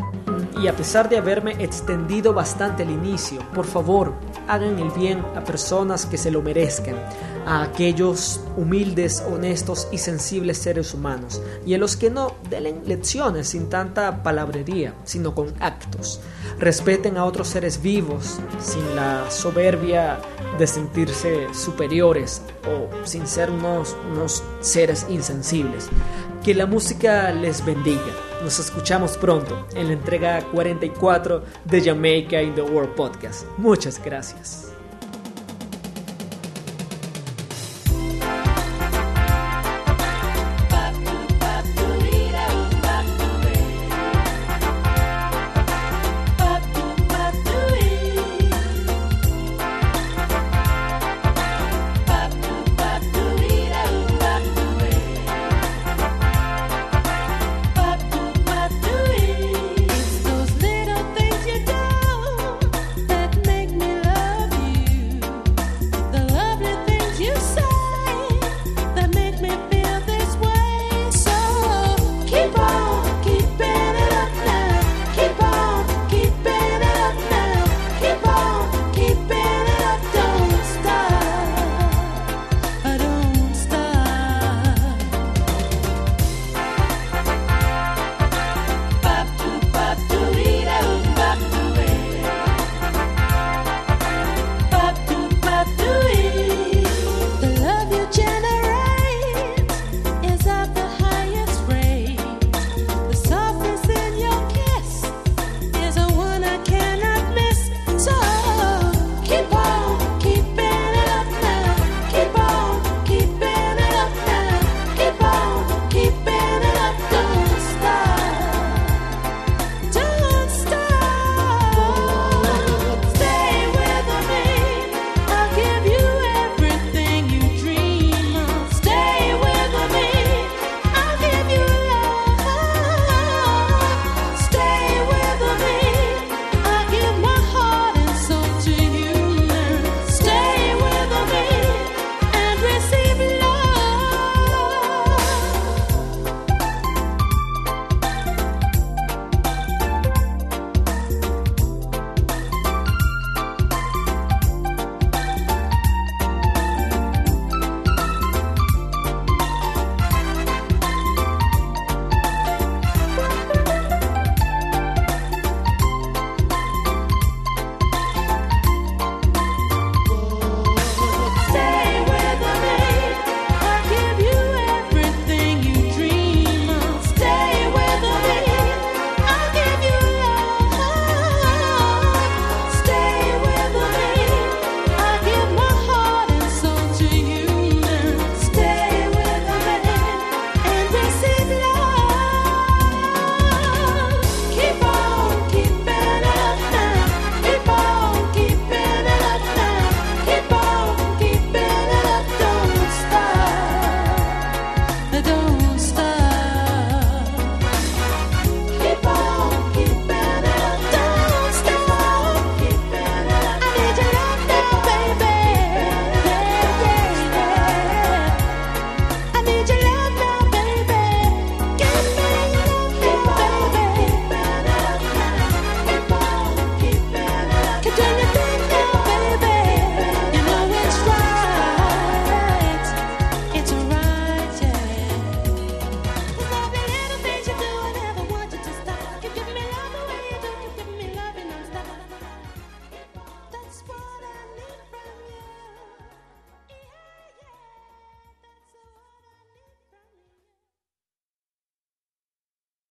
[0.58, 4.14] y a pesar de haberme extendido bastante al inicio, por favor,
[4.48, 6.96] hagan el bien a personas que se lo merezcan,
[7.46, 13.50] a aquellos humildes, honestos y sensibles seres humanos, y a los que no, den lecciones
[13.50, 16.22] sin tanta palabrería, sino con actos.
[16.60, 20.20] Respeten a otros seres vivos, sin la soberbia
[20.58, 25.90] de sentirse superiores o sin ser unos, unos seres insensibles
[26.44, 28.02] Que la música les bendiga.
[28.44, 33.46] Nos escuchamos pronto en la entrega 44 de Jamaica in the World Podcast.
[33.58, 34.71] Muchas gracias.